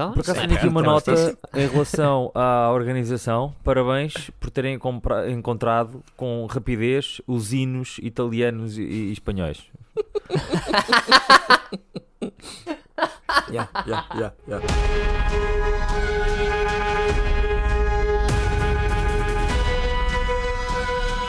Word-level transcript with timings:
Então, 0.00 0.12
Por 0.12 0.20
acaso 0.22 0.40
tenho 0.40 0.54
aqui 0.54 0.66
uma 0.66 0.80
nota 0.80 1.36
em 1.54 1.66
relação 1.68 2.32
à 2.34 2.70
organização. 2.72 3.54
Parabéns 3.62 4.30
por 4.40 4.48
terem 4.50 4.78
encontrado 5.28 6.02
com 6.16 6.46
rapidez 6.46 7.20
os 7.26 7.52
hinos 7.52 7.98
italianos 8.02 8.78
e, 8.78 8.82
e 8.82 9.12
espanhóis. 9.12 9.62
Ya, 13.50 13.68
ya, 13.86 14.04
ya, 14.14 14.32
ya. 14.48 14.60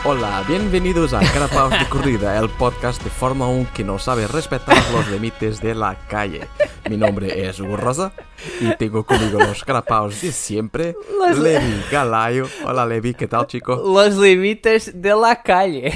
Hola, 0.04 0.44
bienvenidos 0.48 1.14
a 1.14 1.20
Carapaos 1.20 1.72
de 1.78 1.88
Corrida, 1.88 2.38
el 2.40 2.50
podcast 2.50 3.04
de 3.04 3.10
Fórmula 3.12 3.52
1 3.52 3.68
que 3.74 3.84
no 3.84 4.00
sabe 4.00 4.26
respetar 4.28 4.76
los 4.92 5.08
límites 5.10 5.62
de 5.62 5.76
la 5.76 5.96
calle. 6.08 6.48
Mi 6.90 6.98
nombre 6.98 7.48
es 7.48 7.60
Hugo 7.60 7.78
Rosa 7.78 8.12
y 8.60 8.76
tengo 8.78 9.04
conmigo 9.04 9.40
los 9.40 9.64
carapaos 9.64 10.20
de 10.22 10.32
siempre, 10.32 10.96
Los- 11.20 11.38
Levi 11.38 11.84
Galayo. 11.92 12.48
Hola 12.66 12.86
Levi, 12.88 13.14
¿qué 13.14 13.28
tal 13.28 13.46
chico? 13.46 13.76
Los 13.76 14.16
limites 14.18 15.00
de 15.00 15.16
la 15.16 15.42
calle. 15.44 15.94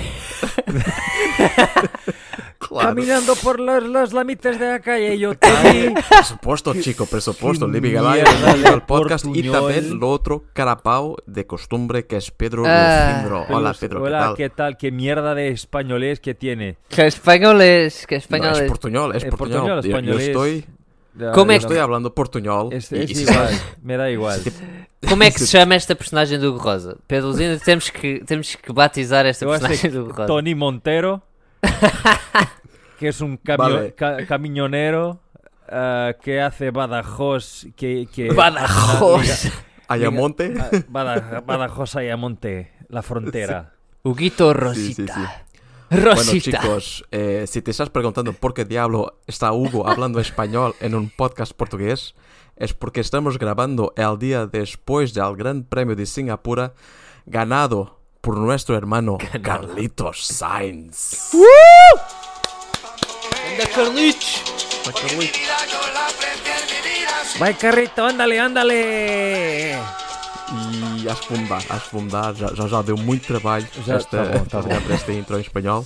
Claro. 2.57 2.89
Caminando 2.95 3.35
por 3.35 3.59
los, 3.59 3.83
los 3.83 4.11
límites 4.11 4.57
de 4.59 4.67
la 4.67 4.79
calle, 4.79 5.19
yo 5.19 5.37
te 5.37 5.47
vi. 5.71 5.93
Por 6.09 6.23
supuesto, 6.25 6.73
chico, 6.73 7.05
por 7.05 7.21
supuesto. 7.21 7.67
Levi 7.67 7.91
Galayo, 7.91 8.23
al 8.65 8.83
podcast. 8.87 9.23
Y 9.33 9.43
también 9.51 9.99
lo 9.99 10.09
otro 10.09 10.45
carapao 10.51 11.15
de 11.27 11.45
costumbre 11.45 12.07
que 12.07 12.17
es 12.17 12.31
Pedro. 12.31 12.63
Lucindro. 12.63 13.45
Hola 13.49 13.75
Pedro, 13.79 13.94
¿qué 14.01 14.07
Hola, 14.07 14.19
tal? 14.19 14.35
¿qué 14.35 14.49
tal? 14.49 14.77
¿Qué 14.77 14.91
mierda 14.91 15.35
de 15.35 15.49
españolés 15.49 16.19
que 16.19 16.33
tiene? 16.35 16.77
Que 16.89 17.07
español 17.07 17.61
es, 17.61 18.05
que 18.07 18.15
No, 18.15 18.19
español 18.19 18.51
es 18.53 18.59
es. 18.61 18.67
portuñol, 18.69 19.15
es 19.15 19.25
portuñol. 19.25 19.59
portuñol, 19.59 19.77
Yo- 19.77 19.81
yo, 19.81 19.89
españolés. 19.97 20.27
estoy, 20.27 20.65
¿Cómo 21.33 21.51
yo 21.51 21.57
es? 21.57 21.63
estoy 21.63 21.77
hablando 21.77 22.13
portuñol. 22.13 22.73
Es, 22.73 22.91
y- 22.91 22.97
es 23.03 23.11
y 23.11 23.15
si 23.15 23.21
igual, 23.23 23.49
me 23.83 23.97
da 23.97 24.09
igual. 24.11 24.41
Como 25.07 25.23
é 25.23 25.31
que 25.31 25.39
se 25.43 25.47
chama 25.47 25.75
esta 25.75 25.95
personagem 25.95 26.39
do 26.39 26.49
Hugo 26.51 26.59
Rosa? 26.63 26.97
Pedro 27.07 27.27
Luzindo, 27.29 27.59
temos 27.59 27.89
que, 27.91 28.21
temos 28.25 28.55
que 28.57 28.73
batizar 28.73 29.25
esta 29.25 29.45
Eu 29.45 29.51
personagem 29.51 29.91
do 29.91 30.01
Hugo 30.03 30.11
Rosa. 30.13 30.27
Tony 30.27 30.55
Montero, 30.55 31.21
que 32.99 33.07
es 33.09 33.21
un 33.21 33.37
camio- 33.37 33.75
Vale. 33.75 33.93
ca- 33.93 34.25
camionero 34.25 35.19
ah, 35.69 36.13
que 36.21 36.41
hace 36.41 36.71
Badajoz. 36.71 37.67
Que, 37.75 38.07
que, 38.13 38.31
Badajoz. 38.33 39.51
Ayamonte. 39.87 40.53
Bada- 40.89 41.41
Badajoz 41.45 41.95
Ayamonte, 41.95 42.71
la 42.89 43.01
frontera. 43.03 43.73
Huguito 44.05 44.53
Sí, 44.53 44.93
sí, 44.93 45.01
Rosita. 45.03 45.15
sí. 45.15 45.21
Bueno, 45.89 46.11
Rosita. 46.11 46.61
chicos, 46.61 47.05
eh, 47.11 47.45
si 47.47 47.61
te 47.63 47.71
estás 47.71 47.89
preguntando 47.89 48.33
por 48.33 48.53
qué 48.53 48.63
diablo 48.65 49.19
está 49.25 49.51
Hugo 49.51 49.87
hablando 49.89 50.19
español 50.19 50.75
en 50.79 50.93
un 50.93 51.09
podcast 51.09 51.53
portugués, 51.53 52.13
es 52.55 52.73
porque 52.73 53.01
estamos 53.01 53.39
grabando 53.39 53.93
el 53.97 54.17
día 54.19 54.45
después 54.45 55.13
del 55.15 55.35
Gran 55.35 55.63
Premio 55.63 55.95
de 55.95 56.05
Singapur 56.05 56.73
ganado 57.25 57.99
por 58.21 58.37
nuestro 58.37 58.77
hermano 58.77 59.17
Carlitos 59.41 60.23
Sainz. 60.23 61.31
Anda 63.51 63.67
Carlitos. 63.73 64.43
Vai, 67.39 67.53
carrito, 67.57 68.05
ándale, 68.05 68.39
ándale. 68.39 69.77
E 71.01 71.09
acho 71.09 71.21
que 71.23 71.33
vou 71.33 71.41
mudar, 71.41 71.63
acho 71.69 71.85
que 71.85 71.91
vou 71.93 72.01
mudar. 72.01 72.33
Já, 72.35 72.47
já, 72.53 72.67
já 72.67 72.81
deu 72.81 72.97
muito 72.97 73.25
trabalho 73.25 73.67
Já, 73.85 73.95
esta, 73.95 74.25
tá 74.25 74.37
bom, 74.39 74.45
tá 74.45 74.61
bom. 74.61 74.81
para 74.81 74.93
esta 74.95 75.11
intro 75.13 75.37
em 75.37 75.41
espanhol. 75.41 75.85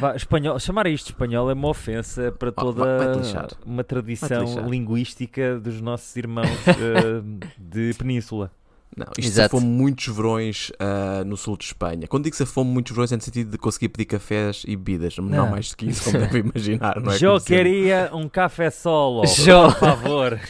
Vá, 0.00 0.16
espanhol, 0.16 0.58
chamar 0.58 0.86
isto 0.86 1.06
de 1.06 1.12
espanhol 1.12 1.50
é 1.50 1.54
uma 1.54 1.68
ofensa 1.68 2.32
para 2.32 2.50
vai- 2.50 2.64
toda 2.64 3.22
uma 3.66 3.84
tradição 3.84 4.66
linguística 4.68 5.58
dos 5.58 5.80
nossos 5.80 6.14
irmãos 6.16 6.48
eh, 6.68 7.22
de 7.58 7.92
Península. 7.98 8.50
Não, 8.96 9.06
isto 9.18 9.28
Exato. 9.28 9.58
se 9.58 9.64
muitos 9.64 10.06
verões 10.06 10.70
ah, 10.78 11.22
no 11.26 11.36
sul 11.36 11.56
de 11.58 11.64
Espanha. 11.64 12.06
Quando 12.06 12.24
digo 12.24 12.36
se 12.36 12.46
fomos 12.46 12.72
muitos 12.72 12.92
verões 12.92 13.10
é 13.12 13.16
no 13.16 13.22
sentido 13.22 13.50
de 13.50 13.58
conseguir 13.58 13.88
pedir 13.88 14.04
cafés 14.04 14.62
e 14.68 14.76
bebidas. 14.76 15.18
Não, 15.18 15.24
Não. 15.28 15.50
mais 15.50 15.70
do 15.70 15.76
que 15.76 15.86
isso, 15.86 16.04
como 16.04 16.18
deve 16.18 16.38
imaginar, 16.38 17.00
não 17.00 17.12
é? 17.12 17.16
Eu 17.20 17.40
queria 17.40 18.08
um 18.12 18.28
café 18.28 18.70
solo, 18.70 19.26
Jo. 19.26 19.64
por 19.74 19.78
favor. 19.80 20.40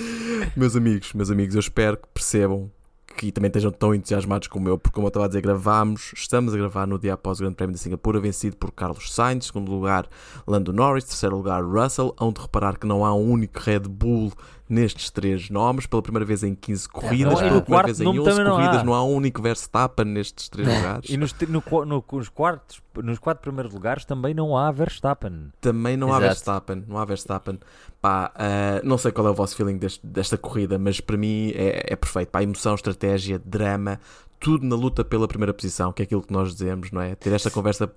Meus 0.56 0.76
amigos, 0.76 1.12
meus 1.12 1.30
amigos, 1.30 1.54
eu 1.54 1.60
espero 1.60 1.96
que 1.96 2.08
percebam 2.12 2.70
que 3.16 3.30
também 3.30 3.48
estejam 3.48 3.70
tão 3.70 3.94
entusiasmados 3.94 4.48
como 4.48 4.68
eu, 4.68 4.78
porque 4.78 4.94
como 4.94 5.06
eu 5.06 5.08
estava 5.08 5.26
a 5.26 5.28
dizer, 5.28 5.42
gravamos, 5.42 6.12
estamos 6.14 6.54
a 6.54 6.56
gravar 6.56 6.86
no 6.86 6.98
dia 6.98 7.14
após 7.14 7.38
o 7.38 7.42
Grande 7.42 7.56
Prémio 7.56 7.74
de 7.74 7.80
Singapura, 7.80 8.20
vencido 8.20 8.56
por 8.56 8.70
Carlos 8.70 9.12
Sainz, 9.12 9.46
segundo 9.46 9.70
lugar 9.70 10.08
Lando 10.46 10.72
Norris, 10.72 11.04
terceiro 11.04 11.36
lugar 11.36 11.62
Russell, 11.62 12.14
hão 12.18 12.32
de 12.32 12.40
reparar 12.40 12.78
que 12.78 12.86
não 12.86 13.04
há 13.04 13.14
um 13.14 13.30
único 13.30 13.58
Red 13.60 13.80
Bull 13.80 14.32
nestes 14.70 15.10
três 15.10 15.50
nomes, 15.50 15.84
pela 15.86 16.00
primeira 16.00 16.24
vez 16.24 16.44
em 16.44 16.54
15 16.54 16.88
corridas, 16.88 17.34
não, 17.40 17.46
e 17.46 17.48
pela 17.50 17.60
primeira 17.62 17.86
vez 17.86 18.00
em 18.00 18.04
nome 18.04 18.20
11 18.20 18.30
também 18.30 18.44
não 18.44 18.52
há. 18.52 18.56
corridas, 18.60 18.82
não 18.84 18.94
há 18.94 19.04
um 19.04 19.14
único 19.14 19.42
Verstappen 19.42 20.04
nestes 20.06 20.48
três 20.48 20.68
lugares. 20.68 21.10
E 21.10 21.16
nos, 21.16 21.34
no 21.48 21.62
no- 21.84 22.04
nos, 22.12 22.28
quartos, 22.28 22.80
nos 23.02 23.18
quatro 23.18 23.42
primeiros 23.42 23.74
lugares 23.74 24.04
também 24.04 24.32
não 24.32 24.56
há 24.56 24.70
Verstappen. 24.70 25.48
Também 25.60 25.96
não 25.96 26.08
há 26.12 26.18
Exato. 26.18 26.26
Verstappen, 26.26 26.84
não 26.86 26.96
há 26.98 27.04
Verstappen. 27.04 27.58
Pá, 28.00 28.30
ah, 28.34 28.80
não 28.84 28.96
sei 28.96 29.10
qual 29.10 29.26
é 29.26 29.30
o 29.30 29.34
vosso 29.34 29.56
feeling 29.56 29.76
deste- 29.76 30.06
desta 30.06 30.38
corrida, 30.38 30.78
mas 30.78 31.00
para 31.00 31.16
mim 31.16 31.50
é, 31.54 31.92
é 31.92 31.96
perfeito. 31.96 32.28
Pá, 32.30 32.40
emoção, 32.42 32.74
estratégia, 32.76 33.40
drama, 33.44 33.98
tudo 34.40 34.66
na 34.66 34.74
luta 34.74 35.04
pela 35.04 35.28
primeira 35.28 35.52
posição, 35.54 35.92
que 35.92 36.02
é 36.02 36.04
aquilo 36.04 36.22
que 36.22 36.32
nós 36.32 36.52
dizemos, 36.52 36.90
não 36.90 37.00
é? 37.00 37.14
Ter 37.14 37.32
esta 37.32 37.50
conversa 37.50 37.92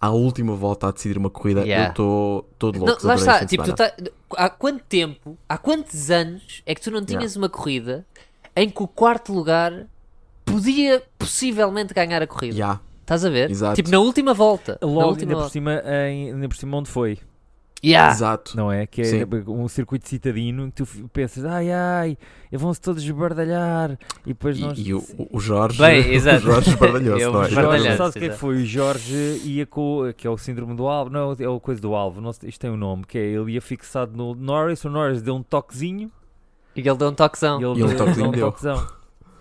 à 0.00 0.10
última 0.10 0.54
volta 0.54 0.88
a 0.88 0.90
decidir 0.90 1.16
uma 1.18 1.30
corrida, 1.30 1.60
Yeah. 1.60 1.86
eu 1.86 1.90
estou 1.90 2.50
todo 2.58 2.78
Não, 2.78 2.86
louco. 2.86 3.06
lá 3.06 3.14
adorei 3.14 3.34
está, 3.34 3.46
tipo, 3.46 3.72
tá, 3.74 3.92
há 4.36 4.50
quanto 4.50 4.82
tempo, 4.84 5.38
há 5.48 5.56
quantos 5.56 6.10
anos 6.10 6.62
é 6.66 6.74
que 6.74 6.80
tu 6.80 6.90
não 6.90 7.04
tinhas 7.04 7.34
Yeah. 7.34 7.38
uma 7.38 7.48
corrida 7.48 8.04
em 8.56 8.68
que 8.68 8.82
o 8.82 8.88
quarto 8.88 9.32
lugar 9.32 9.86
podia 10.44 11.02
possivelmente 11.18 11.94
ganhar 11.94 12.22
a 12.22 12.26
corrida? 12.26 12.54
Yeah, 12.54 12.80
Estás 13.02 13.24
a 13.24 13.30
ver? 13.30 13.50
Exato. 13.50 13.74
Tipo, 13.76 13.90
na 13.90 14.00
última 14.00 14.34
volta. 14.34 14.78
na 14.82 14.86
Logo, 14.86 15.08
última 15.08 15.22
ainda 15.22 15.34
por, 15.34 15.38
volta. 15.40 15.52
cima, 15.52 15.82
em- 16.10 16.32
ainda 16.32 16.48
por 16.48 16.56
cima 16.56 16.76
onde 16.76 16.90
foi, 16.90 17.18
Yeah. 17.84 18.12
exato. 18.12 18.56
não 18.56 18.72
é? 18.72 18.86
Que 18.88 19.02
é 19.02 19.04
Sim. 19.04 19.24
um 19.46 19.68
circuito 19.68 20.08
citadino 20.08 20.66
que 20.72 20.82
tu 20.82 21.08
pensas, 21.10 21.44
ai 21.44 21.70
ai, 21.70 22.18
vão-se 22.52 22.80
todos 22.80 23.02
esbardalhar 23.04 23.92
e 24.26 24.30
depois 24.30 24.58
nós... 24.58 24.76
E, 24.76 24.88
e 24.88 24.94
o, 24.94 25.04
o 25.30 25.38
Jorge, 25.38 25.78
Bem, 25.80 26.00
exato. 26.12 26.38
o 26.38 26.40
Jorge 26.40 26.70
esbardalhou-se, 26.70 27.24
não 27.30 27.42
é? 27.44 27.48
Jorge, 27.50 27.96
sabes 27.96 28.10
o 28.10 28.12
que 28.12 28.18
é 28.18 28.20
que 28.20 28.26
exato. 28.26 28.40
foi? 28.40 28.56
O 28.56 28.66
Jorge 28.66 29.40
ia 29.44 29.64
com. 29.64 30.12
que 30.16 30.26
é 30.26 30.30
o 30.30 30.36
síndrome 30.36 30.74
do 30.74 30.88
alvo, 30.88 31.08
não, 31.10 31.36
é 31.38 31.48
o 31.48 31.60
coisa 31.60 31.80
do 31.80 31.94
alvo, 31.94 32.20
não 32.20 32.30
isto 32.30 32.58
tem 32.60 32.68
um 32.70 32.76
nome, 32.76 33.04
que 33.06 33.16
é 33.16 33.22
ele 33.26 33.52
ia 33.52 33.60
fixado 33.60 34.16
no 34.16 34.34
Norris, 34.34 34.84
o 34.84 34.90
Norris 34.90 35.22
deu 35.22 35.36
um 35.36 35.42
toquezinho 35.44 36.10
E 36.74 36.80
ele 36.80 36.96
deu 36.96 37.08
um 37.08 37.14
toquezão. 37.14 37.60
e 37.60 37.64
ele 37.64 37.78
E 37.80 37.84
um 37.84 37.86
deu- 37.86 37.96
toquezinho 37.96 38.32
deu 38.32 38.46
um 38.48 38.50
toquezão. 38.50 38.86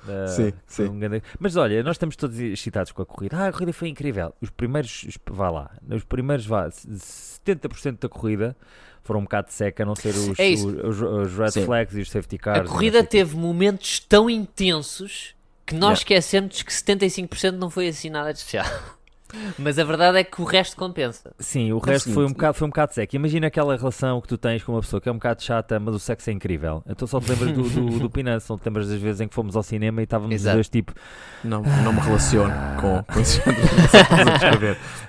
Ah, 0.07 0.27
Sim, 0.27 0.53
sim. 0.65 0.83
um 0.87 0.99
grande- 0.99 1.21
Mas 1.39 1.55
olha, 1.55 1.81
nós 1.83 1.95
estamos 1.95 2.15
todos 2.15 2.39
excitados 2.39 2.91
com 2.91 3.01
a 3.01 3.05
corrida. 3.05 3.35
Ah, 3.37 3.47
a 3.47 3.51
corrida 3.51 3.73
foi 3.73 3.89
incrível. 3.89 4.33
Os 4.41 4.49
primeiros, 4.49 5.03
os- 5.03 5.17
vá 5.29 5.49
lá, 5.49 5.71
os 5.89 6.03
primeiros, 6.03 6.45
vá, 6.45 6.69
70% 6.71 7.99
da 8.01 8.09
corrida 8.09 8.55
foram 9.03 9.21
um 9.21 9.23
bocado 9.23 9.51
seca, 9.51 9.83
a 9.83 9.85
não 9.85 9.95
ser 9.95 10.09
os, 10.09 10.37
É 10.39 10.49
os, 10.53 11.01
os 11.01 11.37
red 11.37 11.51
Sim. 11.51 11.65
flags 11.65 11.95
e 11.95 12.01
os 12.01 12.11
safety 12.11 12.35
A 12.35 12.39
cars. 12.39 12.65
não 12.65 12.71
corrida 12.73 13.03
teve 13.03 13.35
momentos 13.37 13.99
tão 13.99 14.29
intensos 14.29 15.33
que 15.65 15.73
nós 15.73 15.81
Yeah. 15.81 15.99
esquecemos 15.99 16.61
que 16.61 16.71
75% 16.73 17.57
não 17.57 17.69
foi 17.69 17.87
assim 17.89 18.09
nada 18.09 18.31
de 18.33 18.39
especial. 18.39 18.65
Mas 19.59 19.77
a 19.79 19.83
verdade 19.83 20.17
é 20.19 20.23
que 20.23 20.41
o 20.41 20.45
resto 20.45 20.75
compensa. 20.75 21.31
Sim, 21.39 21.71
o 21.73 21.81
É 21.85 21.91
resto 21.91 22.11
foi 22.13 22.25
um, 22.25 22.29
bocado, 22.29 22.53
foi 22.57 22.65
um 22.65 22.69
bocado 22.69 22.93
seco. 22.93 23.15
Imagina 23.15 23.47
aquela 23.47 23.75
relação 23.75 24.21
que 24.21 24.27
tu 24.27 24.37
tens 24.37 24.63
com 24.63 24.71
uma 24.73 24.81
pessoa 24.81 25.01
que 25.01 25.09
é 25.09 25.11
um 25.11 25.15
bocado 25.15 25.41
chata, 25.43 25.79
mas 25.79 25.93
o 25.95 25.99
sexo 25.99 26.29
é 26.29 26.33
incrível. 26.33 26.83
Então 26.87 27.07
só 27.07 27.19
te 27.19 27.29
lembras 27.31 27.51
do, 27.51 27.63
do, 27.63 27.99
do 27.99 28.09
Pinance, 28.11 28.49
não 28.49 28.57
te 28.57 28.65
lembras 28.65 28.87
das 28.89 28.99
vezes 29.01 29.21
em 29.21 29.27
que 29.27 29.35
fomos 29.35 29.55
ao 29.55 29.63
cinema 29.63 30.01
e 30.01 30.03
estávamos 30.05 30.33
os 30.35 30.41
Exato. 30.41 30.55
dois 30.57 30.69
tipo. 30.69 30.93
Não, 31.43 31.61
não 31.83 31.93
me 31.93 31.99
relaciono 31.99 32.53
com, 32.79 33.03
com 33.03 33.19
esse. 33.19 33.41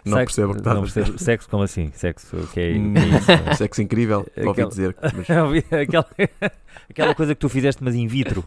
Não 0.05 0.17
sexo- 0.17 0.27
percebo 0.27 0.51
o 0.51 0.55
que 0.55 0.61
estás 0.61 0.77
não 0.77 0.83
a 0.83 0.87
dizer. 0.87 1.01
percebo. 1.03 1.19
Sexo 1.19 1.49
como 1.49 1.63
assim? 1.63 1.91
Sexo, 1.95 2.37
o 2.37 2.47
que 2.49 2.61
é, 2.61 2.73
Hum, 2.73 2.95
isso? 2.95 3.57
Sexo 3.57 3.83
incrível, 3.83 4.27
ouvi 4.37 4.51
Aquela- 4.51 4.69
dizer. 4.69 4.97
Mas... 5.03 5.29
Aquela, 5.73 6.07
aquela 6.91 7.15
coisa 7.15 7.35
que 7.35 7.41
tu 7.41 7.49
fizeste, 7.49 7.83
mas 7.83 7.95
in 7.95 8.07
vitro. 8.07 8.45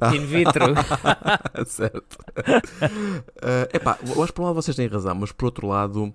Ah. 0.00 0.14
In 0.14 0.20
vitro. 0.26 0.64
certo. 1.66 2.18
Eh, 3.42 3.68
epá, 3.74 3.98
eu 4.06 4.22
acho 4.22 4.32
que 4.32 4.32
por 4.34 4.42
um 4.42 4.46
lado 4.46 4.54
vocês 4.54 4.76
têm 4.76 4.86
razão, 4.86 5.14
mas 5.14 5.32
por 5.32 5.46
outro 5.46 5.66
lado 5.66 6.12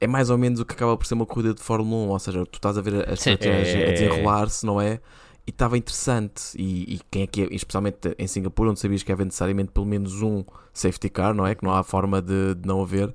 é 0.00 0.06
mais 0.06 0.30
ou 0.30 0.38
menos 0.38 0.60
o 0.60 0.64
que 0.64 0.74
acaba 0.74 0.96
por 0.96 1.06
ser 1.06 1.14
uma 1.14 1.26
corrida 1.26 1.54
de 1.54 1.62
Fórmula 1.62 2.06
1, 2.06 2.08
ou 2.10 2.18
seja, 2.18 2.46
tu 2.46 2.56
estás 2.56 2.78
a 2.78 2.80
ver 2.80 3.08
a 3.08 3.12
estratégia 3.14 3.78
É. 3.80 3.88
a 3.88 3.92
desenrolar-se, 3.92 4.64
não 4.64 4.80
é? 4.80 5.00
E 5.46 5.50
estava 5.50 5.78
interessante, 5.78 6.42
e, 6.56 6.96
e 6.96 7.00
quem 7.10 7.22
é 7.22 7.26
que 7.26 7.42
é, 7.42 7.48
especialmente 7.50 8.14
em 8.18 8.26
Singapura, 8.26 8.70
onde 8.70 8.80
sabias 8.80 9.02
que 9.02 9.10
havia 9.10 9.24
necessariamente 9.24 9.70
pelo 9.72 9.86
menos 9.86 10.20
um 10.22 10.44
safety 10.74 11.08
car, 11.08 11.32
não 11.34 11.46
é? 11.46 11.54
Que 11.54 11.64
não 11.64 11.72
há 11.74 11.82
forma 11.82 12.20
de, 12.20 12.54
de 12.54 12.66
não 12.68 12.82
haver. 12.82 13.08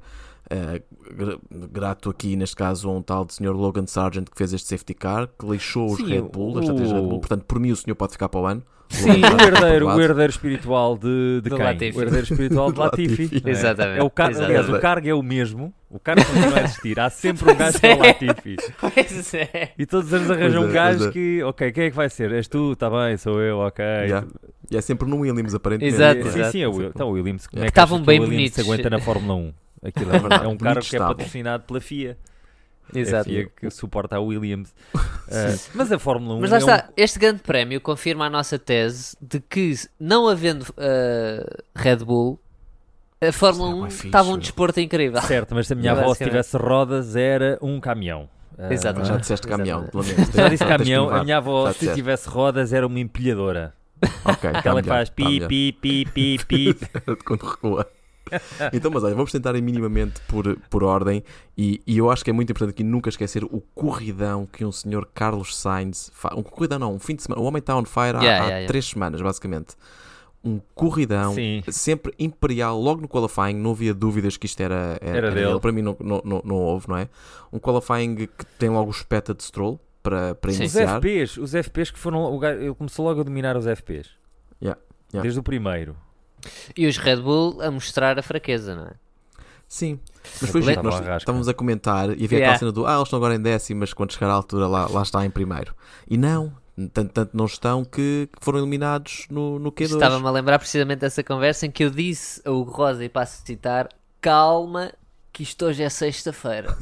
Uh, 0.52 1.16
gra- 1.16 1.38
grato 1.72 2.10
aqui, 2.10 2.36
neste 2.36 2.56
caso, 2.56 2.90
a 2.90 2.92
um 2.92 3.02
tal 3.02 3.24
de 3.24 3.34
Sr. 3.34 3.54
Logan 3.56 3.88
Sargent 3.88 4.28
que 4.30 4.38
fez 4.38 4.52
este 4.52 4.68
safety 4.68 4.94
car, 4.94 5.30
que 5.40 5.46
lixou 5.46 5.92
os 5.92 5.98
Sim, 5.98 6.08
Red 6.08 6.22
Bull, 6.24 6.50
esta 6.60 6.72
estratégia 6.72 6.96
Red 6.96 7.02
Bull. 7.02 7.16
o- 7.18 7.20
Portanto, 7.20 7.46
por 7.46 7.60
mim, 7.60 7.72
o 7.72 7.76
senhor 7.76 7.96
pode 7.96 8.12
ficar 8.14 8.28
para 8.30 8.42
o 8.42 8.46
ano. 8.46 8.64
Sim, 8.94 9.22
o 9.22 9.42
herdeiro, 9.42 9.88
o 9.88 10.02
herdeiro 10.02 10.32
espiritual 10.32 10.98
de, 10.98 11.42
de 11.42 11.50
quem? 11.50 11.60
Latifi. 11.60 11.98
O 11.98 12.02
herdeiro 12.02 12.24
espiritual 12.24 12.72
de 12.72 12.80
Latifi. 12.80 13.24
Latifi. 13.24 13.44
é? 13.46 13.50
Exatamente. 13.52 14.00
É 14.00 14.04
o 14.04 14.10
car... 14.10 14.28
Aliás, 14.28 14.50
exatamente. 14.50 14.78
o 14.78 14.82
cargo 14.82 15.08
é 15.10 15.14
o 15.14 15.22
mesmo. 15.24 15.74
O 15.90 16.00
cargo 16.00 16.26
continua 16.26 16.60
a 16.60 16.64
existir. 16.64 17.00
Há 17.00 17.10
sempre 17.10 17.52
um 17.52 17.56
gajo 17.56 17.80
que 17.80 17.86
é 17.88 17.96
o 17.96 18.00
Latifi. 18.06 18.56
Pois 18.80 19.34
é. 19.34 19.72
E 19.78 19.86
todos 19.86 20.08
os 20.08 20.14
anos 20.14 20.32
arranjam 20.32 20.62
Pois 20.62 20.66
um 20.66 20.70
é, 20.70 20.74
gajo 20.74 21.08
é. 21.08 21.12
que, 21.12 21.44
ok, 21.44 21.72
quem 21.72 21.84
é 21.86 21.90
que 21.90 21.96
vai 21.96 22.10
ser? 22.10 22.32
És 22.32 22.48
tu? 22.48 22.74
Está 22.74 22.90
bem, 22.90 23.18
sou 23.18 23.42
eu, 23.42 23.60
ok. 23.60 23.84
Yeah. 23.84 24.28
E 24.72 24.78
é 24.78 24.82
sempre 24.82 25.08
no 25.08 25.18
Williams, 25.18 25.54
aparentemente. 25.54 25.96
Exato, 25.96 26.20
é? 26.20 26.24
Sim, 26.24 26.40
exato. 26.40 26.52
sim, 26.52 26.62
é 26.62 26.68
o 26.68 26.82
então, 26.84 27.10
o 27.10 27.12
Williams. 27.12 27.48
Como 27.48 27.62
é 27.62 27.66
que 27.66 27.72
Estavam 27.72 28.00
que 28.00 28.06
bem 28.06 28.20
o 28.20 28.24
Williams 28.24 28.54
se 28.54 28.64
bonitos. 28.64 28.74
aguenta 28.74 28.90
na 28.90 29.00
Fórmula 29.00 29.36
1? 29.36 29.54
Aquilo 29.86 30.12
É 30.12 30.16
é, 30.16 30.46
é 30.46 30.48
um 30.48 30.58
carro 30.58 30.80
que 30.80 30.96
é 30.96 31.00
patrocinado 31.00 31.64
pela 31.64 31.82
FIA. 31.82 32.18
É 33.00 33.02
Exato. 33.02 33.30
FIA 33.30 33.50
que 33.56 33.70
suporta 33.70 34.16
a 34.16 34.20
Williams. 34.20 34.74
Ah, 35.36 35.56
mas 35.74 35.92
a 35.92 35.98
Fórmula 35.98 36.36
1 36.36 36.42
Mas 36.42 36.52
lá 36.52 36.58
é 36.58 36.60
está, 36.60 36.86
um- 36.90 36.94
este 36.98 37.18
grande 37.18 37.42
prémio 37.42 37.80
confirma 37.82 38.26
a 38.26 38.30
nossa 38.30 38.60
tese 38.60 39.16
de 39.20 39.40
que, 39.40 39.74
não 40.00 40.28
havendo 40.28 40.64
uh, 40.64 41.64
Red 41.74 41.98
Bull, 41.98 42.40
a 43.20 43.32
Fórmula 43.32 43.70
Isso 43.70 43.74
é 43.74 43.78
1 43.78 43.80
bué 43.82 43.90
fixe. 43.90 44.08
estava 44.08 44.30
um 44.30 44.38
desporto 44.38 44.80
incrível. 44.82 45.22
Certo, 45.22 45.56
mas 45.56 45.66
se 45.66 45.74
a 45.74 45.76
minha 45.76 45.94
avó 45.94 46.14
tivesse 46.14 46.56
rodas 46.58 47.16
era 47.16 47.58
um 47.62 47.80
caminhão. 47.80 48.30
Ah, 48.60 48.72
Exatamente. 48.72 49.08
Já 49.10 49.18
disseste 49.18 49.48
caminhão, 49.48 49.80
Exatamente. 49.92 50.14
lamento. 50.18 50.38
Já 50.38 50.50
disse 50.50 50.66
caminhão, 50.66 51.10
a 51.10 51.24
minha 51.24 51.38
avó 51.38 51.72
se 51.72 51.94
tivesse 51.96 52.30
rodas 52.30 52.74
era 52.74 52.86
uma 52.86 53.00
empilhadora. 53.00 53.74
Ok, 54.26 54.50
Aquela 54.54 54.82
que 54.84 54.88
faz 54.90 55.10
pi, 55.10 55.40
pi, 55.48 55.72
pi, 55.72 56.06
pi, 56.06 56.40
pi. 56.46 56.76
quando 57.26 57.44
recua. 57.44 57.90
Então, 58.74 58.92
mas 58.92 59.04
olha, 59.04 59.16
vamos 59.16 59.32
tentar 59.32 59.54
minimamente 59.54 60.20
por, 60.28 60.58
por 60.70 60.84
ordem 60.84 61.24
e, 61.58 61.82
e 61.86 61.98
eu 61.98 62.10
acho 62.10 62.24
que 62.24 62.30
é 62.30 62.34
muito 62.34 62.50
importante 62.50 62.72
aqui 62.72 62.84
nunca 62.84 63.10
esquecer 63.10 63.44
o 63.44 63.62
corridão 63.74 64.46
que 64.46 64.66
um 64.66 64.72
senhor 64.72 65.08
Carlos 65.14 65.56
Sainz 65.56 66.12
faz. 66.14 66.36
Um 66.38 66.44
corridão 66.44 66.80
não, 66.80 66.94
um 66.94 67.00
fim 67.00 67.16
de 67.16 67.24
semana. 67.24 67.42
O 67.42 67.46
homem 67.46 67.60
está 67.60 67.76
on 67.76 67.86
fire 67.86 68.18
há, 68.18 68.22
Yeah, 68.22 68.24
há 68.24 68.26
yeah, 68.26 68.48
yeah. 68.48 68.68
três 68.68 68.86
semanas, 68.86 69.22
basicamente. 69.22 69.76
Um 70.44 70.60
corridão 70.76 71.34
Sim. 71.34 71.64
sempre 71.70 72.14
imperial, 72.20 72.80
logo 72.80 73.02
no 73.02 73.08
qualifying, 73.08 73.56
não 73.56 73.72
havia 73.72 73.94
dúvidas 73.94 74.36
que 74.36 74.46
isto 74.46 74.60
era, 74.62 74.98
era, 75.00 75.18
Era 75.18 75.28
era 75.28 75.36
dele. 75.36 75.60
Para 75.60 75.72
mim 75.72 75.82
não, 75.82 75.96
não, 76.00 76.22
não, 76.26 76.42
não 76.44 76.56
houve, 76.56 76.90
não 76.90 76.98
é? 76.98 77.08
Um 77.52 77.60
qualifying 77.60 78.16
que 78.16 78.46
tem 78.60 78.70
logo 78.70 78.90
o 78.90 78.92
espeta 78.92 79.34
de 79.34 79.42
Stroll 79.44 79.80
para, 80.02 80.36
para 80.36 80.52
Sim. 80.52 80.66
Os 80.66 80.76
iniciar. 80.76 81.00
FPs, 81.00 81.38
os 81.38 81.52
FPs 81.54 81.92
que 81.92 82.00
foram. 82.00 82.44
Ele 82.44 82.74
começou 82.74 83.06
logo 83.06 83.22
a 83.22 83.24
dominar 83.24 83.56
os 83.56 83.66
FPs. 83.66 84.10
Yeah, 84.62 84.80
yeah. 85.14 85.22
Desde 85.24 85.40
o 85.40 85.44
primeiro. 85.44 85.96
E 86.76 86.88
os 86.88 86.98
Red 86.98 87.18
Bull 87.18 87.62
a 87.62 87.72
mostrar 87.72 88.18
a 88.18 88.22
fraqueza, 88.22 88.76
não 88.76 88.86
é? 88.86 88.92
Sim, 89.68 90.00
mas 90.40 90.52
foi 90.52 90.62
giro, 90.62 90.84
nós 90.84 91.00
estávamos 91.18 91.48
a 91.48 91.54
comentar 91.54 92.10
e 92.10 92.26
havia 92.26 92.38
Yeah. 92.38 92.46
aquela 92.46 92.60
cena 92.60 92.72
do 92.72 92.86
ah, 92.86 92.94
eles 92.94 93.04
estão 93.04 93.18
agora 93.18 93.34
em 93.36 93.42
décimo, 93.42 93.80
mas 93.80 93.92
quando 93.92 94.14
chegar 94.14 94.30
à 94.30 94.34
altura 94.34 94.68
lá, 94.68 94.88
lá 94.88 95.02
está 95.02 95.26
em 95.26 95.32
primeiro. 95.32 95.74
E 96.08 96.16
não, 96.16 96.54
tanto, 96.94 97.12
tanto 97.12 97.36
não 97.36 97.46
estão 97.46 97.84
que 97.84 98.30
que 98.32 98.44
foram 98.46 98.60
eliminados 98.60 99.26
no, 99.32 99.58
no 99.58 99.72
Q2. 99.72 99.94
Estava-me 99.94 100.28
a 100.28 100.32
lembrar 100.32 100.60
precisamente 100.60 101.00
dessa 101.00 101.24
conversa 101.24 101.66
em 101.66 101.72
que 101.72 101.84
eu 101.84 101.90
disse 101.90 102.40
a 102.46 102.52
Hugo 102.52 102.72
Rosa, 102.72 103.04
e 103.04 103.10
passo 103.10 103.42
a 103.42 103.46
citar, 103.46 103.90
calma, 104.22 104.92
que 105.34 105.42
isto 105.44 105.66
hoje 105.66 105.82
é 105.82 105.90
sexta-feira. 105.90 106.78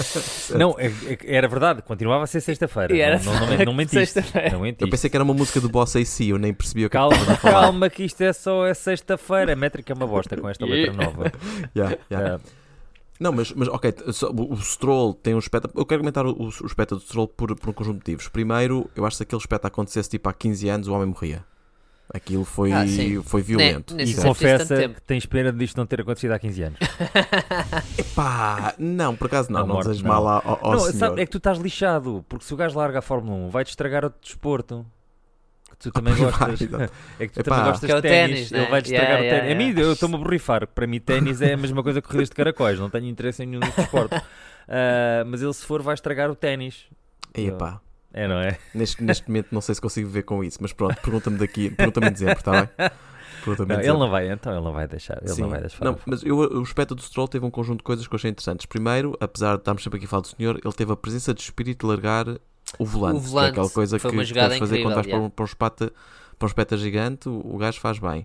Não, 0.56 0.76
é- 0.78 0.86
é- 0.86 1.18
era 1.36 1.48
verdade, 1.48 1.80
continuava 1.82 2.24
a 2.24 2.26
ser 2.26 2.40
sexta-feira. 2.42 2.94
Era 2.96 3.18
Não, 3.18 3.32
não, 3.32 3.46
não, 3.56 3.64
não 3.64 3.74
mentiste. 3.74 4.20
Eu 4.78 4.88
pensei 4.90 5.08
que 5.08 5.16
era 5.16 5.24
uma 5.24 5.32
música 5.34 5.58
do 5.60 5.68
Boss 5.70 5.96
AC, 5.96 6.20
eu 6.28 6.38
nem 6.38 6.52
percebi 6.52 6.84
o 6.84 6.90
que 6.90 6.96
é 6.96 7.00
Calma, 7.00 7.16
que 7.16 7.22
estava 7.22 7.32
a 7.38 7.40
falar. 7.40 7.60
calma, 7.62 7.88
que 7.90 8.04
isto 8.04 8.20
é 8.20 8.32
só 8.32 8.66
é 8.66 8.74
sexta-feira. 8.74 9.54
A 9.54 9.56
métrica 9.56 9.92
é 9.92 9.96
uma 9.96 10.06
bosta 10.06 10.36
com 10.36 10.48
esta 10.48 10.66
letra 10.66 10.92
nova. 10.92 11.32
Yeah, 11.74 11.96
yeah. 12.10 12.34
Ah, 12.36 12.40
Não, 13.18 13.32
mas, 13.32 13.52
mas 13.52 13.68
ok, 13.68 13.94
o 14.30 14.52
o 14.52 14.56
Stroll 14.60 15.14
tem 15.14 15.34
um 15.34 15.38
espetáculo. 15.38 15.80
Eu 15.80 15.86
quero 15.86 16.00
comentar 16.02 16.26
o, 16.26 16.30
o, 16.32 16.44
o 16.46 16.48
espetáculo 16.66 17.00
do 17.00 17.04
Stroll 17.06 17.26
por, 17.28 17.56
por 17.56 17.70
um 17.70 17.72
conjunto 17.72 17.94
de 17.94 18.00
motivos. 18.00 18.28
Primeiro, 18.28 18.90
eu 18.94 19.06
acho 19.06 19.14
que 19.14 19.18
se 19.18 19.22
aquele 19.22 19.40
espetáculo 19.40 19.68
acontecesse 19.68 20.10
tipo 20.10 20.28
há 20.28 20.32
15 20.34 20.68
anos, 20.68 20.88
o 20.88 20.92
homem 20.92 21.06
morria. 21.06 21.42
Aquilo 22.12 22.44
foi, 22.44 22.70
Ah, 22.72 22.84
foi 23.24 23.42
violento. 23.42 23.94
Nem- 23.94 24.04
nem 24.06 24.14
e 24.14 24.16
confessa 24.22 24.88
que 24.88 25.00
tens 25.02 25.24
pena 25.26 25.52
disto 25.52 25.76
não 25.76 25.86
ter 25.86 26.00
acontecido 26.02 26.32
há 26.32 26.38
15 26.38 26.62
anos. 26.62 26.78
Epá, 27.98 28.74
não, 28.78 29.16
por 29.16 29.26
acaso 29.26 29.50
não, 29.50 29.60
Não, 29.60 29.66
não, 29.66 29.74
morte, 29.74 30.02
não. 30.02 30.08
mal 30.08 30.28
ao, 30.28 30.58
ao 30.64 30.72
não, 30.72 30.78
senhor. 30.80 30.92
sabe, 30.94 31.22
é 31.22 31.24
que 31.26 31.30
tu 31.32 31.38
estás 31.38 31.58
lixado, 31.58 32.24
porque 32.28 32.44
se 32.44 32.52
o 32.54 32.56
gajo 32.56 32.76
larga 32.78 32.98
a 32.98 33.02
Fórmula 33.02 33.36
1, 33.46 33.48
vai-te 33.50 33.70
estragar 33.70 34.04
outro 34.04 34.20
desporto. 34.22 34.86
Que 35.70 35.76
tu 35.78 35.92
também 35.92 36.12
vai, 36.14 36.30
gostas. 36.30 36.60
exato. 36.60 36.92
é 37.18 37.26
que 37.26 37.32
tu 37.32 37.40
Epá. 37.40 37.56
também 37.56 37.70
gostas 37.72 37.90
é 37.90 37.92
o 37.94 37.96
de 37.96 38.02
ténis. 38.02 38.34
ténis, 38.36 38.52
Ele 38.52 38.60
né? 38.62 38.68
vai-te 38.70 38.90
Yeah, 38.90 39.02
estragar 39.04 39.20
o 39.20 39.24
yeah, 39.24 39.40
ténis. 39.48 39.54
A 39.54 39.58
mim, 39.58 39.70
yeah. 39.70 39.82
eu 39.88 39.92
estou-me 39.94 40.14
a 40.14 40.18
borrifar. 40.18 40.66
Para 40.68 40.86
mim, 40.86 41.00
ténis 41.00 41.42
é 41.42 41.54
a 41.54 41.56
mesma 41.56 41.82
coisa 41.82 42.00
que 42.00 42.06
corridas 42.06 42.28
de 42.28 42.34
caracóis. 42.36 42.78
Não 42.78 42.90
tenho 42.90 43.06
interesse 43.06 43.42
em 43.42 43.46
nenhum 43.46 43.60
dos 43.60 43.74
desportos. 43.74 44.20
Ah, 44.68 45.24
mas 45.26 45.42
ele, 45.42 45.52
se 45.52 45.64
for, 45.64 45.82
vai 45.82 45.94
estragar 45.94 46.30
o 46.30 46.34
ténis. 46.36 46.84
Epá, 47.34 47.80
É, 48.14 48.28
não 48.28 48.38
é? 48.40 48.56
neste, 48.72 49.02
neste 49.02 49.28
momento 49.28 49.48
não 49.52 49.60
sei 49.60 49.74
se 49.74 49.80
consigo 49.80 50.06
viver 50.06 50.22
com 50.22 50.42
isso, 50.44 50.58
mas 50.60 50.72
pronto, 50.72 50.94
pergunta-me 51.02 51.36
daqui, 51.36 51.68
pergunta-me 51.70 52.06
em 52.08 52.12
dezembro, 52.12 52.38
está 52.38 52.52
bem? 52.52 52.68
Pergunta-me 53.44 53.74
Não, 53.74 53.80
em 53.82 53.84
ele 53.88 53.98
não 53.98 54.08
vai, 54.08 54.30
então 54.32 54.52
ele 54.54 54.64
não 54.64 54.72
vai 54.72 54.86
deixar. 54.88 55.18
Ele 55.20 55.28
Sim. 55.34 55.42
não 55.42 55.50
vai 55.50 55.60
deixar. 55.60 55.84
Não, 55.84 55.98
mas 56.06 56.22
eu, 56.22 56.36
o 56.38 56.62
espeto 56.62 56.94
do 56.94 57.02
Stroll 57.02 57.28
teve 57.28 57.44
um 57.44 57.50
conjunto 57.50 57.78
de 57.78 57.84
coisas 57.84 58.06
que 58.06 58.14
eu 58.14 58.16
achei 58.16 58.30
interessantes. 58.30 58.64
Primeiro, 58.64 59.14
apesar 59.20 59.54
de 59.56 59.62
estarmos 59.62 59.82
sempre 59.82 59.98
aqui 59.98 60.06
a 60.06 60.08
falar 60.08 60.22
do 60.22 60.28
senhor, 60.28 60.58
ele 60.64 60.72
teve 60.72 60.92
a 60.92 60.96
presença 60.96 61.34
de 61.34 61.42
espírito 61.42 61.86
de 61.86 61.92
largar 61.92 62.26
o 62.78 62.84
volante, 62.86 63.18
O 63.18 63.20
que 63.20 63.26
é 63.26 63.30
volante, 63.30 63.50
aquela 63.50 63.68
coisa 63.70 63.98
que, 63.98 64.08
deves 64.08 64.58
fazer 64.58 64.82
quando 64.82 64.94
vais 64.94 65.06
incrível, 65.06 65.18
para 65.18 65.18
um, 65.26 65.30
para, 65.30 65.42
um 65.42 65.46
espata, 65.46 65.92
para 66.38 66.46
um 66.46 66.48
espeta 66.48 66.76
gigante, 66.78 67.28
o, 67.28 67.54
o 67.54 67.58
gajo 67.58 67.80
faz 67.80 67.98
bem. 67.98 68.24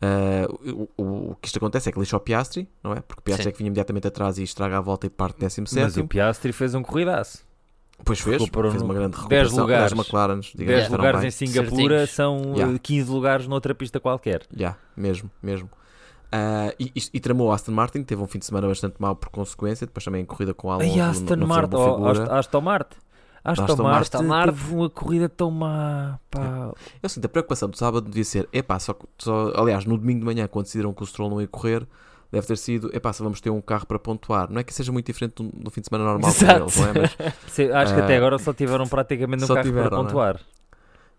Ah, 0.00 0.46
o, 0.48 0.88
o- 0.96 1.30
o 1.32 1.36
que 1.40 1.48
isto 1.48 1.56
acontece 1.56 1.88
é 1.88 1.92
que 1.92 1.98
lixa 1.98 2.16
o 2.16 2.20
Piastri, 2.20 2.68
não 2.82 2.92
é? 2.92 3.00
Porque 3.00 3.20
o 3.20 3.22
Piastri 3.22 3.44
Sim. 3.44 3.48
é 3.48 3.52
que 3.52 3.58
vinha 3.58 3.68
imediatamente 3.68 4.06
atrás 4.06 4.38
e 4.38 4.42
estraga 4.42 4.78
a 4.78 4.80
volta 4.80 5.06
e 5.06 5.10
parte 5.10 5.38
17 5.38 5.80
Mas 5.84 5.96
o 5.96 6.06
Piastri 6.06 6.52
fez 6.52 6.74
um 6.74 6.82
corridaço. 6.82 7.45
Pois 8.04 8.20
fez, 8.20 8.38
recuperou 8.40 8.70
fez 8.70 8.82
uma 8.82 8.94
grande 8.94 9.10
10 9.12 9.22
recuperação. 9.22 9.58
lugares. 9.60 9.92
As 9.92 9.98
McLarens, 9.98 10.46
digamos, 10.54 10.66
10 10.66 10.78
estiveram 10.82 10.96
lugares 11.04 11.20
bem. 11.20 11.28
em 11.28 11.30
Singapura 11.30 12.06
Certinhos. 12.06 12.10
são 12.10 12.54
Yeah. 12.54 12.74
eh, 12.74 12.78
15 12.82 13.10
lugares 13.10 13.46
noutra 13.48 13.74
pista 13.74 13.98
qualquer. 13.98 14.42
Já, 14.54 14.76
mesmo, 14.96 15.30
mesmo. 15.42 15.68
Ah, 16.30 16.72
e, 16.78 16.92
e, 16.94 17.02
e 17.14 17.20
tramou 17.20 17.48
o 17.48 17.52
Aston 17.52 17.72
Martin, 17.72 18.02
teve 18.02 18.20
um 18.22 18.26
fim 18.26 18.38
de 18.38 18.46
semana 18.46 18.66
bastante 18.68 18.96
mau 18.98 19.14
por 19.16 19.28
consequência, 19.30 19.86
depois 19.86 20.04
também 20.04 20.22
em 20.22 20.24
corrida 20.24 20.52
com 20.52 20.68
o 20.68 20.70
Alonso. 20.70 20.96
Não- 20.96 21.04
Aston 21.10 21.36
Martin, 21.46 21.76
oh, 21.76 22.04
Aston 22.32 22.60
Martin. 22.60 22.96
Aston, 23.44 23.82
Martin, 23.84 24.24
Martin. 24.24 24.52
teve 24.58 24.74
uma 24.74 24.90
corrida 24.90 25.28
tão 25.28 25.50
má. 25.52 26.18
Pá. 26.30 26.72
Eu 27.00 27.08
sinto 27.08 27.24
a 27.26 27.28
preocupação 27.28 27.68
do 27.70 27.76
sábado 27.78 28.08
devia 28.08 28.24
ser, 28.24 28.48
epá, 28.52 28.76
só, 28.80 28.94
só, 29.18 29.52
aliás, 29.56 29.84
no 29.84 29.96
domingo 29.96 30.18
de 30.20 30.26
manhã, 30.26 30.48
quando 30.48 30.64
decidiram 30.64 30.92
que 30.92 31.02
o 31.02 31.06
Stroll 31.06 31.30
não 31.30 31.40
ia 31.40 31.46
correr, 31.46 31.86
deve 32.32 32.46
ter 32.46 32.56
sido, 32.58 32.90
epá, 32.94 33.12
se 33.12 33.22
vamos 33.22 33.40
ter 33.40 33.50
um 33.50 33.60
carro 33.60 33.86
para 33.86 33.98
pontuar. 33.98 34.50
Não 34.50 34.60
é 34.60 34.64
que 34.64 34.72
seja 34.74 34.90
muito 34.92 35.06
diferente 35.06 35.34
do, 35.42 35.44
do 35.50 35.70
fim 35.70 35.80
de 35.80 35.88
semana 35.88 36.04
normal 36.10 36.32
com 36.34 36.44
Exato. 36.44 36.62
eles, 36.62 36.76
não 36.76 36.86
é? 36.88 36.92
Mas, 36.92 37.16
Se- 37.52 37.72
Acho 37.72 37.94
que 37.94 38.00
Ah, 38.00 38.04
até 38.04 38.16
agora 38.16 38.38
só 38.38 38.52
tiveram 38.52 38.86
praticamente 38.86 39.44
um 39.44 39.48
carro 39.48 39.62
tiveram, 39.62 39.88
para 39.88 39.96
não 39.98 40.04
é? 40.04 40.06
pontuar. 40.08 40.40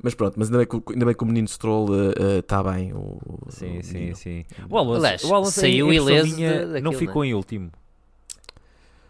mas 0.04 0.14
pronto, 0.14 0.36
mas 0.38 0.48
ainda 0.50 0.58
bem 0.60 0.68
que, 0.68 0.76
o- 0.76 0.84
ainda 0.94 1.06
bem 1.06 1.16
que 1.16 1.24
o 1.24 1.28
menino 1.28 1.48
Stroll 1.48 1.88
está 2.40 2.62
bem. 2.64 2.94
O, 2.94 3.20
Sim, 3.50 3.80
o 3.80 3.84
sim, 3.84 4.14
sim. 4.14 4.46
O 4.70 4.78
Alonso, 4.78 4.98
Aliás, 5.00 5.24
o 5.24 5.34
Alonso 5.34 5.52
saiu 5.60 5.88
em- 5.92 5.96
em 5.96 5.96
ileso 5.98 6.36
minha, 6.36 6.60
de- 6.60 6.66
não 6.66 6.74
daquilo, 6.92 6.94
ficou 6.94 7.26
em 7.26 7.34
último. 7.34 7.72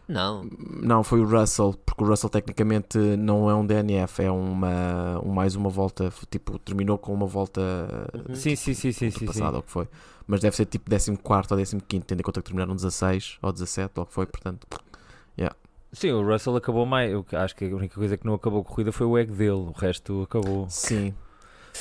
Não. 0.08 0.48
Não, 0.82 1.04
foi 1.04 1.20
o 1.20 1.26
Russell, 1.26 1.74
porque 1.86 2.02
o 2.02 2.08
Russell 2.08 2.30
tecnicamente 2.30 2.98
não 2.98 3.50
é 3.50 3.56
um 3.56 3.66
DNF, 3.66 4.24
é 4.24 4.32
uma, 4.32 5.20
um, 5.22 5.34
mais 5.34 5.54
uma 5.54 5.70
volta, 5.70 6.10
tipo, 6.30 6.58
terminou 6.60 6.98
com 6.98 7.14
uma 7.14 7.26
volta 7.28 7.60
Uhum. 8.14 8.34
Sim, 8.34 8.56
sim, 8.56 8.74
sim, 8.74 8.92
sim, 8.92 8.92
sim, 8.94 9.10
sim. 9.12 9.16
ultrapassada, 9.20 9.58
ou 9.58 9.60
o 9.60 9.64
que 9.64 9.72
foi. 9.72 9.88
Mas 10.28 10.42
deve 10.42 10.56
ser 10.56 10.66
tipo 10.66 10.90
14 10.90 11.12
ou 11.52 11.82
15, 11.82 12.04
tendo 12.06 12.20
em 12.20 12.24
conta 12.24 12.42
que 12.42 12.46
terminaram 12.46 12.76
16 12.76 13.38
ou 13.42 13.52
17, 13.54 13.94
ou 13.96 14.04
o 14.04 14.06
que 14.06 14.14
foi, 14.14 14.26
portanto. 14.26 14.68
Sim, 15.94 16.12
o 16.12 16.22
Russell 16.22 16.56
acabou 16.58 16.86
mais. 16.86 17.12
Eu 17.12 17.26
acho 17.32 17.56
que 17.56 17.64
a 17.66 17.70
única 17.76 17.96
coisa 17.96 18.18
que 18.18 18.26
não 18.26 18.34
acabou 18.34 18.62
a 18.62 18.64
corrida 18.64 18.92
foi 18.92 19.08
o 19.08 19.18
egg 19.18 19.32
dele. 19.32 19.52
O 19.52 19.72
resto 19.72 20.22
acabou. 20.24 20.68
Sim. 20.70 21.14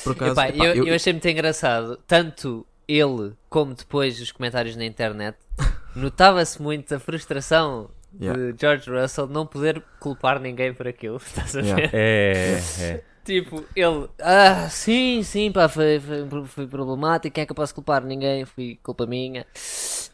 Por 0.04 0.12
acaso, 0.12 0.32
Epá, 0.32 0.48
epá, 0.48 0.64
eu, 0.64 0.74
eu- 0.76 0.86
eu 0.86 0.94
achei 0.94 1.12
muito 1.12 1.26
engraçado, 1.28 1.98
tanto 2.06 2.64
ele 2.86 3.32
como 3.50 3.74
depois 3.74 4.20
os 4.20 4.30
comentários 4.30 4.76
na 4.76 4.84
internet, 4.84 5.36
notava-se 5.96 6.60
muito 6.62 6.94
a 6.94 6.98
frustração 7.00 7.90
Yeah. 8.18 8.52
de 8.52 8.58
George 8.58 8.88
Russell 8.90 9.26
não 9.26 9.44
poder 9.46 9.82
culpar 10.00 10.40
ninguém 10.40 10.72
por 10.72 10.86
aquilo. 10.88 11.16
Estás 11.26 11.54
a 11.56 11.60
ver? 11.60 11.66
Yeah. 11.66 11.90
É, 11.92 12.60
é. 12.80 13.04
Tipo, 13.26 13.64
ele, 13.74 14.08
ah, 14.22 14.68
sim, 14.70 15.20
sim, 15.24 15.50
pá, 15.50 15.68
foi, 15.68 15.98
foi, 15.98 16.44
foi 16.44 16.66
problemático, 16.68 17.34
quem 17.34 17.42
é 17.42 17.44
que 17.44 17.50
eu 17.50 17.56
posso 17.56 17.74
culpar? 17.74 18.04
Ninguém, 18.04 18.44
foi 18.44 18.78
culpa 18.80 19.04
minha. 19.04 19.44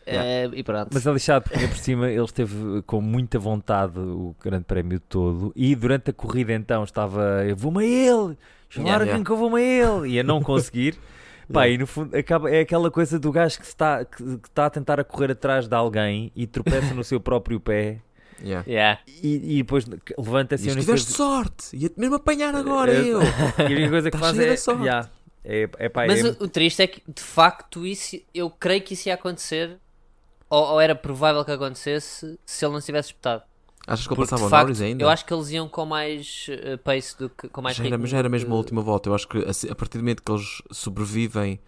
Eh, 0.07 0.51
e 0.55 0.63
pronto. 0.63 0.89
Mas 0.95 1.07
é 1.07 1.13
lixado 1.13 1.43
porque 1.43 1.69
por 1.69 1.77
cima 1.77 2.11
ele 2.11 2.25
esteve 2.25 2.81
com 2.87 3.03
muita 3.03 3.39
vontade 3.39 3.99
o 3.99 4.35
grande 4.43 4.65
prémio 4.65 4.99
todo 4.99 5.53
e 5.55 5.75
durante 5.75 6.09
a 6.09 6.13
corrida 6.13 6.55
então 6.55 6.83
estava 6.83 7.45
eu 7.47 7.55
vou-me 7.55 7.85
a 7.85 7.87
ele, 7.87 8.39
chamaram 8.71 9.05
Yeah, 9.05 9.05
quem 9.05 9.13
yeah. 9.13 9.25
que 9.25 9.31
eu 9.31 9.37
vou-me 9.37 9.61
a 9.61 9.63
ele 9.63 10.09
e 10.15 10.19
a 10.19 10.23
não 10.23 10.43
conseguir. 10.43 10.97
Pá, 11.53 11.69
e 11.69 11.77
no 11.77 11.87
fundo 11.87 12.17
acaba, 12.17 12.51
é 12.51 12.61
aquela 12.61 12.91
coisa 12.91 13.19
do 13.19 13.31
gajo 13.31 13.59
que 13.59 13.67
está, 13.67 14.05
que, 14.07 14.17
que 14.39 14.49
está 14.49 14.67
a 14.67 14.71
tentar 14.71 14.99
a 14.99 15.05
correr 15.05 15.33
atrás 15.33 15.69
de 15.69 15.75
alguém 15.75 16.33
e 16.35 16.47
tropeça 16.47 16.95
no 16.95 17.05
seu 17.05 17.21
próprio 17.21 17.61
pé 17.61 18.01
Yeah. 18.43 18.65
Yeah. 18.69 19.01
e, 19.07 19.55
e 19.55 19.57
depois 19.59 19.85
levanta-se 20.19 20.69
a 20.69 20.73
única 20.73 20.85
tiveste 20.87 21.17
coisa- 21.17 21.17
sorte, 21.17 21.77
ia-te 21.77 21.99
mesmo 22.01 22.17
apanhar 22.17 22.55
agora, 22.55 22.93
eu. 22.93 23.21
E 23.59 23.63
a 23.63 23.67
única 23.67 23.91
coisa 23.91 24.11
que 24.11 24.17
Tá 24.17 24.19
faz 24.19 24.39
é, 24.39 24.57
sorte. 24.57 24.83
yeah, 24.83 25.09
é, 25.45 25.69
é, 25.79 25.89
pá, 25.89 26.07
Mas 26.07 26.25
é- 26.25 26.29
o, 26.31 26.45
o 26.45 26.49
triste 26.49 26.83
é 26.83 26.87
que, 26.87 27.03
de 27.07 27.23
facto, 27.23 27.87
isso, 27.87 28.17
eu 28.35 28.51
creio 28.51 28.83
que 28.83 28.95
isso 28.95 29.09
ia 29.09 29.15
acontecer 29.15 29.79
ou, 30.51 30.73
ou 30.75 30.81
era 30.81 30.95
provável 30.95 31.45
que 31.45 31.51
acontecesse 31.51 32.39
se 32.45 32.65
ele 32.65 32.73
não 32.73 32.81
se 32.81 32.87
tivesse 32.87 33.09
disputado. 33.09 33.43
Achas 33.87 34.07
que 34.07 34.13
ele 34.13 34.21
passava 34.21 34.49
facto, 34.49 34.63
Norris 34.67 34.81
ainda? 34.81 35.03
eu 35.03 35.09
acho 35.09 35.25
que 35.27 35.35
eles 35.35 35.51
iam 35.51 35.69
com 35.69 35.85
mais 35.85 36.47
eh, 36.51 36.77
pace 36.77 37.19
do 37.19 37.29
que 37.29 37.49
com 37.49 37.61
mais 37.61 37.75
já, 37.77 37.85
era, 37.85 38.07
já 38.07 38.19
era 38.19 38.29
mesmo 38.29 38.47
que- 38.49 38.53
a 38.53 38.57
última 38.57 38.81
volta. 38.81 39.09
Eu 39.09 39.15
acho 39.15 39.27
que 39.27 39.39
assim, 39.39 39.69
a 39.69 39.75
partir 39.75 39.99
do 39.99 40.03
momento 40.05 40.23
que 40.23 40.31
eles 40.31 40.63
sobrevivem 40.71 41.59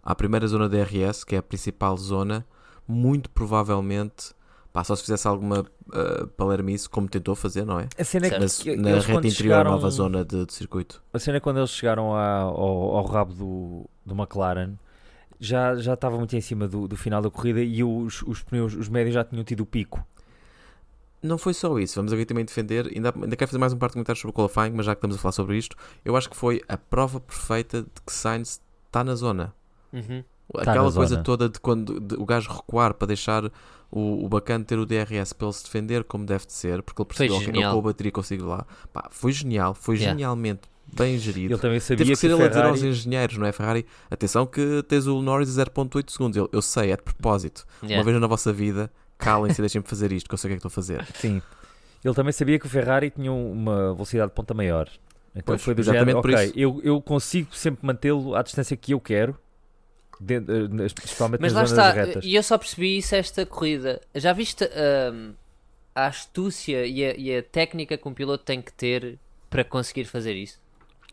à 0.00 0.14
primeira 0.14 0.46
zona 0.46 0.68
de 0.68 0.76
DRS, 0.84 1.24
que 1.24 1.34
é 1.34 1.38
a 1.38 1.42
principal 1.42 1.96
zona, 1.96 2.46
muito 2.86 3.28
provavelmente, 3.30 4.32
pá, 4.74 4.82
só 4.84 4.94
se 4.96 5.02
fizesse 5.02 5.26
alguma 5.28 5.60
uh, 5.60 6.26
palermice, 6.36 6.86
como 6.90 7.08
tentou 7.08 7.34
fazer, 7.36 7.64
não 7.64 7.78
é? 7.80 7.88
A 7.96 8.04
cena 8.04 8.26
é 8.26 8.30
Certo. 8.30 8.42
Na, 8.42 8.48
que 8.48 8.62
que 8.64 8.76
na 8.76 8.90
eles 8.90 9.04
reta 9.06 9.18
interior, 9.20 9.32
chegaram- 9.36 9.70
nova 9.70 9.88
zona 9.90 10.24
de, 10.24 10.44
de 10.44 10.52
circuito. 10.52 11.00
A 11.12 11.18
cena 11.18 11.36
é 11.36 11.40
quando 11.40 11.58
eles 11.58 11.70
chegaram 11.70 12.12
à- 12.14 12.40
ao, 12.40 12.96
ao 12.96 13.06
rabo 13.06 13.32
do, 13.32 13.86
do 14.04 14.14
McLaren 14.20 14.74
já, 15.40 15.76
já 15.76 15.94
estava 15.94 16.16
muito 16.18 16.34
em 16.36 16.40
cima 16.40 16.66
do, 16.68 16.88
do 16.88 16.96
final 16.96 17.22
da 17.22 17.30
corrida 17.30 17.60
e 17.62 17.82
os, 17.84 18.22
os 18.22 18.42
pneus, 18.42 18.74
os 18.74 18.88
médios 18.88 19.14
já 19.14 19.24
tinham 19.24 19.44
tido 19.44 19.60
o 19.60 19.66
pico. 19.66 20.04
Não 21.22 21.38
foi 21.38 21.54
só 21.54 21.78
isso, 21.78 21.94
vamos 21.96 22.12
aqui 22.12 22.26
também 22.26 22.44
defender. 22.44 22.86
Ainda, 22.94 23.14
ainda 23.14 23.34
quero 23.36 23.48
fazer 23.48 23.58
mais 23.58 23.72
um 23.72 23.78
par 23.78 23.88
de 23.88 23.94
comentários 23.94 24.20
sobre 24.20 24.32
o 24.32 24.34
qualifying, 24.34 24.76
mas 24.76 24.84
já 24.84 24.94
que 24.94 24.98
estamos 24.98 25.16
a 25.16 25.18
falar 25.18 25.32
sobre 25.32 25.56
isto, 25.56 25.74
eu 26.04 26.16
acho 26.16 26.28
que 26.28 26.36
foi 26.36 26.60
a 26.68 26.76
prova 26.76 27.18
perfeita 27.18 27.82
de 27.82 28.02
que 28.04 28.12
Sainz 28.12 28.60
está 28.86 29.02
na 29.02 29.14
zona. 29.14 29.54
Uhum. 29.92 30.22
Aquela 30.56 30.84
na 30.88 30.92
coisa 30.92 31.14
zona. 31.14 31.22
toda 31.22 31.48
de 31.48 31.58
quando 31.58 31.98
de- 31.98 32.16
o 32.16 32.26
gajo 32.26 32.52
recuar 32.52 32.92
para 32.92 33.06
deixar 33.08 33.50
o, 33.94 34.24
o 34.24 34.28
bacana 34.28 34.64
ter 34.64 34.78
o 34.78 34.84
DRS 34.84 35.32
para 35.32 35.46
ele 35.46 35.52
se 35.54 35.64
defender 35.64 36.02
como 36.04 36.26
deve 36.26 36.46
de 36.46 36.52
ser, 36.52 36.82
porque 36.82 37.00
ele 37.00 37.06
percebeu 37.06 37.38
que 37.38 37.42
eu 37.42 37.46
genial. 37.54 37.72
com 37.72 37.78
a 37.78 37.82
bateria 37.82 38.10
consigo 38.12 38.42
ir 38.44 38.46
lá. 38.46 38.66
Pá, 38.92 39.08
foi 39.10 39.32
genial, 39.32 39.72
foi 39.74 39.94
Yeah. 39.94 40.12
genialmente 40.12 40.62
bem 40.92 41.16
gerido. 41.18 41.54
Ele 41.54 41.60
também 41.60 41.78
sabia 41.80 41.98
Teve 41.98 42.10
que 42.10 42.16
ser 42.16 42.32
o 42.32 42.36
ele 42.36 42.44
a 42.44 42.48
dizer 42.48 42.64
aos 42.64 42.78
Ferrari... 42.80 42.90
engenheiros, 42.96 43.36
não 43.38 43.46
é? 43.46 43.52
Ferrari, 43.52 43.86
atenção 44.10 44.44
que 44.46 44.82
tens 44.88 45.06
o 45.06 45.22
Norris 45.22 45.56
a 45.58 45.64
0.8 45.64 46.10
segundos. 46.10 46.36
Eu, 46.36 46.48
eu 46.52 46.60
sei, 46.60 46.90
é 46.92 46.96
de 46.96 47.02
propósito. 47.02 47.64
Yeah. 47.82 47.98
Uma 47.98 48.04
vez 48.04 48.20
na 48.20 48.26
vossa 48.26 48.52
vida, 48.52 48.90
calem-se 49.16 49.60
e 49.60 49.62
deixem-me 49.62 49.86
fazer 49.86 50.10
isto, 50.12 50.28
que 50.28 50.34
eu 50.34 50.38
sei 50.38 50.48
o 50.48 50.50
que 50.50 50.54
é 50.54 50.60
que 50.60 50.66
estou 50.66 50.68
a 50.68 50.74
fazer. 50.74 51.06
Sim. 51.14 51.40
Ele 52.04 52.14
também 52.14 52.32
sabia 52.32 52.58
que 52.58 52.66
o 52.66 52.68
Ferrari 52.68 53.10
tinha 53.10 53.32
uma 53.32 53.94
velocidade 53.94 54.30
de 54.30 54.34
ponta 54.34 54.52
maior. 54.52 54.88
Então 55.34 55.42
Pois, 55.46 55.62
foi 55.62 55.74
do 55.74 55.80
exatamente 55.80 56.06
género, 56.08 56.22
por 56.22 56.30
ok, 56.32 56.44
isso. 56.46 56.52
eu, 56.58 56.80
eu 56.84 57.00
consigo 57.00 57.54
sempre 57.56 57.86
mantê-lo 57.86 58.34
à 58.34 58.42
distância 58.42 58.76
que 58.76 58.92
eu 58.92 59.00
quero, 59.00 59.36
dentro, 60.20 60.54
eh, 60.54 60.88
principalmente 60.94 61.40
Mas 61.40 61.52
lá 61.52 61.60
nas 61.62 61.70
zonas 61.70 61.86
está, 61.88 61.92
retas. 61.92 62.24
e 62.24 62.34
eu 62.34 62.42
só 62.42 62.56
percebi 62.58 62.98
isso 62.98 63.14
esta 63.14 63.44
corrida. 63.46 64.00
Já 64.14 64.32
viste 64.32 64.64
hum, 65.12 65.32
a 65.94 66.06
astúcia 66.06 66.86
e 66.86 67.04
a, 67.04 67.14
e 67.16 67.36
a 67.36 67.42
técnica 67.42 67.96
que 67.96 68.08
um 68.08 68.14
piloto 68.14 68.44
tem 68.44 68.60
que 68.60 68.72
ter 68.72 69.18
para 69.50 69.64
conseguir 69.64 70.04
fazer 70.04 70.34
isso? 70.34 70.58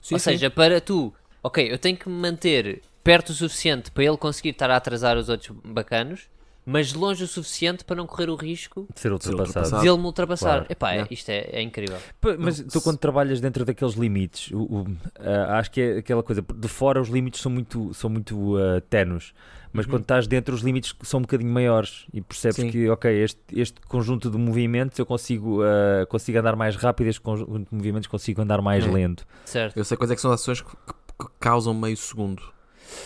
Sim, 0.02 0.16
Ou 0.16 0.20
sim. 0.20 0.32
seja, 0.32 0.50
para 0.50 0.82
tu, 0.82 1.14
ok, 1.44 1.72
eu 1.72 1.78
tenho 1.78 1.98
que 1.98 2.10
me 2.10 2.16
manter 2.16 2.82
perto 3.04 3.30
o 3.30 3.34
suficiente 3.34 3.92
para 3.92 4.04
ele 4.04 4.18
conseguir 4.18 4.50
estar 4.50 4.70
a 4.70 4.76
atrasar 4.78 5.18
os 5.18 5.30
outros 5.30 5.56
bacanos, 5.64 6.28
mas 6.66 6.94
longe 6.94 7.24
o 7.24 7.28
suficiente 7.28 7.84
para 7.84 7.96
não 7.96 8.06
correr 8.06 8.30
o 8.30 8.36
risco 8.36 8.88
de 8.94 9.00
ser 9.00 9.12
ultrapassado. 9.12 9.82
de 9.82 9.88
ele 9.88 9.98
me 9.98 10.06
ultrapassar. 10.06 10.50
Claro. 10.60 10.66
Epá, 10.70 10.94
é- 10.94 11.08
isto 11.10 11.30
é, 11.30 11.50
é 11.52 11.62
incrível. 11.62 11.98
Mas 12.40 12.60
tu 12.62 12.80
quando 12.82 12.98
trabalhas 12.98 13.42
dentro 13.42 13.66
daqueles 13.66 13.96
limites, 13.96 14.52
o- 14.52 14.62
o- 14.82 14.98
ah, 15.20 15.58
acho 15.58 15.72
que 15.72 15.82
é 15.82 15.98
aquela 15.98 16.22
coisa, 16.24 16.42
de 16.42 16.68
fora 16.68 17.02
os 17.02 17.10
limites 17.10 17.42
são 17.42 17.52
muito, 17.52 17.94
são 17.94 18.10
muito 18.10 18.58
ah, 18.58 18.82
tenues, 18.90 19.34
mas 19.74 19.86
Uhum. 19.86 19.92
quando 19.94 20.02
estás 20.04 20.28
dentro 20.28 20.54
os 20.54 20.62
limites 20.62 20.94
são 21.04 21.20
um 21.20 21.22
bocadinho 21.22 21.52
maiores 21.52 22.06
e 22.14 22.22
percebes 22.22 22.58
Sim. 22.58 22.70
que, 22.70 22.90
ok, 22.90 23.10
este, 23.24 23.40
este 23.54 23.82
conjunto 23.82 24.30
de 24.30 24.38
movimentos 24.38 25.00
eu 25.00 25.06
consigo, 25.06 25.62
ah, 25.64 26.06
consigo 26.08 26.38
andar 26.38 26.56
mais 26.56 26.76
rápido, 26.76 27.08
este 27.08 27.22
conjunto 27.22 27.70
de 27.70 27.76
movimentos 27.76 28.08
consigo 28.08 28.42
andar 28.42 28.62
mais 28.62 28.86
É. 28.86 28.92
lento, 28.92 29.26
Certo. 29.46 29.76
Eu 29.78 29.84
sei 29.84 29.98
quais 29.98 30.12
é 30.12 30.16
que 30.16 30.22
são 30.22 30.32
as 30.32 30.42
ações 30.42 30.62
que- 30.62 30.68
que 30.70 31.28
causam 31.40 31.74
meio 31.74 31.98
segundo. 31.98 32.42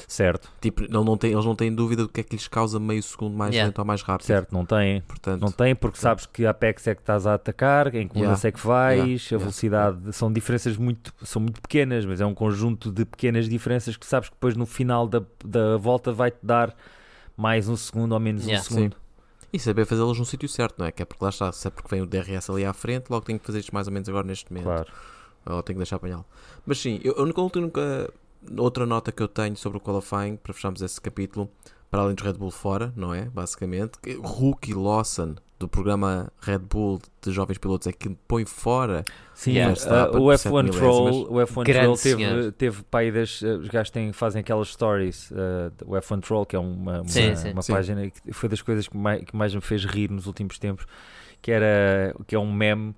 Certo? 0.08 0.50
Tipo, 0.62 0.84
ele 0.84 0.92
não 0.94 1.18
tem, 1.18 1.32
eles 1.32 1.46
não 1.46 1.56
têm 1.56 1.74
dúvida 1.74 2.04
do 2.04 2.10
que 2.10 2.22
é 2.22 2.24
que 2.24 2.36
lhes 2.36 2.48
causa 2.48 2.80
meio 2.80 3.01
segundo 3.04 3.36
mais 3.36 3.54
Yeah. 3.54 3.68
lento 3.70 3.80
ou 3.80 3.86
mais 3.86 4.01
rápido. 4.01 4.25
Certo, 4.27 4.51
não 4.51 4.65
tem. 4.65 5.01
Portanto, 5.01 5.42
Não 5.42 5.51
tem, 5.51 5.75
porque 5.75 5.98
sabes 5.98 6.25
que 6.25 6.46
a 6.46 6.50
Apex 6.51 6.88
é 6.88 6.96
que 6.96 7.01
estás 7.01 7.25
a 7.27 7.34
atacar, 7.36 7.94
em 7.96 8.08
que 8.08 8.18
Yeah. 8.20 8.39
é 8.48 8.51
que 8.51 8.60
vais, 8.65 8.98
Yeah. 9.00 9.13
a 9.13 9.27
Yeah. 9.32 9.44
velocidade, 9.44 10.13
são 10.15 10.32
diferenças 10.32 10.77
muito, 10.77 11.13
são 11.24 11.42
muito 11.42 11.62
pequenas, 11.62 12.06
mas 12.06 12.22
é 12.22 12.25
um 12.25 12.34
conjunto 12.34 12.92
de 12.92 13.06
pequenas 13.06 13.48
diferenças 13.50 13.96
que 13.98 14.06
sabes 14.06 14.30
que 14.30 14.36
depois 14.36 14.56
no 14.56 14.65
final 14.65 15.08
da, 15.08 15.22
da 15.44 15.77
volta 15.77 16.12
vai-te 16.12 16.38
dar 16.44 16.75
mais 17.38 17.68
um 17.68 17.75
segundo 17.75 18.13
ou 18.13 18.20
menos 18.20 18.44
Yeah. 18.46 18.62
um 18.62 18.63
segundo. 18.74 18.96
E 19.54 19.60
saber 19.60 19.86
fazê-los 19.86 20.20
no 20.20 20.25
sítio 20.25 20.50
certo, 20.50 20.80
não 20.80 20.86
é? 20.86 20.92
Que 20.92 21.01
é 21.01 21.06
porque 21.06 21.24
lá 21.24 21.30
está, 21.30 21.50
se 21.51 21.65
é 21.68 21.72
porque 21.72 21.88
vem 21.89 22.01
o 22.01 22.06
DRS 22.06 22.50
ali 22.50 22.65
à 22.65 22.74
frente, 22.74 23.10
logo 23.10 23.25
tenho 23.25 23.39
que 23.39 23.46
fazer 23.46 23.60
isto 23.60 23.74
mais 23.74 23.88
ou 23.88 23.94
menos 23.94 24.10
agora 24.10 24.27
neste 24.27 24.51
momento. 24.51 24.65
Claro. 24.65 24.88
Ou 25.46 25.63
tenho 25.63 25.75
que 25.75 25.80
deixar 25.80 25.96
apanhá-lo. 25.98 26.25
Mas 26.65 26.80
sim, 26.80 27.00
eu, 27.04 27.13
a 27.18 27.22
única, 27.22 27.39
a 27.39 27.44
única- 27.46 28.13
outra 28.57 28.85
nota 28.85 29.11
que 29.11 29.21
eu 29.21 29.27
tenho 29.27 29.55
sobre 29.55 29.77
o 29.77 29.81
qualifying, 29.81 30.37
para 30.37 30.53
fecharmos 30.53 30.81
esse 30.81 30.99
capítulo, 30.99 31.49
para 31.89 32.01
além 32.01 32.15
dos 32.15 32.25
Red 32.25 32.33
Bull 32.33 32.51
fora, 32.51 32.91
não 32.95 33.13
é? 33.13 33.25
Basicamente, 33.25 33.99
que 33.99 34.13
Rookie 34.15 34.73
Lawson 34.73 35.35
do 35.57 35.69
programa 35.69 36.29
Red 36.41 36.59
Bull 36.59 37.01
de 37.21 37.31
jovens 37.31 37.57
pilotos 37.57 37.87
é 37.87 37.93
que 37.93 38.09
põe 38.27 38.45
fora. 38.45 39.05
Sim, 39.33 39.53
Yeah. 39.53 39.71
ah, 39.71 39.75
Verstappen 39.75 40.19
o 40.19 40.23
por 40.23 40.33
F1 40.33 40.65
sete 40.65 40.77
Troll, 40.77 41.23
o 41.31 41.35
F1 41.35 41.63
Grande 41.63 41.81
Troll 41.85 41.97
teve, 41.97 42.51
teve 42.51 42.83
pai 42.83 43.11
das, 43.11 43.41
ah, 43.43 43.57
os 43.57 43.67
gajos 43.69 43.89
têm, 43.89 44.11
fazem 44.11 44.41
aquelas 44.41 44.67
stories, 44.69 45.31
ah, 45.33 45.71
o 45.85 45.91
F1 45.93 46.21
Troll, 46.21 46.45
que 46.45 46.55
é 46.55 46.59
uma, 46.59 47.01
uma, 47.01 47.07
Sim, 47.07 47.35
sim. 47.35 47.51
uma 47.51 47.61
Sim. 47.61 47.73
página 47.73 48.09
que 48.09 48.33
foi 48.33 48.49
das 48.49 48.61
coisas 48.61 48.87
que 48.87 48.97
mais, 48.97 49.23
que 49.23 49.35
mais 49.35 49.55
me 49.55 49.61
fez 49.61 49.85
rir 49.85 50.11
nos 50.11 50.27
últimos 50.27 50.59
tempos, 50.59 50.85
que 51.41 51.51
era 51.51 52.13
que 52.27 52.35
é 52.35 52.39
um 52.39 52.51
meme 52.51 52.93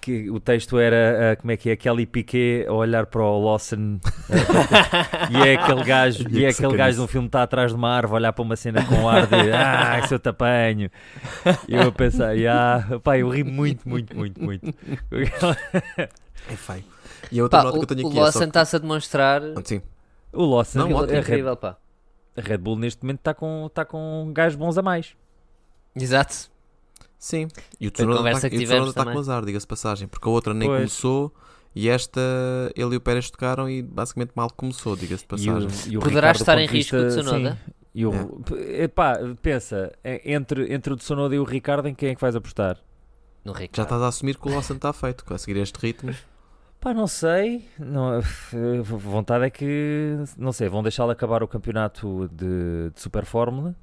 que 0.00 0.30
o 0.30 0.40
texto 0.40 0.78
era 0.78 1.32
ah, 1.32 1.36
como 1.36 1.50
é 1.52 1.56
que 1.56 1.70
é 1.70 1.76
Kelly 1.76 2.06
Piquet 2.06 2.66
a 2.68 2.72
olhar 2.72 3.06
para 3.06 3.22
o 3.22 3.44
Lawson 3.44 3.98
ah, 4.30 5.28
e 5.30 5.48
é 5.48 5.54
aquele 5.54 5.84
gajo 5.84 6.22
e 6.28 6.32
Que 6.32 6.44
é 6.44 6.48
aquele 6.48 6.76
gajo 6.76 6.96
de 6.98 7.02
um 7.02 7.06
filme 7.06 7.26
que 7.26 7.30
está 7.30 7.42
atrás 7.42 7.70
de 7.70 7.76
uma 7.76 7.90
árvore 7.90 8.14
a 8.14 8.16
olhar 8.20 8.32
para 8.32 8.42
uma 8.42 8.56
cena 8.56 8.84
com 8.84 9.08
ar 9.08 9.26
de 9.26 9.52
ah, 9.52 10.06
se 10.06 10.14
eu 10.14 10.18
te 10.18 10.28
apanho 10.28 10.90
e 11.68 11.74
eu 11.74 11.88
a 11.88 11.92
pensar, 11.92 12.32
ah, 12.48 12.98
pá, 13.00 13.18
eu 13.18 13.28
ri 13.28 13.44
muito, 13.44 13.88
muito, 13.88 14.16
muito, 14.16 14.42
muito 14.42 14.66
É 15.96 16.56
feio. 16.56 16.84
E 17.30 17.38
a 17.38 17.42
outra 17.42 17.58
Pá, 17.58 17.64
nota 17.64 17.76
o, 17.76 17.80
que 17.86 17.92
eu 17.92 17.96
tenho 17.96 18.08
o 18.08 18.10
aqui 18.10 18.18
é 18.18 18.20
só 18.20 18.24
Lawson 18.24 18.44
está-se 18.44 18.76
a 18.76 18.78
demonstrar 18.78 19.40
que- 19.40 19.68
Sim, 19.68 19.82
o 20.32 20.44
Lawson 20.44 20.78
Não, 20.78 20.84
um 20.86 20.88
piloto 20.88 21.04
ótimo. 21.04 21.18
a 21.18 21.22
Red, 21.22 21.28
incrível, 21.32 21.56
pá. 21.56 21.76
a 22.36 22.40
Red 22.40 22.58
Bull 22.58 22.76
neste 22.78 23.02
momento 23.02 23.18
está 23.18 23.34
com, 23.34 23.70
tá 23.72 23.84
com 23.84 24.30
gajos 24.34 24.56
bons 24.56 24.78
a 24.78 24.82
mais 24.82 25.14
Exato. 25.94 26.50
Sim. 27.20 27.46
E 27.78 27.86
o 27.86 27.90
Tsunoda 27.92 28.28
está 28.32 28.50
que 28.50 28.56
o 28.56 28.58
Tsunoda 28.58 28.64
tivemos 28.66 28.88
está 28.88 29.00
também. 29.02 29.14
com 29.14 29.20
azar, 29.20 29.44
diga-se 29.44 29.64
de 29.64 29.68
passagem, 29.68 30.08
porque 30.08 30.28
a 30.28 30.32
outra 30.32 30.52
nem 30.52 30.66
Pois. 30.68 30.78
começou 30.78 31.32
e 31.76 31.88
esta 31.88 32.20
ele 32.74 32.94
e 32.94 32.96
o 32.96 33.00
Pérez 33.00 33.30
tocaram 33.30 33.70
e 33.70 33.80
basicamente 33.82 34.32
mal 34.34 34.50
começou, 34.50 34.96
diga-se 34.96 35.24
de 35.24 35.44
e 35.44 35.48
o, 35.50 35.52
passagem. 35.54 35.92
e 35.92 35.96
o 35.98 36.00
Poderá 36.00 36.32
Ricardo, 36.32 36.36
do 36.38 36.40
estar 36.42 36.58
em 36.58 36.66
risco 36.66 36.96
o 36.96 37.06
Tsunoda? 37.06 37.52
sim. 37.64 37.72
E 37.92 38.06
o, 38.06 38.12
epá, 38.78 39.18
pensa, 39.42 39.92
é- 40.02 40.32
entre, 40.32 40.72
entre 40.72 40.92
o 40.92 40.96
Tsunoda 40.96 41.34
e 41.34 41.38
o 41.38 41.44
Ricardo, 41.44 41.86
em 41.88 41.94
quem 41.94 42.10
é 42.10 42.14
que 42.14 42.20
vais 42.20 42.34
apostar? 42.36 42.76
No 43.44 43.52
Ricardo. 43.52 43.76
Já 43.76 43.82
estás 43.84 44.02
a 44.02 44.08
assumir 44.08 44.36
que 44.36 44.48
o 44.48 44.52
Lawson 44.52 44.74
está 44.74 44.92
feito, 44.92 45.24
a 45.32 45.38
seguir 45.38 45.58
este 45.60 45.76
ritmo. 45.78 46.14
Pá, 46.80 46.94
não 46.94 47.06
sei. 47.06 47.64
Não, 47.78 48.18
eh, 48.18 48.22
vontade 48.82 49.44
é 49.44 49.50
que, 49.50 50.16
não 50.38 50.52
sei, 50.52 50.68
vão 50.68 50.82
deixá-lo 50.82 51.10
acabar 51.10 51.42
o 51.42 51.48
campeonato 51.48 52.28
de, 52.32 52.90
de 52.94 53.00
Super 53.00 53.24
Fórmula 53.24 53.74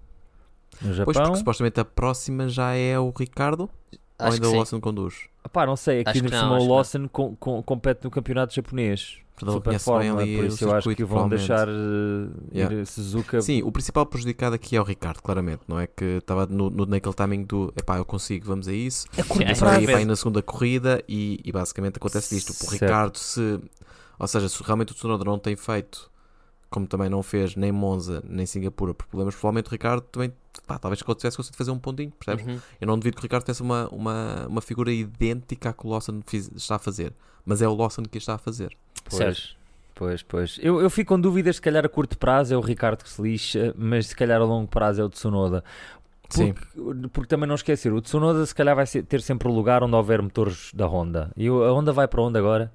no 0.82 0.88
Pois, 0.88 0.96
Japão. 0.98 1.14
porque 1.24 1.38
supostamente 1.38 1.80
a 1.80 1.86
próxima 1.86 2.48
já 2.50 2.74
é 2.74 2.98
o 3.00 3.12
Ricardo 3.18 3.62
ou 3.62 3.70
Acho 4.20 4.34
ainda 4.36 4.42
que 4.42 4.48
o 4.48 4.52
sim. 4.52 4.58
Lawson 4.58 4.80
conduz? 4.82 5.16
Pá, 5.52 5.66
não 5.66 5.76
sei, 5.76 6.02
aqui 6.02 6.10
Acho 6.10 6.24
no 6.24 6.30
não, 6.30 6.60
o. 6.60 6.68
Lawson 6.76 7.08
com- 7.08 7.36
com- 7.36 7.62
compete 7.64 8.04
no 8.04 8.12
campeonato 8.12 8.54
japonês. 8.54 9.20
Portanto, 9.40 9.54
Super 9.54 9.80
Fórmula, 9.80 10.22
ali 10.24 10.36
por 10.36 10.46
isso 10.46 10.66
eu 10.66 10.76
acho 10.76 10.96
que 10.96 11.04
vão 11.06 11.30
deixar 11.30 11.68
ir 11.68 12.32
Yeah. 12.52 12.86
Suzuka. 12.88 13.40
Sim, 13.40 13.62
o 13.62 13.72
principal 13.72 14.04
prejudicado 14.08 14.56
aqui 14.56 14.76
é 14.76 14.82
o 14.82 14.84
Ricardo, 14.84 15.22
claramente, 15.22 15.62
não 15.68 15.80
é? 15.80 15.86
Que 15.86 16.18
estava 16.18 16.48
no, 16.48 16.72
no- 16.72 16.88
naquele 16.88 17.14
timing 17.14 17.44
do 17.44 17.72
epá, 17.78 17.98
eu 17.98 18.06
consigo, 18.06 18.48
vamos 18.48 18.68
a 18.68 18.74
isso. 18.74 19.06
É 19.46 19.54
Só 19.54 19.68
aí 19.68 19.86
vai 19.86 20.06
na 20.06 20.16
segunda 20.16 20.42
corrida 20.42 21.04
e, 21.08 21.40
e 21.46 21.52
basicamente 21.52 21.98
acontece 21.98 22.36
isto. 22.36 22.52
O. 22.66 22.70
Ricardo, 22.72 23.16
se. 23.20 23.60
Ou 24.18 24.28
seja, 24.28 24.50
se 24.50 24.64
realmente 24.64 24.92
o 24.92 24.96
Tsunoda 24.96 25.24
não 25.24 25.38
tem 25.38 25.56
feito, 25.56 26.10
como 26.70 26.86
também 26.88 27.10
não 27.10 27.24
fez 27.24 27.56
nem 27.56 27.72
Monza 27.72 28.22
nem 28.28 28.46
Singapura 28.46 28.94
por 28.94 29.06
problemas, 29.08 29.34
provavelmente 29.36 29.68
o 29.68 29.72
Ricardo 29.72 30.02
também. 30.02 30.34
Pá, 30.66 30.78
talvez 30.78 31.02
que 31.02 31.10
ele 31.10 31.18
tivesse 31.18 31.38
conseguido 31.38 31.58
fazer 31.58 31.72
um 31.72 31.80
pontinho, 31.80 32.12
percebes? 32.12 32.46
Uhum. 32.46 32.60
Eu 32.82 32.88
não 32.88 32.98
duvido 33.00 33.16
que 33.16 33.22
o 33.22 33.24
Ricardo 33.24 33.44
tivesse 33.44 33.62
uma, 33.62 33.88
uma, 33.90 34.48
uma 34.48 34.62
figura 34.62 34.92
idêntica 34.92 35.70
à 35.70 35.74
que 35.74 35.86
o 35.86 35.90
Lawson 35.90 36.22
fiz- 36.26 36.52
está 36.56 36.76
a 36.76 36.80
fazer. 36.80 37.14
Mas 37.46 37.62
é 37.62 37.68
o 37.68 37.76
Lawson 37.76 38.04
que 38.04 38.18
está 38.18 38.34
a 38.34 38.38
fazer. 38.38 38.76
Pois, 39.10 39.56
pois, 39.96 40.24
pois. 40.24 40.60
Eu, 40.62 40.82
eu 40.82 40.90
fico 40.90 41.14
com 41.14 41.22
dúvidas, 41.22 41.56
se 41.58 41.62
calhar 41.62 41.86
a 41.86 41.90
curto 41.90 42.18
prazo 42.18 42.54
é 42.54 42.58
o 42.58 42.60
Ricardo 42.62 43.04
que 43.04 43.10
se 43.10 43.22
lixa, 43.22 43.74
mas 43.78 44.08
se 44.08 44.16
calhar 44.16 44.42
a 44.42 44.44
longo 44.44 44.68
prazo 44.68 45.02
é 45.02 45.06
o 45.06 45.10
Tsunoda. 45.10 45.64
Sim. 46.30 46.52
Porque, 46.54 47.08
porque 47.14 47.28
também 47.30 47.48
não 47.48 47.56
esquecer, 47.56 47.94
o 47.94 48.02
Tsunoda 48.02 48.46
se 48.46 48.54
calhar 48.54 48.76
vai 48.76 48.86
ter 48.86 49.22
sempre 49.22 49.48
o 49.48 49.52
lugar 49.52 49.82
onde 49.84 49.96
houver 49.96 50.22
motores 50.22 50.72
da 50.74 50.86
Honda. 50.86 51.32
E 51.38 51.48
a 51.48 51.52
Honda 51.72 51.94
vai 51.94 52.08
para 52.08 52.22
onde 52.22 52.38
agora? 52.38 52.74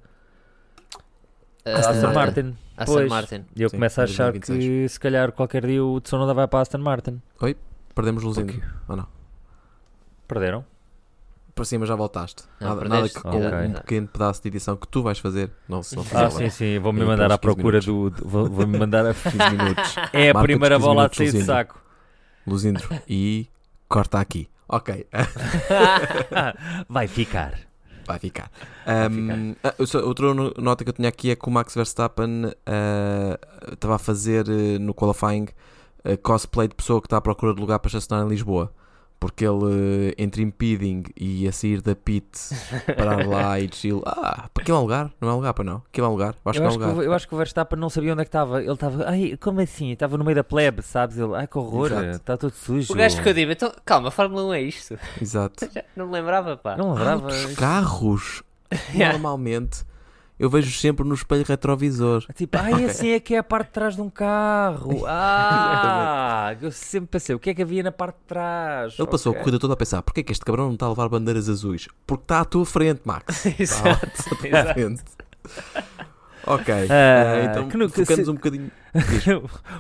Uh, 1.65 1.71
Aston 1.71 1.91
Aston 1.91 2.13
Martin. 2.13 2.15
Martin. 2.15 2.57
Aston 2.77 2.93
Pois. 2.95 3.09
Martin. 3.11 3.45
E 3.55 3.63
eu 3.63 3.69
Sim, 3.69 3.77
começo 3.77 4.01
a 4.01 4.05
achar 4.05 4.33
2026. 4.33 4.59
que 4.83 4.89
se 4.89 5.01
calhar 5.01 5.31
qualquer 5.33 5.65
dia 5.67 5.85
o 5.85 6.01
Tsunoda 6.01 6.35
vai 6.35 6.49
para 6.49 6.59
a 6.59 6.63
Aston 6.63 6.79
Martin. 6.79 7.21
Perdemos 7.95 8.23
Luzindo. 8.23 8.53
Ok. 8.53 8.63
Ou 8.89 8.97
não? 8.97 9.07
Perderam? 10.27 10.65
Para 11.55 11.65
cima 11.67 11.85
já 11.85 11.95
voltaste. 11.95 12.45
Não, 12.59 12.75
nada, 12.77 13.07
que 13.09 13.21
com 13.21 13.29
um 13.39 13.73
pequeno 13.75 14.09
pedaço 14.09 14.41
de 14.41 14.49
edição 14.49 14.75
que 14.75 14.89
tu 14.89 15.03
vais 15.03 15.19
fazer. 15.19 15.51
Não, 15.69 15.83
se 15.83 15.95
não 15.95 16.03
Ah, 16.03 16.07
fizer 16.07 16.31
sim, 16.31 16.45
lá. 16.45 16.51
sim. 16.51 16.79
Vou-me 16.79 17.05
mandar 17.05 17.31
à 17.31 17.35
aqueles 17.35 17.55
15 17.55 17.63
procura 17.63 17.81
do. 17.81 18.09
do- 18.11 18.27
vou- 18.29 18.47
Vou-me 18.49 18.79
mandar 18.79 19.05
a. 19.05 19.13
15 19.13 19.37
minutos. 19.57 19.95
É 20.15 20.31
a 20.31 20.35
Marca-te 20.35 20.43
primeira 20.53 20.77
15 20.77 20.89
bola 20.89 21.05
a 21.07 21.09
sair 21.15 21.27
de 21.27 21.33
Luzindo. 21.33 21.45
saco. 21.45 21.83
Luzindo. 22.47 22.81
E 23.07 23.47
Corta 23.87 24.19
aqui. 24.21 24.49
Ok, 24.67 25.07
Vai 26.89 27.07
ficar. 27.07 27.53
Vai 28.07 28.19
ficar. 28.19 28.51
Um, 28.87 29.55
ah, 29.63 29.75
só- 29.87 30.01
outra 30.01 30.33
no- 30.35 30.53
nota 30.59 30.85
que 30.85 30.91
eu 30.91 30.95
tinha 30.95 31.09
aqui 31.09 31.31
é 31.31 31.37
que 31.37 31.49
o 31.49 31.51
Max 31.51 31.75
Verstappen 31.75 32.53
ah, 32.67 33.39
estava 33.73 33.97
a 33.97 33.99
fazer 33.99 34.47
eh, 34.49 34.79
no 34.79 34.93
qualifying 34.95 35.49
eh, 36.05 36.17
cosplay 36.17 36.69
de 36.69 36.75
pessoa 36.75 37.01
que 37.01 37.07
está 37.07 37.17
à 37.17 37.21
procura 37.21 37.55
de 37.55 37.61
lugar 37.61 37.79
para 37.79 37.89
estacionar 37.89 38.27
em 38.27 38.29
Lisboa. 38.29 38.73
Porque 39.23 39.47
ele, 39.47 40.11
eh, 40.11 40.15
entre 40.19 40.43
impeding 40.43 41.05
e 41.17 41.47
a 41.47 41.53
sair 41.53 41.81
da 41.81 41.95
pit, 41.95 42.27
parar 42.97 43.25
lá 43.25 43.61
e 43.61 43.69
chill. 43.73 44.03
Ah, 44.05 44.49
para 44.53 44.63
aquilo 44.65 44.79
é 44.79 44.81
um 44.81 44.83
lugar? 44.83 45.13
Não 45.21 45.29
é 45.29 45.33
um 45.33 45.37
lugar 45.37 45.55
para 45.55 45.63
não? 45.63 45.77
Aquilo 45.89 46.07
é 46.07 46.09
um 46.09 46.13
lugar? 46.13 46.35
Eu 46.45 46.51
acho 46.51 46.59
Eu 46.59 46.63
que 46.63 46.65
é 46.65 46.67
acho 46.67 46.77
um 46.77 46.81
que, 46.81 46.87
lugar. 46.87 46.99
o- 46.99 47.03
eu 47.05 47.13
acho 47.15 47.29
que 47.29 47.35
o 47.35 47.37
Verstappen 47.39 47.79
não 47.79 47.89
sabia 47.89 48.13
onde 48.15 48.23
é 48.23 48.25
que 48.25 48.29
estava. 48.31 48.61
Ele 48.61 48.73
estava. 48.73 49.05
Ai, 49.09 49.39
como 49.41 49.61
assim? 49.61 49.93
Estava 49.93 50.19
no 50.19 50.25
meio 50.25 50.35
da 50.35 50.43
plebe, 50.43 50.83
sabes? 50.83 51.17
Ele. 51.19 51.37
Ai, 51.37 51.47
que 51.47 51.57
horror. 51.57 51.93
Exato. 51.93 52.09
Está 52.17 52.37
todo 52.37 52.53
sujo. 52.53 52.93
O 52.93 52.97
gajo 52.97 53.17
ficou 53.19 53.33
digo, 53.33 53.53
então, 53.53 53.73
calma, 53.85 54.09
a 54.09 54.11
Fórmula 54.11 54.43
1 54.47 54.55
é 54.55 54.63
isto. 54.63 54.99
Exato. 55.21 55.67
Já 55.73 55.85
Não 55.97 56.07
me 56.09 56.15
lembrava, 56.15 56.57
pá. 56.57 56.77
Não 56.77 56.91
Ah, 56.91 56.95
lembrava. 56.95 57.23
outros 57.27 57.55
carros, 57.55 58.43
normalmente, 58.93 59.85
eu 60.39 60.51
vejo 60.51 60.71
sempre 60.79 61.07
no 61.07 61.15
espelho 61.15 61.45
retrovisor. 61.47 62.25
Tipo, 62.35 62.59
ai, 62.59 62.85
assim 62.87 63.11
é 63.11 63.21
que 63.21 63.35
é 63.35 63.39
a 63.39 63.43
parte 63.43 63.67
de 63.69 63.73
trás 63.73 63.95
de 63.97 64.01
um 64.03 64.11
carro. 64.11 65.05
Ah, 65.07 66.57
eu 66.61 66.71
sempre 66.73 67.09
pensei, 67.11 67.35
o 67.35 67.39
que 67.39 67.51
é 67.51 67.55
que 67.55 67.63
havia 67.63 67.83
na 67.83 67.93
parte 67.93 68.17
de 68.17 68.25
trás? 68.27 68.95
Ele 68.99 69.09
passou 69.09 69.31
a 69.31 69.33
Ok. 69.33 69.41
corrida 69.43 69.59
toda 69.59 69.75
a 69.75 69.77
pensar: 69.77 70.03
porquê 70.03 70.21
é 70.21 70.23
que 70.23 70.33
este 70.33 70.45
cabrão 70.45 70.67
não 70.67 70.75
está 70.75 70.87
a 70.87 70.89
levar 70.91 71.09
bandeiras 71.09 71.49
azuis? 71.49 71.89
Porque 72.07 72.25
está 72.25 72.41
à 72.41 72.45
tua 72.45 72.65
frente, 72.67 73.01
Max. 73.05 73.47
Exato. 73.59 73.89
à 73.89 74.37
tua 74.37 74.49
exato. 74.49 74.73
frente. 74.75 75.03
Ok, 76.45 76.75
Ah, 76.75 76.95
eh, 77.37 77.45
então 77.51 77.69
que 77.69 77.77
no- 77.77 77.89
que 77.89 78.01
focamos 78.05 78.25
se- 78.25 78.31
um 78.31 78.35
bocadinho. 78.35 78.71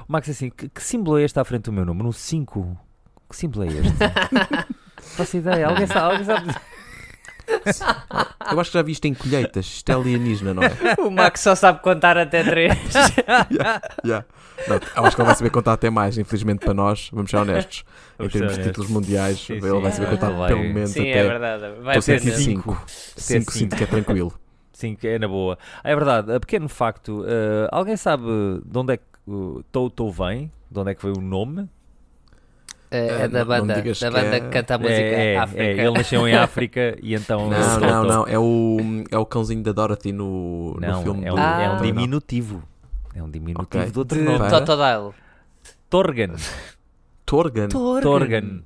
o 0.08 0.12
Max 0.12 0.28
assim, 0.28 0.48
que, 0.50 0.68
que 0.68 0.82
símbolo 0.82 1.18
é 1.18 1.24
este 1.24 1.38
à 1.40 1.44
frente 1.44 1.64
do 1.64 1.72
meu 1.72 1.84
número? 1.84 2.08
Um 2.08 2.12
5. 2.12 2.78
Que 3.28 3.36
símbolo 3.36 3.64
é 3.64 3.68
este? 3.68 3.92
Faço 5.16 5.36
ideia, 5.38 5.66
alguém 5.66 5.86
sabe, 5.88 6.00
alguém 6.00 6.24
sabe. 6.24 6.54
Eu 8.50 8.60
acho 8.60 8.70
que 8.70 8.78
já 8.78 8.82
viste 8.82 9.06
em 9.08 9.14
colheitas, 9.14 9.66
isto 9.66 9.90
é 9.90 9.94
alienígena, 9.94 10.52
não 10.54 10.62
é? 10.62 10.70
O 11.00 11.10
Max 11.10 11.40
só 11.40 11.54
sabe 11.54 11.80
contar 11.80 12.16
até 12.18 12.42
3. 12.42 12.72
Yeah. 14.04 14.24
Não, 14.68 14.76
eu 14.96 15.04
acho 15.06 15.16
que 15.16 15.22
ele 15.22 15.26
vai 15.26 15.34
saber 15.34 15.50
contar 15.50 15.72
até 15.72 15.90
mais, 15.90 16.18
infelizmente 16.18 16.60
para 16.64 16.74
nós, 16.74 17.08
vamos 17.12 17.30
ser 17.30 17.36
honestos. 17.36 17.84
em 18.14 18.16
Vamos 18.18 18.32
termos 18.32 18.54
ser 18.54 18.60
de 18.62 18.68
títulos 18.68 18.90
honestos. 18.90 19.08
mundiais, 19.08 19.38
Sim, 19.40 19.52
ele 19.54 19.60
sim, 19.70 19.80
vai 19.80 19.92
saber 19.92 20.06
é, 20.06 20.10
contar 20.10 20.30
vai- 20.30 20.48
pelo 20.48 20.62
menos 20.64 20.90
Sim, 20.90 21.00
até. 21.00 21.18
é 21.18 21.22
verdade. 21.28 21.64
Vai 21.82 22.02
cinco. 22.02 22.84
Cinco, 23.16 23.50
Até 23.50 23.58
sinto 23.58 23.76
que 23.76 23.84
é 23.84 23.86
tranquilo. 23.86 24.32
Sim, 24.72 24.94
que 24.96 25.06
é 25.08 25.18
na 25.18 25.28
boa. 25.28 25.58
Ah, 25.84 25.90
é 25.90 25.94
verdade, 25.94 26.32
a 26.32 26.40
pequeno 26.40 26.68
facto, 26.68 27.24
eh, 27.26 27.68
alguém 27.70 27.96
sabe 27.96 28.24
de 28.64 28.78
onde 28.78 28.94
é 28.94 28.96
que 28.96 29.02
o 29.26 29.62
Toto 29.70 30.10
vem? 30.10 30.50
De 30.70 30.78
onde 30.80 30.90
é 30.90 30.94
que 30.94 31.02
veio 31.02 31.18
o 31.18 31.20
nome? 31.20 31.68
É, 32.92 33.06
é 33.06 33.22
Ah, 33.24 33.26
da 33.26 33.28
não- 33.28 33.38
não 33.38 33.46
banda, 33.66 33.74
digas 33.74 33.98
da 34.00 34.08
que 34.10 34.14
banda 34.14 34.36
é- 34.36 34.40
que 34.40 34.48
canta 34.48 34.74
a 34.74 34.78
música 34.78 35.00
é, 35.00 35.34
é, 35.34 35.38
África. 35.38 35.62
é, 35.62 35.70
ele 35.72 35.90
nasceu 35.90 36.28
em 36.28 36.34
África 36.34 36.96
e 37.02 37.14
então. 37.14 37.48
Não, 37.50 37.80
não, 37.80 38.04
não, 38.04 38.26
é 38.26 38.38
o, 38.38 38.76
é 39.10 39.18
o 39.18 39.24
cãozinho 39.26 39.62
da 39.62 39.72
Dorothy 39.72 40.12
no, 40.12 40.74
no 40.74 40.80
Não, 40.80 41.02
filme 41.02 41.24
é 41.24 41.28
do 41.30 41.34
um, 41.34 41.38
é 41.38 41.68
um 41.70 41.72
Ah. 41.72 41.80
diminutivo. 41.82 42.62
É 43.14 43.22
um 43.22 43.30
diminutivo 43.30 43.62
Ok. 43.82 43.90
do 43.92 43.98
outro 43.98 44.18
De 44.18 44.24
nome. 44.24 44.48
Totodile. 44.48 45.14
Torgan. 45.90 46.34
Torgan. 47.26 47.68
Torgan. 47.68 48.62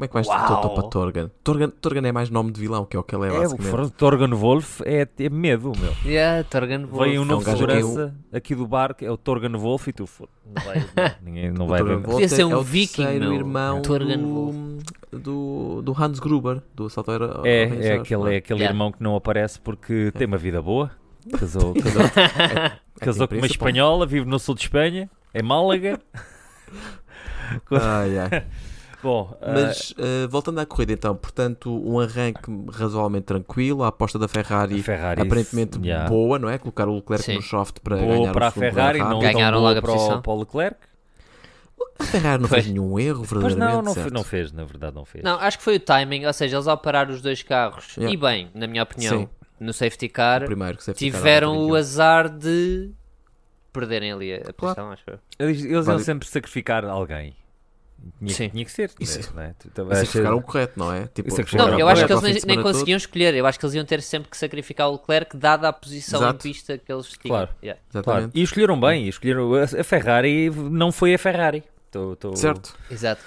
Como 0.00 0.04
é 0.04 0.08
que 0.08 0.14
vais 0.14 0.26
de. 0.26 0.46
Toto 0.48 0.70
para 0.70 0.88
Torgan? 0.88 1.30
Torgan? 1.44 1.70
Torgan 1.70 2.08
é 2.08 2.12
mais 2.12 2.30
nome 2.30 2.50
de 2.52 2.60
vilão, 2.60 2.84
que 2.86 2.96
é 2.96 3.00
o 3.00 3.02
que 3.02 3.14
ele 3.14 3.24
é, 3.26 3.28
É, 3.28 3.30
o 3.32 3.40
basicamente. 3.42 3.70
for- 3.70 3.90
Torgan 3.90 4.34
Wolf 4.34 4.80
é, 4.84 5.06
é 5.18 5.28
medo, 5.28 5.72
meu. 5.78 5.92
Yeah, 6.04 6.42
Torgan 6.44 6.86
Wolf. 6.86 7.04
Veio 7.06 7.22
um 7.22 7.24
novo 7.26 7.42
é 7.48 7.52
segurança 7.52 8.14
aqui 8.32 8.54
do 8.54 8.66
bar, 8.66 8.94
que 8.94 9.04
é 9.04 9.10
o 9.10 9.16
Torgan 9.18 9.56
Wolf, 9.58 9.88
e 9.88 9.92
tu 9.92 10.06
for- 10.06 10.28
não 10.46 10.62
vai, 10.64 10.82
ninguém 11.22 11.50
não 11.50 11.66
O 11.66 11.68
vai 11.68 11.82
ver. 11.82 11.96
Wolf 11.98 12.04
Podia 12.12 12.28
ser 12.28 12.42
é- 12.42 12.46
um 12.46 12.52
é 12.52 12.56
o 12.56 12.62
viking, 12.62 13.04
meu. 13.18 13.34
irmão 13.34 13.82
Torgan 13.82 14.16
do, 14.18 14.78
do, 15.18 15.82
do 15.82 16.02
Hans 16.02 16.18
Gruber, 16.18 16.62
do 16.74 16.86
Assalto 16.86 17.10
ao 17.10 17.44
É, 17.46 17.62
é 17.64 17.92
aquele, 17.96 18.20
não 18.22 18.28
é 18.28 18.36
aquele 18.36 18.60
Yeah. 18.60 18.74
irmão 18.74 18.90
que 18.92 19.02
não 19.02 19.14
aparece 19.16 19.60
porque 19.60 20.10
tem 20.16 20.26
uma 20.26 20.38
vida 20.38 20.62
boa. 20.62 20.90
Casou, 21.38 21.74
casou, 21.82 22.02
É 22.02 22.72
casou 22.98 23.28
com 23.28 23.34
uma 23.34 23.40
pá. 23.42 23.46
espanhola, 23.46 24.06
vive 24.06 24.24
no 24.26 24.38
sul 24.38 24.54
de 24.54 24.62
Espanha, 24.62 25.10
em 25.34 25.42
Málaga. 25.42 26.00
Ai, 27.70 28.18
ai. 28.18 28.44
Bom, 29.02 29.34
Mas 29.40 29.94
eh, 29.98 30.26
voltando 30.28 30.58
à 30.60 30.66
corrida, 30.66 30.92
então, 30.92 31.14
portanto, 31.16 31.70
um 31.86 31.98
arranque 32.00 32.50
razoavelmente 32.70 33.24
tranquilo. 33.24 33.82
A 33.82 33.88
aposta 33.88 34.18
da 34.18 34.26
a 34.26 34.28
Ferrari, 34.28 34.82
Ferrari 34.82 35.22
aparentemente 35.22 35.78
yeah. 35.82 36.08
boa, 36.08 36.38
não 36.38 36.48
é? 36.50 36.58
Colocar 36.58 36.86
o 36.88 36.96
Leclerc 36.96 37.24
Sim. 37.24 37.34
no 37.36 37.42
soft 37.42 37.78
para 37.80 37.96
boa 37.96 38.08
ganhar 38.16 38.32
para 38.32 38.44
o 38.44 38.48
a 38.48 38.50
Ferrari, 38.50 38.98
não. 38.98 39.18
Ganharam 39.20 39.58
logo 39.60 39.78
a 39.78 39.82
para 39.82 39.90
o, 39.90 39.94
posição. 39.94 40.22
para 40.22 40.32
o 40.32 40.38
Leclerc. 40.40 40.76
A 41.98 42.04
Ferrari 42.04 42.42
não 42.42 42.48
Pois. 42.48 42.62
fez 42.64 42.74
nenhum 42.74 42.98
erro, 42.98 43.20
Mas 43.20 43.30
verdadeiramente. 43.30 43.74
não, 43.76 43.82
não, 43.82 43.94
certo? 43.94 44.08
fe- 44.08 44.14
não 44.14 44.24
fez, 44.24 44.52
na 44.52 44.64
verdade 44.64 44.94
não 44.94 45.04
fez. 45.04 45.24
Não, 45.24 45.38
acho 45.38 45.58
que 45.58 45.64
foi 45.64 45.76
o 45.76 45.80
timing, 45.80 46.24
ou 46.26 46.32
seja, 46.32 46.56
eles 46.56 46.66
ao 46.66 46.76
parar 46.78 47.08
os 47.10 47.20
dois 47.22 47.42
carros, 47.42 47.96
Yeah. 47.96 48.14
e 48.14 48.16
bem, 48.16 48.50
na 48.54 48.66
minha 48.66 48.82
opinião, 48.82 49.18
Sim. 49.20 49.28
no 49.58 49.72
safety 49.72 50.06
O 50.06 50.10
car, 50.10 50.44
primeiro 50.44 50.78
ficar 50.78 50.94
tiveram 50.94 51.54
à 51.54 51.58
o 51.58 51.74
azar 51.74 52.28
de 52.30 52.90
perderem 53.72 54.12
ali 54.12 54.34
a 54.34 54.52
posição, 54.52 54.90
acho 54.92 55.02
eu. 55.08 55.18
Eles, 55.38 55.58
eles 55.60 55.70
iam 55.72 55.82
Vale- 55.84 56.02
sempre 56.04 56.26
sacrificar 56.28 56.84
alguém. 56.86 57.34
Tinha, 58.18 58.34
Sim. 58.34 58.48
tinha 58.48 58.64
que 58.64 58.72
ser. 58.72 58.90
Isso- 58.98 59.32
não 59.34 59.42
é? 59.42 59.54
Tu- 59.58 59.68
tu 59.70 59.84
21. 59.84 59.84
vais 59.86 60.02
Isso 60.02 60.12
ficaram 60.12 60.36
o 60.36 60.42
correto, 60.42 60.78
não 60.78 60.92
é? 60.92 61.06
Tipo, 61.08 61.28
Isso 61.28 61.40
é 61.40 61.44
que 61.44 61.56
Não, 61.56 61.78
eu 61.78 61.88
acho 61.88 62.06
que 62.06 62.12
eles 62.12 62.22
nem, 62.22 62.56
nem 62.56 62.62
conseguiam 62.62 62.96
escolher, 62.96 63.34
eu 63.34 63.46
acho 63.46 63.58
que 63.58 63.64
eles 63.64 63.74
iam 63.74 63.84
ter 63.84 64.02
sempre 64.02 64.30
que 64.30 64.36
sacrificar 64.36 64.88
o 64.88 64.92
Leclerc, 64.92 65.36
dada 65.36 65.68
a 65.68 65.72
posição 65.72 66.20
Exato. 66.20 66.48
em 66.48 66.52
pista 66.52 66.78
que 66.78 66.92
eles 66.92 67.06
tinham. 67.08 67.20
Claro. 67.36 67.50
Yeah. 67.62 67.80
todo. 67.92 68.04
Claro. 68.04 68.30
E 68.34 68.42
escolheram 68.42 68.80
bem, 68.80 69.08
escolheram 69.08 69.54
a, 69.54 69.64
a 69.64 69.84
Ferrari 69.84 70.50
não 70.50 70.90
foi 70.92 71.14
a 71.14 71.18
Ferrari. 71.18 71.62
Tô- 71.90 72.16
tô- 72.16 72.34
Certo. 72.36 72.76
Exato. 72.90 73.22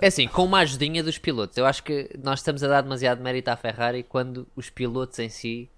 É 0.00 0.06
assim, 0.06 0.26
com 0.26 0.44
uma 0.44 0.60
ajudinha 0.60 1.02
dos 1.02 1.18
pilotos. 1.18 1.58
Eu 1.58 1.66
acho 1.66 1.82
que 1.82 2.08
nós 2.22 2.38
estamos 2.38 2.62
a 2.64 2.68
dar 2.68 2.80
demasiado 2.80 3.22
mérito 3.22 3.48
à 3.50 3.56
Ferrari 3.56 4.02
quando 4.02 4.46
os 4.56 4.70
pilotos 4.70 5.18
em 5.18 5.28
si 5.28 5.68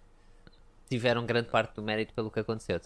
tiveram 0.88 1.26
grande 1.26 1.48
parte 1.48 1.74
do 1.74 1.82
mérito 1.82 2.12
pelo 2.14 2.30
que 2.30 2.38
aconteceu. 2.38 2.80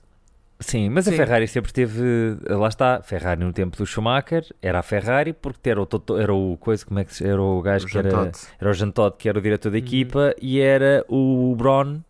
Sim, 0.60 0.88
mas 0.90 1.06
a 1.06 1.12
Sim. 1.12 1.16
Ferrari 1.16 1.46
sempre 1.46 1.72
teve. 1.72 2.02
Lá 2.48 2.66
está, 2.68 3.00
Ferrari 3.00 3.40
no 3.44 3.52
tempo 3.52 3.76
do 3.76 3.86
Schumacher 3.86 4.44
era 4.60 4.80
a 4.80 4.82
Ferrari 4.82 5.32
porque 5.32 5.70
era 5.70 5.80
o, 5.80 5.86
Toto- 5.86 6.18
era 6.18 6.34
o 6.34 6.56
coisa, 6.58 6.84
como 6.84 6.98
é 6.98 7.04
que 7.04 7.24
era 7.24 7.40
o 7.40 7.62
gajo 7.62 7.86
O 7.86 7.88
que 7.88 7.96
era, 7.98 8.10
Todt. 8.10 8.38
era 8.60 8.70
o 8.70 8.72
Jean 8.74 8.90
Todt, 8.90 9.16
que 9.18 9.28
era 9.28 9.38
o 9.38 9.42
diretor 9.42 9.70
da 9.70 9.78
equipa 9.78 10.34
e 10.42 10.58
era 10.60 11.04
o 11.08 11.54
Braun 11.56 12.00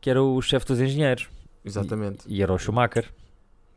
que 0.00 0.08
era 0.08 0.22
o 0.22 0.40
chefe 0.40 0.64
dos 0.64 0.80
engenheiros 0.80 1.28
Exatamente. 1.64 2.20
e 2.26 2.42
era 2.42 2.52
o 2.52 2.58
Schumacher. 2.58 3.04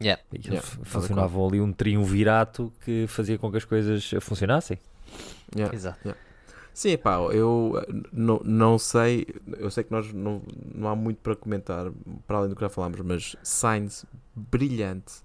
Yeah. 0.01 0.21
E 0.31 0.37
eles 0.37 0.45
Yeah, 0.47 0.67
e 0.81 0.85
funcionavam 0.85 1.45
ali 1.47 1.59
um 1.59 1.73
triunvirato 1.73 2.71
que 2.85 3.05
fazia 3.07 3.37
com 3.37 3.51
que 3.51 3.57
as 3.57 3.65
coisas 3.65 4.09
funcionassem. 4.21 4.79
Yeah. 5.55 5.75
Exato. 5.75 6.15
Sim, 6.73 6.97
pá, 6.97 7.17
eu 7.31 7.73
não, 8.11 8.41
não 8.43 8.77
sei, 8.79 9.27
eu 9.57 9.69
sei 9.69 9.83
que 9.83 9.91
nós 9.91 10.11
não, 10.13 10.41
não 10.73 10.87
há 10.89 10.95
muito 10.95 11.17
para 11.19 11.35
comentar, 11.35 11.91
para 12.25 12.37
além 12.37 12.49
do 12.49 12.55
que 12.55 12.61
já 12.61 12.69
falámos, 12.69 12.99
mas 13.01 13.35
Sainz, 13.43 14.05
brilhante. 14.35 15.15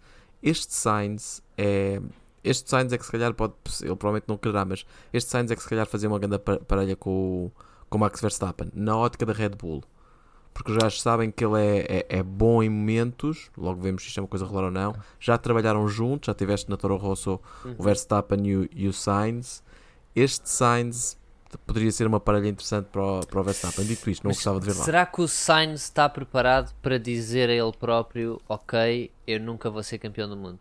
Este 0.43 0.75
Sainz 0.75 1.43
é. 1.57 2.01
Este 2.45 2.69
Sainz 2.71 2.93
é 2.93 2.99
que 2.99 3.05
se 3.05 3.11
calhar 3.11 3.33
pode. 3.35 3.55
Ele 3.83 3.97
provavelmente 3.97 4.27
não 4.29 4.37
quererá, 4.37 4.65
mas 4.65 4.85
este 5.13 5.31
Sainz 5.31 5.51
é 5.51 5.57
que 5.57 5.63
se 5.63 5.69
calhar 5.69 5.87
fazia 5.87 6.09
uma 6.09 6.19
grande 6.19 6.39
pa- 6.39 6.59
parelha 6.59 6.95
com, 6.97 7.11
o- 7.11 7.53
com 7.89 7.97
o 7.99 8.01
Max 8.01 8.21
Verstappen, 8.21 8.69
na 8.75 8.97
ótica 8.97 9.25
da 9.27 9.33
Red 9.33 9.51
Bull. 9.51 9.83
Porque 10.55 10.73
já 10.73 10.89
sabem 10.89 11.31
que 11.31 11.45
ele 11.45 11.61
é, 11.61 11.79
é, 11.81 12.07
é 12.19 12.23
bom 12.23 12.63
em 12.63 12.69
momentos, 12.71 13.51
logo 13.59 13.81
vemos 13.83 14.03
se 14.03 14.09
isto 14.09 14.19
é 14.19 14.23
uma 14.23 14.29
coisa 14.29 14.45
rolar 14.47 14.65
ou 14.65 14.71
não. 14.71 14.95
Já 15.21 15.37
trabalharam 15.37 15.87
juntos, 15.89 16.27
já 16.29 16.35
tiveste 16.35 16.71
na 16.71 16.77
Toro 16.77 16.97
Rosso 16.97 17.41
o 17.79 17.83
Verstappen 17.83 18.47
e 18.47 18.57
o, 18.57 18.69
e 18.73 18.89
o 18.89 18.93
Sainz. 18.93 19.63
Este 20.15 20.49
Sainz 20.49 21.19
poderia 21.67 21.91
ser 21.93 22.07
uma 22.07 22.21
parelha 22.21 22.49
interessante 22.49 22.87
para 22.87 23.03
o, 23.03 23.27
para 23.27 23.41
o 23.41 23.45
Verstappen. 23.45 23.85
Dito 23.85 24.11
isto, 24.11 24.25
não 24.25 24.31
Mas 24.31 24.37
gostava 24.37 24.61
de 24.61 24.67
ver 24.67 24.77
lá. 24.77 24.85
Será 24.85 25.07
que 25.07 25.21
o 25.21 25.29
Sainz 25.29 25.83
está 25.83 26.09
preparado 26.09 26.75
para 26.83 26.99
dizer 26.99 27.49
a 27.49 27.53
ele 27.53 27.73
próprio: 27.73 28.41
Ok, 28.49 29.11
eu 29.27 29.41
nunca 29.41 29.71
vou 29.71 29.83
ser 29.83 29.99
campeão 29.99 30.29
do 30.29 30.37
mundo? 30.37 30.59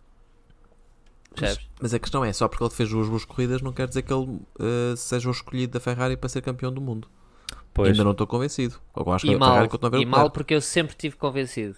Mas, 1.42 1.60
mas 1.82 1.94
a 1.94 2.00
questão 2.00 2.24
é, 2.24 2.32
só 2.32 2.48
porque 2.48 2.64
ele 2.64 2.72
fez 2.72 2.90
duas 2.90 3.10
boas 3.10 3.26
corridas, 3.26 3.62
não 3.62 3.74
quer 3.74 3.88
dizer 3.88 4.04
que 4.04 4.14
ele 4.14 4.40
eh, 4.60 4.96
seja 4.96 5.28
o 5.28 5.32
escolhido 5.32 5.74
da 5.74 5.80
Ferrari 5.80 6.16
para 6.16 6.30
ser 6.30 6.42
campeão 6.42 6.72
do 6.72 6.80
mundo. 6.80 7.10
Pois, 7.74 7.90
Ainda 7.90 8.06
não 8.06 8.12
estou 8.12 8.26
convencido. 8.26 8.80
Eu 8.96 9.12
acho 9.12 9.26
que 9.26 9.34
E 9.34 9.36
a 9.36 9.38
mal, 9.38 9.50
Ferrari 9.50 9.70
continua 9.70 9.90
a 9.90 9.92
ver 9.92 10.02
e 10.02 10.06
o 10.06 10.08
mal 10.08 10.30
porque 10.30 10.54
eu 10.54 10.62
sempre 10.62 10.94
estive 10.94 11.18
convencido. 11.18 11.76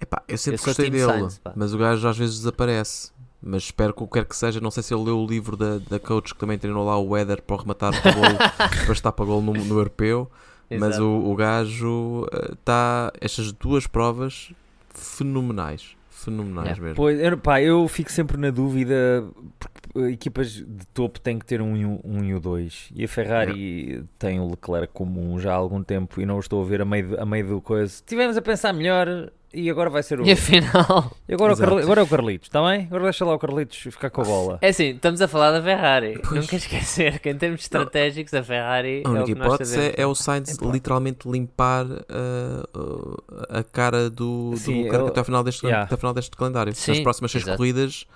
Epá, 0.00 0.22
eu 0.26 0.36
sempre 0.36 0.60
Eu 0.60 0.64
gostei 0.64 0.90
dele, 0.90 1.04
Sainz, 1.04 1.40
mas 1.54 1.72
o 1.72 1.78
gajo 1.78 2.08
às 2.08 2.18
vezes 2.18 2.38
desaparece. 2.38 3.12
Mas 3.42 3.62
espero 3.64 3.94
que 3.94 4.02
o 4.02 4.06
que 4.06 4.12
quer 4.14 4.24
que 4.26 4.36
seja, 4.36 4.60
não 4.60 4.70
sei 4.70 4.82
se 4.82 4.92
ele 4.92 5.04
leu 5.04 5.18
o 5.18 5.26
livro 5.26 5.56
da, 5.56 5.78
da 5.78 5.98
coach 5.98 6.34
que 6.34 6.40
também 6.40 6.58
treinou 6.58 6.84
lá 6.84 6.98
o 6.98 7.08
Weather 7.10 7.40
para 7.42 7.56
o 7.56 7.58
rematar 7.58 7.90
para 8.02 8.12
gol, 8.12 8.36
para 8.84 8.92
estar 8.92 9.12
para 9.12 9.24
gol 9.24 9.40
no, 9.40 9.52
no 9.54 9.78
europeu. 9.78 10.30
Mas 10.70 10.90
Exato. 10.90 11.04
o, 11.04 11.32
o 11.32 11.34
gajo 11.34 12.26
está. 12.52 13.10
estas 13.20 13.50
duas 13.52 13.86
provas 13.86 14.52
fenomenais. 14.94 15.96
Fenomenais 16.10 16.66
Yeah. 16.76 16.82
mesmo. 16.82 16.96
Pois, 16.96 17.18
eu, 17.18 17.38
pá, 17.38 17.62
eu 17.62 17.88
fico 17.88 18.12
sempre 18.12 18.36
na 18.36 18.50
dúvida 18.50 19.24
porque 19.58 19.80
eh, 19.98 20.10
equipas 20.12 20.50
de 20.52 20.86
topo 20.92 21.18
têm 21.18 21.38
que 21.38 21.46
ter 21.46 21.62
um, 21.62 21.74
e 21.74 21.86
um, 21.86 22.22
e 22.22 22.34
o 22.34 22.38
dois 22.40 22.90
e 22.94 23.02
a 23.04 23.08
Ferrari 23.08 24.04
tem 24.18 24.38
o 24.38 24.46
Leclerc 24.50 24.92
como 24.92 25.18
um 25.32 25.40
já 25.40 25.52
há 25.52 25.56
algum 25.56 25.82
tempo 25.82 26.20
e 26.20 26.26
não 26.26 26.36
o 26.36 26.40
estou 26.40 26.62
a 26.62 26.66
ver 26.66 26.82
a 26.82 26.84
meio, 26.84 27.08
do- 27.08 27.20
a 27.20 27.24
meio 27.24 27.46
do 27.48 27.60
coisa. 27.62 28.02
Tivemos 28.06 28.36
a 28.36 28.42
pensar 28.42 28.74
melhor 28.74 29.32
E 29.52 29.68
agora 29.68 29.90
vai 29.90 30.02
ser 30.02 30.20
o. 30.20 30.24
E 30.26 30.30
afinal. 30.32 31.10
E 31.28 31.34
agora, 31.34 31.54
o. 31.54 31.56
Carli- 31.56 31.82
agora 31.82 32.00
é 32.00 32.04
o 32.04 32.06
Carlitos, 32.06 32.46
está 32.48 32.62
bem? 32.70 32.86
Agora 32.86 33.02
deixa 33.04 33.24
lá 33.24 33.34
o 33.34 33.38
Carlitos 33.38 33.76
ficar 33.78 34.08
com 34.10 34.20
a 34.20 34.24
bola. 34.24 34.58
É 34.62 34.68
assim, 34.68 34.90
estamos 34.90 35.20
a 35.20 35.26
falar 35.26 35.50
da 35.50 35.60
Ferrari. 35.62 36.20
Pois. 36.22 36.42
Nunca 36.42 36.54
esquecer 36.56 37.18
que 37.18 37.28
em 37.30 37.36
termos 37.36 37.60
estratégicos 37.62 38.32
a 38.32 38.42
Ferrari 38.44 39.02
A 39.04 39.08
é 39.08 39.10
o 39.10 39.12
única 39.12 39.26
que 39.26 39.34
nós 39.34 39.46
hipótese 39.48 39.80
é, 39.80 39.94
é 39.96 40.06
o 40.06 40.14
Sainz 40.14 40.54
Epá. 40.54 40.70
literalmente 40.70 41.28
limpar 41.28 41.84
uh, 41.86 43.24
a 43.48 43.62
cara 43.64 44.08
do, 44.08 44.50
do 44.50 44.56
Sim, 44.56 44.82
Leclerc 44.84 45.00
eu- 45.04 45.08
até 45.08 45.18
ao 45.20 45.24
final 45.24 45.42
deste, 45.42 45.66
Yeah. 45.66 45.84
até 45.84 45.94
ao 45.94 45.98
final 45.98 46.14
deste 46.14 46.36
calendário. 46.36 46.70
Nas 46.70 46.78
Sim, 46.78 47.02
próximas 47.02 47.30
seis 47.32 47.42
exato. 47.44 47.56
corridas, 47.58 48.06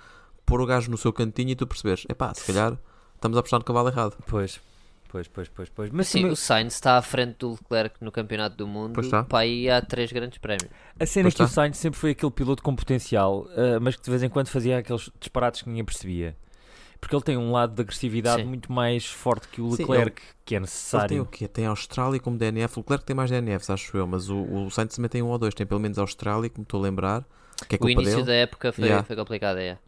pôr 0.45 0.61
o 0.61 0.65
gajo 0.65 0.89
no 0.89 0.97
seu 0.97 1.11
cantinho 1.11 1.49
e 1.51 1.55
tu 1.55 1.67
perceberes, 1.67 2.05
epá, 2.09 2.33
se 2.33 2.45
calhar 2.45 2.77
estamos 3.15 3.37
a 3.37 3.39
apostar 3.41 3.59
no 3.59 3.65
cavalo 3.65 3.89
errado. 3.89 4.15
Pois, 4.27 4.59
pois, 5.15 5.27
pois, 5.29 5.49
pois, 5.49 5.69
pois. 5.69 5.89
Mas 5.91 6.07
Sim, 6.07 6.25
o 6.25 6.35
Sainz 6.35 6.73
está 6.73 6.97
à 6.97 7.01
frente 7.01 7.37
do 7.39 7.51
Leclerc 7.51 7.95
no 8.01 8.11
Campeonato 8.11 8.55
do 8.57 8.67
Mundo. 8.67 8.93
Pois 8.93 9.07
está. 9.07 9.23
Para 9.23 9.39
aí 9.39 9.69
há 9.69 9.81
três 9.81 10.11
grandes 10.11 10.37
prémios. 10.37 10.69
a 10.99 11.05
cena 11.05 11.29
é 11.29 11.31
Pois 11.31 11.33
que 11.35 11.41
o 11.41 11.45
está. 11.45 11.61
Sainz 11.61 11.77
sempre 11.77 11.99
foi 11.99 12.11
aquele 12.11 12.31
piloto 12.31 12.61
com 12.61 12.75
potencial, 12.75 13.47
ah, 13.55 13.79
mas 13.81 13.95
que 13.95 14.03
de 14.03 14.09
vez 14.09 14.23
em 14.23 14.29
quando 14.29 14.47
fazia 14.47 14.77
aqueles 14.79 15.09
disparates 15.19 15.61
que 15.61 15.69
ninguém 15.69 15.85
percebia. 15.85 16.35
Porque 16.99 17.15
ele 17.15 17.23
tem 17.23 17.37
um 17.37 17.51
lado 17.51 17.75
de 17.75 17.81
agressividade 17.81 18.41
Sim. 18.41 18.47
muito 18.47 18.71
mais 18.71 19.05
forte 19.05 19.47
que 19.49 19.61
o 19.61 19.71
Sim, 19.71 19.83
Leclerc, 19.83 20.21
que 20.43 20.55
é 20.55 20.57
Ele 20.57 20.59
tem 20.59 20.59
necessário. 20.61 21.21
o 21.21 21.25
quê? 21.25 21.47
Tem 21.47 21.65
a 21.65 21.69
Austrália 21.69 22.19
como 22.19 22.37
DNF. 22.37 22.77
O 22.77 22.81
Leclerc 22.81 23.05
tem 23.05 23.15
mais 23.15 23.29
DNFs, 23.29 23.69
acho 23.69 23.95
eu, 23.97 24.07
mas 24.07 24.29
o, 24.29 24.37
o 24.37 24.69
Sainz 24.71 24.95
também 24.95 25.09
tem 25.09 25.21
um 25.21 25.27
ou 25.27 25.37
dois. 25.37 25.53
Tem 25.53 25.65
pelo 25.67 25.79
menos 25.79 25.99
a 25.99 26.01
Austrália, 26.01 26.49
como 26.49 26.63
estou 26.63 26.79
a 26.79 26.83
lembrar, 26.83 27.23
que 27.69 27.75
é 27.75 27.79
o 27.79 27.89
início 27.89 28.15
dele. 28.15 28.25
da 28.27 28.33
época 28.33 28.71
foi, 28.71 28.85
Yeah. 28.85 29.03
foi 29.05 29.15
complicado. 29.15 29.57
É. 29.57 29.61
Yeah. 29.61 29.81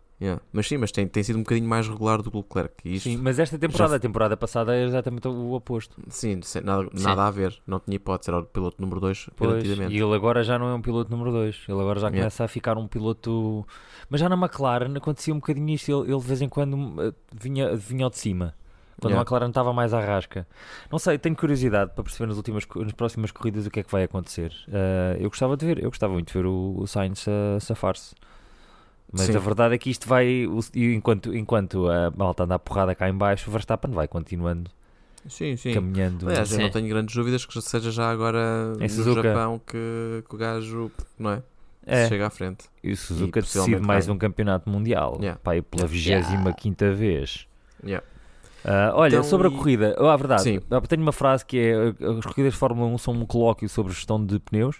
Mas 0.52 0.68
sim, 0.68 0.78
mas 0.78 0.92
tem, 0.92 1.08
tem 1.08 1.22
sido 1.24 1.36
um 1.38 1.44
bocadinho 1.44 1.68
mais 1.70 1.88
regular 1.88 2.22
do 2.24 2.32
que 2.32 2.38
o 2.38 2.40
Leclerc. 2.40 2.74
Isto, 2.86 3.10
Sim, 3.10 3.18
mas 3.18 3.38
esta 3.38 3.58
temporada, 3.58 3.92
Já- 3.92 3.96
a 3.98 4.00
temporada 4.00 4.36
passada 4.36 4.76
é 4.76 4.84
exatamente 4.84 5.28
o 5.28 5.54
oposto. 5.54 5.96
sim, 6.10 6.40
nada, 6.64 6.90
Sim. 6.94 7.04
nada 7.04 7.28
a 7.28 7.30
ver. 7.32 7.56
Não 7.68 7.80
tinha 7.80 7.96
hipótese, 7.96 8.32
era 8.32 8.40
o 8.40 8.44
piloto 8.46 8.82
número 8.82 9.00
2, 9.00 9.30
Pois, 9.36 9.50
garantidamente. 9.52 9.94
e 9.96 10.02
ele 10.02 10.16
agora 10.16 10.44
já 10.44 10.58
não 10.58 10.70
é 10.70 10.74
um 10.74 10.82
piloto 10.82 11.12
número 11.12 11.32
2. 11.32 11.64
Ele 11.68 11.80
agora 11.80 12.00
já 12.00 12.08
Yeah. 12.08 12.20
começa 12.22 12.44
a 12.44 12.48
ficar 12.48 12.78
um 12.78 12.88
piloto. 12.88 13.66
Mas 14.10 14.20
já 14.20 14.28
na 14.28 14.36
McLaren 14.36 14.96
acontecia 14.98 15.34
um 15.34 15.38
bocadinho 15.38 15.70
isto. 15.70 15.92
Ele, 15.92 16.12
ele 16.12 16.20
de 16.22 16.28
vez 16.28 16.42
em 16.42 16.50
quando 16.50 16.76
eh, 17.02 17.14
vinha, 17.40 17.76
vinha 17.76 18.06
ao 18.06 18.10
de 18.10 18.18
cima. 18.18 18.56
Quando 19.00 19.12
Yeah. 19.12 19.20
a 19.20 19.22
McLaren 19.22 19.50
estava 19.50 19.72
mais 19.72 19.94
à 19.94 20.00
rasca. 20.02 20.48
Não 20.92 20.98
sei, 20.98 21.20
tenho 21.20 21.36
curiosidade 21.36 21.92
para 21.94 22.04
perceber 22.04 22.26
nas, 22.26 22.38
últimas, 22.38 22.66
nas 22.78 22.94
próximas 22.94 23.30
corridas 23.30 23.68
o 23.68 23.70
que 23.70 23.82
é 23.82 23.84
que 23.84 23.92
vai 23.92 24.02
acontecer. 24.04 24.52
Eh, 24.68 25.18
eu 25.20 25.30
gostava 25.30 25.56
de 25.56 25.64
ver, 25.64 25.78
eu 25.84 25.90
gostava 25.92 26.14
muito 26.14 26.30
de 26.30 26.34
ver 26.34 26.48
o, 26.48 26.76
o 26.80 26.88
Sainz 26.88 27.24
a 27.28 27.60
safar-se. 27.60 28.16
Mas 29.12 29.22
Sim. 29.28 29.36
a 29.38 29.40
verdade 29.40 29.74
é 29.76 29.78
que 29.78 29.90
isto 29.90 30.08
vai, 30.08 30.28
e 30.76 30.94
enquanto, 30.94 31.34
enquanto 31.36 31.88
a 31.90 32.12
malta 32.16 32.44
anda 32.44 32.56
a 32.56 32.60
porrada 32.60 32.94
cá 32.94 33.08
em 33.10 33.14
baixo, 33.14 33.50
o 33.50 33.54
Verstappen 33.54 33.92
vai 33.92 34.06
continuando, 34.08 34.70
Sim, 35.30 35.56
sim. 35.56 35.74
caminhando. 35.74 36.28
Aliás, 36.28 36.52
eu 36.52 36.60
não 36.60 36.70
tenho 36.70 36.90
grandes 36.90 37.16
dúvidas 37.16 37.46
que 37.46 37.62
seja 37.62 37.90
já 37.90 38.12
agora 38.12 38.74
Em 38.80 38.84
no 38.84 38.90
Suzuka. 38.90 39.24
Japão 39.24 39.62
que, 39.66 40.24
que 40.28 40.36
o 40.36 40.38
gajo, 40.38 40.92
não 41.18 41.32
é? 41.32 41.44
É. 41.86 42.08
Chega 42.10 42.28
à 42.28 42.30
frente. 42.30 42.66
E 42.84 42.92
o 42.92 42.98
Suzuka 42.98 43.40
decide 43.40 43.60
possivelmente 43.60 43.88
mais 43.88 44.10
um 44.10 44.18
campeonato 44.18 44.70
mundial. 44.70 45.18
Yeah. 45.22 45.40
Pá, 45.42 45.52
pela 45.52 45.90
Yeah. 45.90 46.28
25 46.28 46.94
vez. 46.96 47.48
Yeah. 47.82 48.06
Ah, 48.66 48.92
olha, 48.94 49.16
Então, 49.16 49.24
sobre 49.24 49.48
a 49.48 49.50
e- 49.52 49.54
corrida, 49.56 49.96
oh, 49.98 50.08
a 50.08 50.18
verdade, 50.18 50.42
Sim. 50.44 50.60
ah, 50.70 50.82
tenho 50.82 51.02
uma 51.02 51.14
frase 51.14 51.46
que 51.46 51.58
é: 51.58 51.74
as 52.20 52.26
corridas 52.26 52.52
de 52.54 52.60
Fórmula 52.60 52.88
1 52.90 52.98
são 52.98 53.14
um 53.14 53.26
colóquio 53.26 53.70
sobre 53.70 53.94
gestão 53.94 54.22
de 54.24 54.38
pneus, 54.40 54.76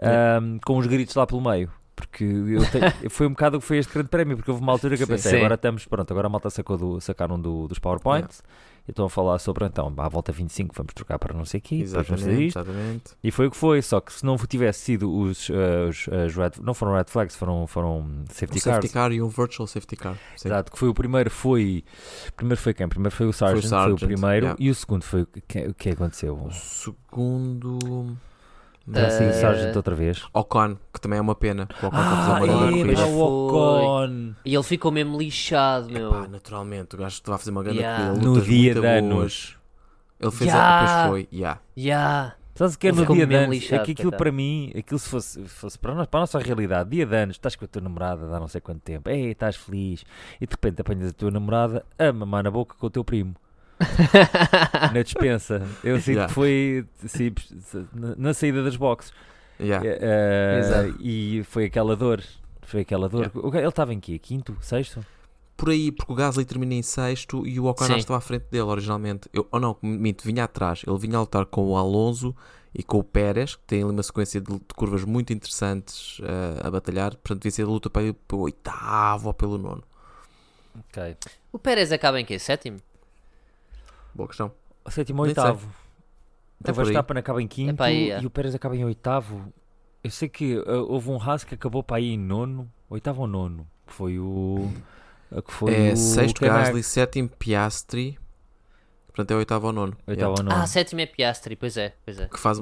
Yeah. 0.00 0.38
ah, 0.46 0.58
com 0.64 0.76
os 0.78 0.86
gritos 0.86 1.16
lá 1.16 1.26
pelo 1.26 1.40
meio. 1.40 1.68
Porque 1.98 2.24
eu 2.24 2.60
te- 2.64 3.08
foi 3.10 3.26
um 3.26 3.30
bocado 3.30 3.56
o 3.58 3.60
que 3.60 3.66
foi 3.66 3.78
este 3.78 3.92
grande 3.92 4.08
prémio, 4.08 4.36
porque 4.36 4.50
houve 4.50 4.62
uma 4.62 4.72
altura 4.72 4.96
que 4.96 5.02
eu 5.02 5.06
pensei, 5.06 5.32
Sim. 5.32 5.38
agora 5.38 5.54
estamos, 5.56 5.84
pronto, 5.84 6.10
agora 6.10 6.26
a 6.26 6.30
malta 6.30 6.48
sacou 6.50 6.78
do, 6.78 7.00
sacaram 7.00 7.40
do, 7.40 7.66
dos 7.66 7.78
PowerPoints 7.78 8.42
e 8.86 8.90
estão 8.90 9.04
a 9.04 9.10
falar 9.10 9.38
sobre, 9.38 9.66
então, 9.66 9.92
à 9.98 10.08
volta 10.08 10.32
25 10.32 10.74
vamos 10.74 10.94
trocar 10.94 11.18
para 11.18 11.36
não 11.36 11.44
sei 11.44 11.58
o 11.58 11.62
quê, 11.62 11.84
depois 11.84 12.08
não 12.08 12.16
Exatamente, 12.16 12.44
exatamente. 12.44 13.04
E 13.22 13.30
foi 13.30 13.46
o 13.46 13.50
que 13.50 13.56
foi, 13.56 13.82
só 13.82 14.00
que 14.00 14.12
se 14.12 14.24
não 14.24 14.36
tivesse 14.38 14.80
sido 14.80 15.14
os, 15.14 15.50
ah, 15.50 15.88
os, 15.90 16.08
as 16.08 16.34
red, 16.34 16.52
não 16.62 16.72
foram 16.72 16.94
red 16.94 17.04
flags, 17.06 17.36
foram, 17.36 17.66
foram 17.66 17.98
Um 17.98 18.24
safety 18.30 18.60
safety 18.60 18.88
cars. 18.88 18.92
car 18.92 19.12
e 19.12 19.20
um 19.20 19.28
virtual 19.28 19.66
safety 19.66 19.94
car. 19.96 20.16
Sim. 20.36 20.48
Exato, 20.48 20.72
que 20.72 20.78
foi 20.78 20.88
o 20.88 20.94
primeiro, 20.94 21.30
foi. 21.30 21.84
Primeiro 22.34 22.60
foi 22.60 22.72
quem? 22.72 22.88
Primeiro 22.88 23.14
foi 23.14 23.26
o 23.26 23.32
Sargent, 23.32 23.60
foi 23.60 23.66
o, 23.66 23.70
Sargent, 23.70 23.98
primeiro, 23.98 24.46
yeah. 24.46 24.56
e 24.58 24.70
o 24.70 24.74
segundo 24.74 25.02
foi 25.02 25.22
o 25.22 25.26
que, 25.26 25.66
o 25.66 25.74
que 25.74 25.90
aconteceu? 25.90 26.34
O 26.34 26.50
segundo. 26.50 28.16
O 28.90 28.98
Eh, 28.98 29.32
Sargent 29.32 29.76
outra 29.76 29.94
vez. 29.94 30.24
Ocon, 30.32 30.76
que 30.92 31.00
também 31.00 31.18
é 31.18 31.22
uma 31.22 31.34
pena. 31.34 31.68
O 31.82 31.86
Ocon 31.86 31.96
fazer 31.96 32.32
Ah, 32.32 32.90
é, 32.90 32.94
pá, 32.94 33.04
o 33.04 33.46
Ocon! 33.46 34.34
E 34.44 34.54
ele 34.54 34.62
ficou 34.62 34.90
mesmo 34.90 35.18
lixado, 35.18 35.90
meu. 35.90 36.08
Epá, 36.10 36.28
naturalmente, 36.28 36.94
o 36.94 36.98
gajo 36.98 37.14
estava 37.14 37.36
a 37.36 37.38
fazer 37.38 37.50
uma 37.50 37.62
grande 37.62 37.80
Yeah. 37.80 38.08
corrida. 38.08 38.26
No 38.26 38.40
dia 38.40 38.74
de 38.74 38.86
anos. 38.86 39.56
Ele 40.20 40.30
fez 40.32 40.50
Yeah. 40.50 40.78
a, 40.78 40.80
depois 40.80 41.08
foi. 41.10 41.28
Yeah. 41.36 41.60
Yeah. 41.76 42.34
Sabes 42.54 42.74
o 42.74 42.78
que 42.80 42.88
é 42.88 42.92
no 42.92 43.06
dia 43.06 43.24
de 43.26 43.34
anos? 43.36 43.46
é 43.46 43.50
lixado, 43.60 43.84
que 43.84 43.92
aquilo 43.92 44.10
para 44.10 44.32
mim, 44.32 44.72
aquilo 44.76 44.98
se 44.98 45.08
fosse, 45.08 45.44
fosse 45.44 45.78
para, 45.78 45.94
nós, 45.94 46.06
para 46.08 46.18
a 46.18 46.22
nossa 46.22 46.40
realidade, 46.40 46.90
dia 46.90 47.06
de 47.06 47.14
anos, 47.14 47.36
estás 47.36 47.54
com 47.54 47.64
a 47.64 47.68
tua 47.68 47.80
namorada 47.82 48.24
há 48.34 48.40
não 48.40 48.48
sei 48.48 48.60
quanto 48.60 48.80
tempo, 48.80 49.08
ei, 49.08 49.30
estás 49.30 49.54
feliz, 49.54 50.02
e 50.40 50.44
de 50.46 50.50
repente 50.50 50.80
apanhas 50.80 51.10
a 51.10 51.12
tua 51.12 51.30
namorada 51.30 51.86
a 51.96 52.12
mamar 52.12 52.42
na 52.42 52.50
boca 52.50 52.74
com 52.76 52.86
o 52.88 52.90
teu 52.90 53.04
primo. 53.04 53.36
na 54.92 55.02
dispensa. 55.02 55.62
Eu 55.84 55.98
sinto 55.98 56.08
Yeah. 56.18 56.28
que 56.28 56.34
foi 56.34 56.84
assim, 57.04 57.32
na, 58.16 58.34
saída 58.34 58.62
das 58.62 58.76
boxes. 58.76 59.12
Yeah. 59.60 59.86
Exato. 60.58 60.96
e 61.00 61.42
foi 61.44 61.64
aquela 61.66 61.96
dor. 61.96 62.22
Foi 62.62 62.80
aquela 62.82 63.08
dor. 63.08 63.30
O 63.34 63.50
ga- 63.50 63.60
Ele 63.60 63.68
estava 63.68 63.92
em 63.94 64.00
quê? 64.00 64.18
Quinto? 64.18 64.56
Sexto? 64.60 65.04
Por 65.56 65.70
aí, 65.70 65.90
porque 65.90 66.12
o 66.12 66.14
Gasly 66.14 66.44
termina 66.44 66.74
em 66.74 66.82
sexto 66.82 67.44
e 67.46 67.58
o 67.58 67.64
Ocon 67.64 67.84
Sim. 67.86 67.96
estava 67.96 68.18
à 68.18 68.20
frente 68.20 68.44
dele 68.50 68.62
originalmente. 68.64 69.28
Eu, 69.32 69.48
ou 69.50 69.58
não, 69.58 69.76
minto, 69.82 70.22
vinha 70.24 70.44
atrás. 70.44 70.82
Ele 70.86 70.98
vinha 70.98 71.16
a 71.16 71.20
lutar 71.20 71.46
com 71.46 71.66
o 71.66 71.76
Alonso 71.76 72.32
e 72.72 72.82
com 72.84 72.98
o 72.98 73.02
Pérez, 73.04 73.56
que 73.56 73.62
tem 73.66 73.82
ali 73.82 73.90
uma 73.90 74.02
sequência 74.04 74.40
de, 74.40 74.52
de 74.52 74.74
curvas 74.76 75.02
muito 75.04 75.32
interessantes 75.32 76.20
eh, 76.22 76.60
a 76.64 76.70
batalhar. 76.70 77.10
Portanto, 77.16 77.42
devia 77.42 77.50
ser 77.50 77.62
a 77.62 77.66
luta 77.66 77.90
para 77.90 78.02
ir 78.02 78.12
pelo 78.28 78.42
oitavo 78.42 79.26
ou 79.28 79.34
pelo 79.34 79.58
nono. 79.58 79.82
Ok. 80.90 81.16
O 81.52 81.58
Pérez 81.58 81.90
acaba 81.90 82.20
em 82.20 82.24
quê? 82.24 82.38
Sétimo? 82.38 82.78
Boa 84.14 84.28
questão. 84.28 84.52
O 84.84 84.90
sétimo 84.90 85.22
ou 85.22 85.28
oitavo. 85.28 85.68
Então 86.60 86.70
É 86.70 86.72
o. 86.72 86.74
Verstappen 86.74 87.18
acaba 87.18 87.42
em 87.42 87.46
quinto 87.46 87.74
para 87.76 87.86
aí, 87.86 88.10
é. 88.10 88.20
e 88.20 88.26
o 88.26 88.30
Pérez 88.30 88.54
acaba 88.54 88.76
em 88.76 88.84
oitavo. 88.84 89.52
Eu 90.02 90.10
sei 90.10 90.28
que 90.28 90.54
eh, 90.54 90.72
houve 90.88 91.10
um 91.10 91.20
Haas 91.20 91.44
que 91.44 91.54
acabou 91.54 91.82
para 91.82 91.98
aí 91.98 92.10
em 92.14 92.18
nono, 92.18 92.70
oitavo 92.88 93.22
ou 93.22 93.26
nono. 93.28 93.66
Que 93.86 93.92
foi 93.92 94.18
o. 94.18 94.70
eh, 95.32 95.42
Que 95.42 95.52
foi 95.52 95.74
é 95.74 95.92
o 95.92 95.96
sexto. 95.96 96.40
Gasly, 96.40 96.82
sétimo 96.82 97.28
Piastri. 97.28 98.18
Portanto, 99.08 99.32
é 99.32 99.36
oitavo 99.36 99.66
ou 99.66 99.72
nono. 99.72 99.96
Oitavo 100.06 100.34
ou 100.38 100.42
nono. 100.44 100.62
Ah, 100.62 100.66
sétimo 100.66 101.00
é 101.00 101.06
Piastri, 101.06 101.56
pois 101.56 101.76
é, 101.76 101.92
pois 102.04 102.20
é. 102.20 102.28
Que 102.28 102.38
faz, 102.38 102.60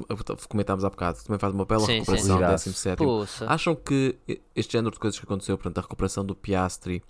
comentámos 0.49 0.83
há 0.83 0.89
bocado, 0.89 1.19
também 1.23 1.37
faz 1.37 1.53
uma 1.53 1.65
bela 1.65 1.81
Sim, 1.85 1.99
recuperação, 1.99 2.39
sim. 2.39 2.45
décimo 2.47 2.75
sétimo. 2.75 3.07
Poça. 3.07 3.45
Acham 3.47 3.75
que 3.75 4.17
este 4.55 4.73
género 4.73 4.91
de 4.91 4.99
coisas 4.99 5.19
que 5.19 5.25
aconteceu, 5.25 5.55
portanto, 5.55 5.77
a 5.77 5.81
recuperação 5.81 6.25
do 6.25 6.35
Piastri, 6.35 7.03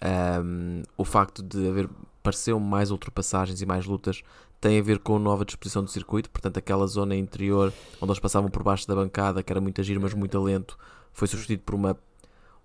ahm, 0.00 0.82
o 0.96 1.04
facto 1.04 1.42
de 1.42 1.68
haver, 1.68 1.90
pareceu 2.26 2.58
mais 2.58 2.90
ultrapassagens 2.90 3.62
e 3.62 3.66
mais 3.66 3.86
lutas, 3.86 4.22
tem 4.60 4.78
a 4.78 4.82
ver 4.82 4.98
com 4.98 5.16
a 5.16 5.18
nova 5.18 5.44
disposição 5.44 5.84
do 5.84 5.90
circuito? 5.90 6.28
Portanto, 6.30 6.56
aquela 6.58 6.86
zona 6.86 7.14
interior 7.14 7.72
onde 8.00 8.10
eles 8.10 8.18
passavam 8.18 8.50
por 8.50 8.62
baixo 8.62 8.86
da 8.88 8.94
bancada, 8.94 9.42
que 9.42 9.52
era 9.52 9.60
muito 9.60 9.80
agir, 9.80 9.98
mas 10.00 10.12
muito 10.14 10.38
lento, 10.42 10.76
foi 11.12 11.28
substituído 11.28 11.62
por 11.62 11.74
uma, 11.74 11.96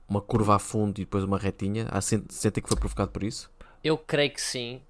uma 0.10 0.20
curva 0.22 0.56
a 0.56 0.60
fundo 0.60 0.98
e 1.00 1.06
depois 1.06 1.24
uma 1.24 1.38
retinha? 1.38 1.88
Ah, 1.92 2.02
sen- 2.02 2.24
Sentem 2.30 2.62
que 2.64 2.70
foi 2.70 2.78
provocado 2.78 3.12
por 3.12 3.24
isso? 3.24 3.52
Eu 3.84 3.98
creio 3.98 4.32
que 4.32 4.42
sim, 4.42 4.82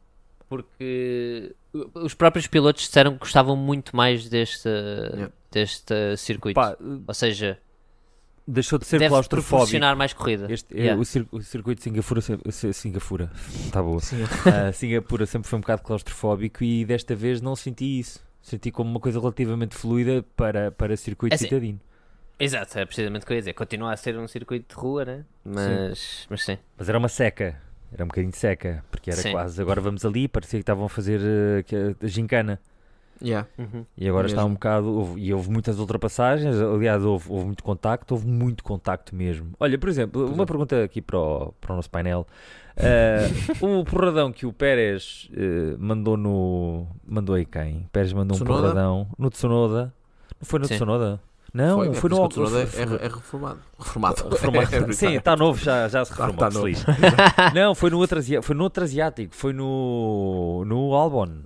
porque 0.47 1.55
os 1.93 2.13
próprios 2.13 2.47
pilotos 2.47 2.84
disseram 2.84 3.13
que 3.13 3.19
gostavam 3.19 3.55
muito 3.55 3.95
mais 3.95 4.27
deste, 4.29 4.69
deste 5.51 5.93
circuito. 6.17 6.55
Pá, 6.55 6.75
Ou 7.07 7.13
seja, 7.13 7.60
deixou 8.47 8.77
de 8.80 8.86
ser 8.86 8.99
deve 8.99 9.10
claustrofóbico. 9.10 9.49
proporcionar 9.49 9.95
mais 9.95 10.13
corrida. 10.13 10.51
Este, 10.51 10.75
Yeah. 10.75 10.99
o, 10.99 11.06
cir- 11.06 11.27
o 11.32 11.41
circuito 11.41 11.80
de 11.80 11.84
Singapura, 11.84 12.21
Singapura, 12.73 13.32
está 13.65 13.82
boa. 13.82 13.99
Sim. 13.99 14.23
Ah, 14.45 14.71
Singapura 14.71 15.25
sempre 15.25 15.47
foi 15.49 15.58
um 15.58 15.62
bocado 15.62 15.82
claustrofóbico 15.84 16.63
e 16.63 16.84
desta 16.86 17.15
vez 17.15 17.41
não 17.41 17.56
senti 17.56 17.99
isso. 17.99 18.19
Senti 18.41 18.71
como 18.71 18.89
uma 18.89 18.99
coisa 18.99 19.19
relativamente 19.19 19.75
fluida 19.75 20.25
para, 20.36 20.71
para 20.71 20.97
circuito 20.97 21.36
assim, 21.36 21.45
citadino. 21.45 21.80
Exato, 22.39 22.80
é 22.80 22.86
precisamente 22.86 23.21
o 23.21 23.25
que 23.27 23.34
eu 23.34 23.36
ia 23.36 23.41
dizer. 23.41 23.54
Continua 23.54 23.93
a 23.93 23.97
ser 23.97 24.17
um 24.17 24.27
circuito 24.27 24.73
de 24.75 24.82
rua, 24.82 25.06
né? 25.06 25.25
Mas, 25.45 26.25
mas 26.27 26.43
sim. 26.43 26.58
Mas 26.75 26.89
era 26.89 26.97
uma 26.97 27.08
seca. 27.08 27.62
Era 27.93 28.04
um 28.04 28.08
bocadinho 28.08 28.34
seca, 28.34 28.84
porque 28.89 29.12
era 29.12 29.21
Sim. 29.21 29.32
quase. 29.32 29.62
Agora 29.62 29.80
vamos 29.82 30.06
ali, 30.06 30.27
parecia 30.27 30.58
que 30.58 30.63
estavam 30.63 30.86
a 30.86 30.89
fazer 30.89 31.19
que- 31.65 31.95
a 32.01 32.08
gincana. 32.08 32.60
Yeah. 33.21 33.47
Uhum. 33.57 33.86
E 33.97 34.07
agora 34.10 34.27
está 34.27 34.41
um 34.41 34.45
Mesmo. 34.45 34.55
bocado. 34.55 34.88
houve- 34.91 35.21
e 35.21 35.34
houve 35.34 35.49
muitas 35.49 35.77
ultrapassagens. 35.79 36.55
Aliás, 36.60 37.03
houve, 37.03 37.25
houve 37.29 37.45
muito 37.45 37.63
contacto. 37.63 38.13
Houve 38.13 38.27
muito 38.27 38.63
contacto 38.63 39.15
mesmo. 39.15 39.51
Olha, 39.60 39.77
por 39.77 39.89
exemplo, 39.89 40.21
Pois 40.23 40.34
uma 40.34 40.43
é. 40.43 40.45
pergunta 40.45 40.84
aqui 40.84 41.01
para 41.01 41.17
o, 41.19 41.53
para 41.62 41.73
o 41.73 41.75
nosso 41.75 41.89
painel. 41.89 42.25
Eh, 42.77 43.27
o 43.62 43.84
porradão 43.84 44.31
que 44.31 44.45
o 44.45 44.53
Pérez 44.53 45.29
eh, 45.34 45.75
mandou 45.77 46.15
no. 46.17 46.88
Mandou 47.05 47.36
aí 47.36 47.45
quem? 47.45 47.88
Pérez 47.91 48.13
mandou 48.13 48.36
um 48.36 48.39
Tsunoda? 48.39 48.62
porradão 48.62 49.07
no 49.19 49.29
Tsunoda. 49.29 49.93
Não 50.39 50.45
foi 50.45 50.60
no 50.60 50.65
Sim. 50.67 50.75
Tsunoda? 50.75 51.19
Não, 51.53 51.79
foi, 51.79 51.88
foi, 51.88 51.97
é 51.97 51.99
por 52.01 52.10
no. 52.12 52.15
isso 52.15 52.29
que 52.29 52.39
o 52.39 52.43
Tsunoda 52.45 52.67
foi- 52.67 52.79
é, 52.79 53.05
é 53.05 53.07
reformado. 53.10 53.60
Reformado. 53.77 54.23
Reformado. 54.31 54.75
É 54.89 54.93
Sim, 54.93 55.17
está 55.17 55.36
novo, 55.36 55.62
já, 55.62 55.88
já 55.89 56.05
se 56.05 56.15
Tá- 56.15 56.27
reformou. 56.27 56.39
tá 56.39 56.49
se 56.51 56.57
novo. 56.57 56.86
Não, 57.53 57.75
foi 57.75 57.89
no 57.89 57.97
outro, 57.97 58.19
foi 58.41 58.55
no 58.55 58.63
outro 58.63 58.84
asiático, 58.86 59.36
foi 59.36 59.51
no, 59.51 60.63
no 60.65 60.93
Albon. 60.95 61.41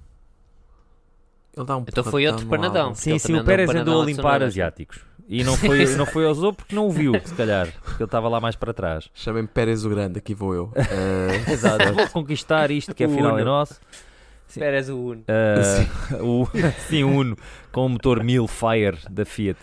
Ele 1.56 1.66
dá 1.66 1.78
um 1.78 1.82
Então 1.88 2.04
foi 2.04 2.28
outro 2.28 2.46
panadão. 2.48 2.94
Sim, 2.96 3.18
sim, 3.20 3.36
o 3.36 3.44
Pérez 3.44 3.70
andou 3.70 3.82
andou 3.82 4.02
a 4.02 4.06
limpar 4.06 4.44
asiáticos. 4.44 5.00
E 5.28 5.44
não 5.44 5.56
foi, 5.58 5.86
não 5.98 6.06
foi 6.06 6.26
ao 6.28 6.34
zoo 6.36 6.54
porque 6.54 6.76
não 6.76 6.88
o 6.88 6.92
viu, 6.92 7.14
se 7.24 7.34
calhar. 7.34 7.68
Porque 7.84 8.04
ele 8.04 8.08
estava 8.08 8.28
lá 8.30 8.40
mais 8.40 8.56
para 8.56 8.74
trás. 8.74 9.10
Chamem-me 9.14 9.48
Pérez 9.48 9.84
o 9.86 9.90
Grande, 9.90 10.20
aqui 10.20 10.34
vou 10.36 10.54
eu. 10.54 10.72
Eh, 10.78 11.52
Exato. 11.52 11.92
Vou 11.94 12.08
conquistar 12.10 12.70
isto 12.72 12.94
que 12.94 13.04
afinal 13.04 13.32
é 13.40 13.42
Uno. 13.42 13.46
nosso. 13.46 13.80
Esperas 14.48 14.88
o 14.90 14.98
Uno. 14.98 15.24
Ah, 15.28 16.22
o, 16.22 16.48
sim, 16.88 17.04
o 17.04 17.10
Uno 17.10 17.36
com 17.72 17.88
o 17.88 17.90
motor 17.90 18.24
1000 18.24 18.48
Fire 18.48 18.98
da 19.10 19.26
Fiat. 19.26 19.60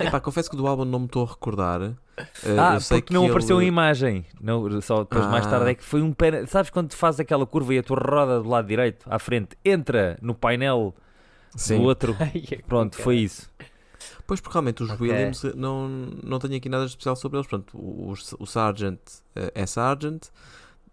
eh, 0.00 0.06
epá, 0.06 0.18
confesso 0.20 0.50
que 0.50 0.56
do 0.56 0.66
álbum 0.66 0.84
não 0.84 0.98
me 0.98 1.06
estou 1.06 1.24
a 1.24 1.28
recordar. 1.30 1.80
Eh, 1.82 2.56
ah, 2.58 2.74
eu 2.74 2.80
sei 2.80 3.00
porque 3.00 3.14
não 3.14 3.22
que 3.24 3.30
apareceu 3.30 3.56
em 3.58 3.60
ele- 3.60 3.68
imagem. 3.68 4.26
Não, 4.40 4.80
só 4.82 5.04
depois 5.04 5.24
mais 5.28 5.46
Ah. 5.46 5.50
tarde 5.50 5.70
é 5.70 5.74
que 5.76 5.84
foi 5.84 6.02
um 6.02 6.12
pé. 6.12 6.44
Sabes 6.46 6.70
quando 6.70 6.88
tu 6.88 6.96
fazes 6.96 7.20
aquela 7.20 7.46
curva 7.46 7.72
e 7.74 7.78
a 7.78 7.82
tua 7.82 7.96
roda 7.98 8.40
do 8.42 8.48
lado 8.48 8.66
direito, 8.66 9.06
à 9.08 9.18
frente, 9.20 9.56
entra 9.64 10.18
no 10.20 10.34
painel 10.34 10.92
Sim. 11.56 11.78
do 11.78 11.82
outro? 11.84 12.16
é 12.20 12.56
Pronto, 12.66 12.96
foi 12.96 13.16
isso. 13.18 13.50
Pois, 14.26 14.40
porque 14.40 14.54
realmente 14.54 14.82
os 14.82 14.90
Ok. 14.90 15.06
Williams 15.08 15.44
eh, 15.44 15.52
não, 15.54 15.88
não 16.22 16.38
tenho 16.38 16.56
aqui 16.56 16.68
nada 16.68 16.84
especial 16.86 17.14
sobre 17.16 17.38
eles. 17.38 17.46
Portanto, 17.46 17.76
o, 17.76 18.12
o 18.38 18.46
Sargent 18.46 18.98
eh, 19.36 19.52
é 19.54 19.66
Sargent, 19.66 20.26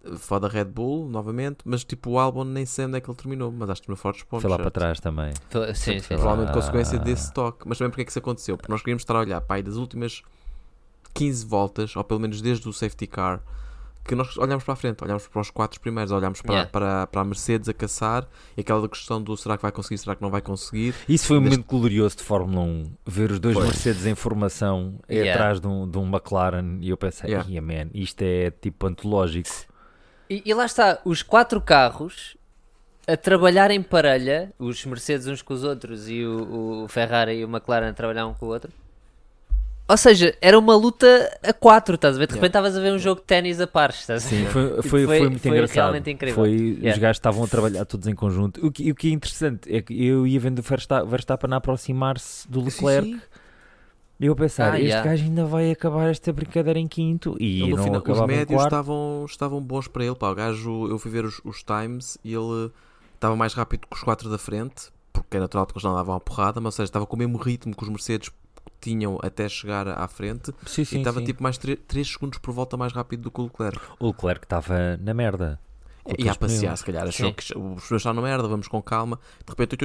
eh, 0.03 0.15
foda 0.17 0.47
Red 0.47 0.65
Bull, 0.65 1.07
novamente, 1.09 1.59
mas 1.65 1.83
tipo 1.83 2.11
o 2.11 2.19
álbum 2.19 2.43
nem 2.43 2.65
sei 2.65 2.85
onde 2.85 2.97
é 2.97 3.01
que 3.01 3.09
ele 3.09 3.17
terminou, 3.17 3.51
mas 3.51 3.69
acho 3.69 3.81
que 3.81 3.87
terminou 3.87 4.01
fortes 4.01 4.23
pontos. 4.23 4.41
Foi 4.41 4.49
lá 4.51 4.57
para 4.57 4.65
certo? 4.65 4.73
trás 4.75 4.99
também. 4.99 5.33
Sim, 5.33 5.73
sim. 5.73 5.99
Foi 5.99 6.01
sim. 6.01 6.13
lá. 6.13 6.19
Provavelmente 6.19 6.53
consequência 6.53 6.99
Ah. 6.99 7.03
desse 7.03 7.33
toque. 7.33 7.67
Mas 7.67 7.77
também 7.77 7.89
porque 7.91 8.01
é 8.01 8.05
que 8.05 8.11
isso 8.11 8.19
aconteceu? 8.19 8.57
Porque 8.57 8.71
nós 8.71 8.81
queríamos 8.81 9.01
estar 9.01 9.15
a 9.15 9.19
olhar, 9.19 9.41
pai, 9.41 9.63
das 9.63 9.75
últimas 9.75 10.21
15 11.13 11.45
voltas, 11.45 11.95
ou 11.95 12.03
pelo 12.03 12.19
menos 12.19 12.41
desde 12.41 12.67
o 12.69 12.73
safety 12.73 13.07
car, 13.07 13.41
que 14.09 14.15
nós 14.15 14.35
olhámos 14.37 14.63
para 14.63 14.73
a 14.73 14.77
frente, 14.77 15.03
olhámos 15.03 15.27
para 15.27 15.39
os 15.41 15.49
quatro 15.51 15.79
primeiros, 15.79 16.11
olhámos 16.11 16.41
para, 16.41 16.53
Yeah. 16.53 16.69
para, 16.71 17.07
para 17.07 17.21
a 17.21 17.23
Mercedes 17.23 17.69
a 17.69 17.73
caçar 17.73 18.27
e 18.57 18.61
aquela 18.61 18.89
questão 18.89 19.21
do 19.21 19.37
será 19.37 19.55
que 19.55 19.61
vai 19.61 19.71
conseguir, 19.71 19.97
será 19.99 20.15
que 20.15 20.21
não 20.21 20.29
vai 20.31 20.41
conseguir. 20.41 20.93
Isso 21.07 21.27
foi 21.27 21.37
um 21.37 21.41
Deste- 21.41 21.57
momento 21.57 21.67
glorioso 21.69 22.17
de 22.17 22.23
Fórmula 22.23 22.61
1. 22.61 22.91
Ver 23.05 23.31
os 23.31 23.39
dois 23.39 23.55
Foi. 23.55 23.65
Mercedes 23.65 24.05
em 24.05 24.15
formação 24.15 24.99
e 25.07 25.15
Yeah. 25.15 25.33
atrás 25.33 25.61
de 25.61 25.67
um, 25.67 25.87
de 25.89 25.97
um 25.97 26.07
McLaren. 26.09 26.77
E 26.81 26.89
eu 26.89 26.97
pensei, 26.97 27.29
Yeah. 27.29 27.49
"Ia, 27.49 27.61
man, 27.61 27.89
isto 27.93 28.21
é 28.23 28.49
tipo 28.51 28.87
antológico. 28.87 29.49
E, 30.29 30.41
e 30.45 30.53
lá 30.53 30.65
está, 30.65 30.99
os 31.05 31.21
quatro 31.23 31.61
carros 31.61 32.35
a 33.07 33.17
trabalhar 33.17 33.71
em 33.71 33.81
parelha, 33.81 34.53
os 34.59 34.85
Mercedes 34.85 35.25
uns 35.27 35.41
com 35.41 35.53
os 35.53 35.63
outros 35.63 36.07
e 36.09 36.23
o, 36.25 36.83
o 36.83 36.87
Ferrari 36.87 37.39
e 37.39 37.45
o 37.45 37.47
McLaren 37.49 37.89
a 37.89 37.93
trabalhar 37.93 38.27
um 38.27 38.33
com 38.33 38.45
o 38.45 38.49
outro. 38.49 38.71
Ou 39.89 39.97
seja, 39.97 40.35
era 40.39 40.57
uma 40.59 40.75
luta 40.75 41.07
a 41.41 41.51
quatro, 41.51 41.95
estás 41.95 42.15
a 42.15 42.19
ver? 42.19 42.27
De 42.27 42.33
repente 42.35 42.49
estavas 42.49 42.77
a 42.77 42.79
ver 42.79 42.93
um 42.93 42.99
jogo 42.99 43.21
de 43.21 43.25
ténis 43.27 43.59
a 43.59 43.65
pares, 43.65 44.01
estás 44.01 44.23
a 44.25 44.29
ver? 44.29 44.35
Sim, 44.35 44.45
foi, 44.45 44.69
foi, 44.69 44.83
foi- 44.89 45.05
foi 45.07 45.19
muito 45.29 45.41
foi 45.41 45.51
engraçado. 45.51 45.75
realmente 45.77 46.11
incrível. 46.11 46.35
Foi, 46.35 46.53
Os 46.55 46.77
Yeah. 46.77 46.99
gajos 46.99 47.17
estavam 47.17 47.43
a 47.43 47.47
trabalhar 47.47 47.85
todos 47.85 48.05
em 48.07 48.13
conjunto. 48.13 48.63
O 48.65 48.71
que, 48.71 48.83
e 48.83 48.91
o 48.91 48.95
que 48.95 49.07
é 49.09 49.11
interessante 49.11 49.75
é 49.75 49.81
que 49.81 50.05
eu 50.05 50.27
ia 50.27 50.39
vendo 50.39 50.59
o 50.59 50.61
Versta- 50.61 51.03
Verstappen 51.03 51.51
a 51.53 51.57
aproximar-se 51.57 52.47
do 52.47 52.63
Leclerc. 52.63 53.07
Sim, 53.07 53.13
sim. 53.15 53.21
E 54.19 54.25
eu 54.25 54.33
a 54.33 54.35
pensar, 54.35 54.73
Ah, 54.73 54.77
este 54.77 54.87
yeah. 54.89 55.09
gajo 55.09 55.23
ainda 55.23 55.45
vai 55.45 55.71
acabar 55.71 56.09
esta 56.09 56.31
brincadeira 56.33 56.77
em 56.77 56.87
quinto. 56.87 57.35
E 57.39 57.61
Ele, 57.63 57.73
não 57.73 57.83
final, 57.83 58.03
os 58.05 58.19
médios 58.27 58.47
quarto. 58.57 58.65
estavam, 58.67 59.25
estavam 59.27 59.61
bons 59.61 59.87
para 59.87 60.03
ele. 60.05 60.13
Pá, 60.15 60.29
o 60.29 60.35
gajo, 60.35 60.87
eu 60.87 60.99
fui 60.99 61.09
ver 61.09 61.23
os, 61.25 61.39
os 61.43 61.63
times 61.63 62.17
e 62.23 62.33
ele 62.33 62.69
estava 63.15 63.35
mais 63.35 63.53
rápido 63.53 63.87
que 63.89 63.95
os 63.95 64.03
quatro 64.03 64.29
da 64.29 64.37
frente, 64.37 64.89
porque 65.13 65.37
é 65.37 65.39
natural 65.39 65.65
porque 65.65 65.77
eles 65.79 65.85
não 65.85 65.95
davam 65.95 66.15
a 66.15 66.19
porrada, 66.19 66.59
mas 66.59 66.65
ou 66.65 66.71
seja, 66.73 66.89
estava 66.89 67.05
com 67.07 67.15
o 67.15 67.19
mesmo 67.19 67.37
ritmo 67.37 67.73
que 67.75 67.81
os 67.81 67.89
Mercedes 67.89 68.29
tinham 68.81 69.17
até 69.21 69.47
chegar 69.49 69.87
à 69.87 70.07
frente 70.07 70.53
Sim, 70.65 70.81
e 70.81 70.85
sim, 70.85 70.97
estava 70.99 71.19
sim. 71.19 71.25
tipo 71.25 71.43
mais 71.43 71.57
3 71.57 71.77
segundos 72.07 72.39
por 72.39 72.53
volta 72.53 72.77
mais 72.77 72.93
rápido 72.93 73.23
do 73.23 73.31
que 73.31 73.41
o 73.41 73.43
Leclerc. 73.43 73.79
O 73.99 74.07
Leclerc 74.07 74.45
estava 74.45 74.97
na 74.97 75.13
merda. 75.13 75.59
E 76.17 76.27
a 76.27 76.33
passear, 76.33 76.75
se 76.75 76.83
calhar, 76.83 77.07
achou 77.07 77.31
que 77.33 77.43
os 77.43 77.53
pneus 77.53 77.91
estão 77.91 78.13
na 78.13 78.21
merda, 78.21 78.47
vamos 78.47 78.67
com 78.67 78.81
calma. 78.81 79.19
De 79.45 79.51
repente, 79.51 79.77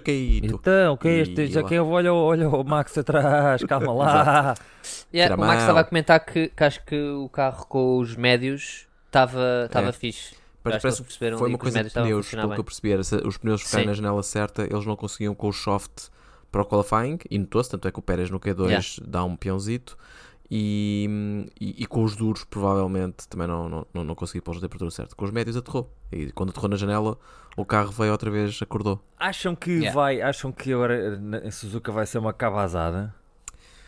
caído. 0.00 0.54
Então, 0.54 0.94
o 0.94 0.96
que 0.96 1.08
é 1.08 1.16
E 1.16 1.20
este? 1.20 1.46
Já 1.48 1.62
que 1.62 1.74
eu 1.74 1.86
olho, 1.86 2.14
olha 2.14 2.48
o 2.48 2.64
Max 2.64 2.96
atrás, 2.96 3.62
calma 3.64 3.92
lá. 3.92 4.54
Yeah, 5.12 5.34
o 5.36 5.38
Max 5.38 5.60
estava 5.60 5.80
a 5.80 5.84
comentar 5.84 6.24
que, 6.24 6.48
que 6.48 6.64
acho 6.64 6.82
que 6.84 6.98
o 6.98 7.28
carro 7.28 7.66
com 7.66 7.98
os 7.98 8.16
médios 8.16 8.86
estava 9.06 9.64
estava 9.66 9.88
É. 9.88 9.92
fixe. 9.92 10.30
Que 10.30 10.38
parece 10.62 11.02
perceberam 11.02 11.38
foi 11.38 11.48
uma 11.48 11.58
que 11.58 11.66
os 11.66 11.72
coisa 11.72 11.88
de 11.88 11.94
pneus, 11.94 12.30
pelo 12.30 12.54
que 12.54 12.60
eu 12.60 12.64
percebi. 12.64 12.92
Era, 12.92 13.02
os 13.26 13.36
pneus 13.36 13.62
ficarem 13.62 13.86
na 13.86 13.92
janela 13.92 14.22
certa, 14.22 14.62
eles 14.62 14.86
não 14.86 14.96
conseguiam 14.96 15.34
com 15.34 15.48
o 15.48 15.52
soft 15.52 16.08
para 16.50 16.62
o 16.62 16.64
qualifying 16.64 17.18
e 17.30 17.38
notou-se, 17.38 17.70
tanto 17.70 17.86
é 17.88 17.92
que 17.92 17.98
o 17.98 18.02
Pérez 18.02 18.30
no 18.30 18.40
Q2 18.40 18.64
Yeah. 18.66 18.86
dá 19.06 19.24
um 19.24 19.36
peãozito 19.36 19.96
e, 20.50 21.46
e, 21.60 21.82
e 21.82 21.86
com 21.86 22.02
os 22.02 22.16
duros 22.16 22.44
provavelmente 22.44 23.28
também 23.28 23.46
não, 23.46 23.68
não, 23.68 23.86
não, 23.94 24.04
não 24.04 24.14
consegui 24.14 24.40
pôr 24.40 24.56
a 24.56 24.60
temperatura 24.60 24.90
certa. 24.90 25.14
Com 25.14 25.24
os 25.24 25.30
médios 25.30 25.56
aterrou 25.56 25.90
e 26.10 26.32
quando 26.32 26.50
aterrou 26.50 26.68
na 26.68 26.76
janela 26.76 27.16
o 27.56 27.64
carro 27.64 27.90
veio 27.92 28.12
outra 28.12 28.30
vez, 28.30 28.58
acordou. 28.62 29.00
Acham 29.18 29.54
que 29.54 29.70
Yeah. 29.70 29.92
vai, 29.94 30.20
acham 30.20 30.50
que 30.52 30.72
agora 30.72 31.20
em 31.44 31.50
Suzuka 31.50 31.92
vai 31.92 32.06
ser 32.06 32.18
uma 32.18 32.32
cabazada? 32.32 33.14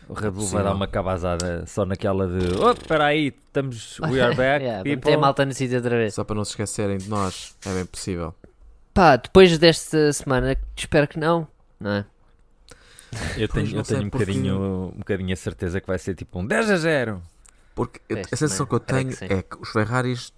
O 0.07 0.13
Red 0.13 0.31
Bull 0.31 0.33
vai 0.33 0.41
possível. 0.41 0.63
dar 0.65 0.73
uma 0.73 0.87
cabazada 0.87 1.65
só 1.65 1.85
naquela 1.85 2.27
de 2.27 2.57
oh, 2.61 2.71
espera 2.71 3.05
aí, 3.05 3.27
estamos, 3.45 3.99
we 4.01 4.21
are 4.21 4.35
back, 4.35 4.63
Yeah, 4.65 4.83
people." 4.83 5.09
tem 5.09 5.17
malta 5.17 5.45
no 5.45 5.53
sítio 5.53 5.77
outra 5.77 5.95
vez. 5.97 6.13
Só 6.13 6.23
para 6.25 6.35
não 6.35 6.43
se 6.43 6.51
esquecerem 6.51 6.97
de 6.97 7.09
nós, 7.09 7.55
é 7.65 7.73
bem 7.73 7.85
possível. 7.85 8.35
Pá, 8.93 9.15
depois 9.15 9.57
desta 9.57 10.11
semana, 10.11 10.57
espero 10.75 11.07
que 11.07 11.17
não, 11.17 11.47
não 11.79 11.91
é? 11.91 12.05
Eu 13.37 13.47
tenho, 13.47 13.75
eu 13.77 13.83
tenho 13.83 14.01
um, 14.03 14.09
porque- 14.09 14.25
bocadinho, 14.25 14.91
um 14.93 14.97
bocadinho 14.99 15.33
a 15.33 15.35
certeza 15.35 15.79
que 15.81 15.87
vai 15.87 15.97
ser 15.99 16.15
tipo 16.15 16.39
um 16.39 16.45
10 16.45 16.69
a 16.71 16.77
0. 16.77 17.21
Porque 17.75 17.99
a- 18.09 18.19
Este 18.19 18.33
a 18.33 18.37
sensação 18.37 18.65
que 18.65 18.73
eu 18.75 18.79
tenho 18.79 19.15
creio 19.15 19.29
que 19.29 19.33
é 19.33 19.41
que 19.41 19.57
os 19.61 19.69
Ferraris, 19.69 20.31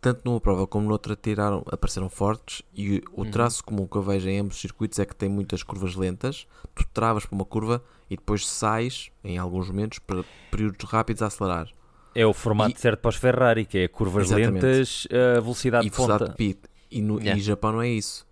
tanto 0.00 0.22
numa 0.24 0.40
prova 0.40 0.66
como 0.66 0.88
noutra, 0.88 1.14
tiraram, 1.16 1.62
apareceram 1.70 2.08
fortes 2.08 2.62
e 2.74 3.02
o 3.12 3.22
Uhum. 3.24 3.30
traço 3.30 3.62
comum 3.64 3.86
que 3.86 3.96
eu 3.96 4.02
vejo 4.02 4.28
em 4.28 4.38
ambos 4.38 4.56
os 4.56 4.60
circuitos 4.62 4.98
é 4.98 5.04
que 5.04 5.14
tem 5.14 5.28
muitas 5.28 5.62
curvas 5.62 5.94
lentas. 5.96 6.46
Tu 6.74 6.86
travas 6.94 7.26
para 7.26 7.34
uma 7.34 7.44
curva 7.44 7.82
e 8.08 8.16
depois 8.16 8.46
sais, 8.46 9.10
em 9.22 9.36
alguns 9.38 9.68
momentos, 9.68 9.98
para 9.98 10.24
períodos 10.50 10.88
rápidos 10.88 11.22
a 11.22 11.26
acelerar. 11.26 11.68
É 12.14 12.24
o 12.26 12.32
formato 12.32 12.74
E- 12.76 12.80
certo 12.80 13.00
para 13.00 13.10
os 13.10 13.16
Ferrari, 13.16 13.66
que 13.66 13.78
é 13.78 13.88
curvas 13.88 14.26
Exatamente. 14.30 14.64
lentas, 14.64 15.06
a 15.36 15.40
velocidade 15.40 15.86
e 15.86 15.90
de 15.90 15.96
velocidade 15.96 16.18
ponta. 16.24 16.30
de 16.32 16.36
pit. 16.36 16.60
E, 16.90 17.02
no, 17.02 17.18
Yeah. 17.20 17.38
e 17.38 17.42
Japão 17.42 17.72
não 17.72 17.82
é 17.82 17.88
isso. 17.88 18.26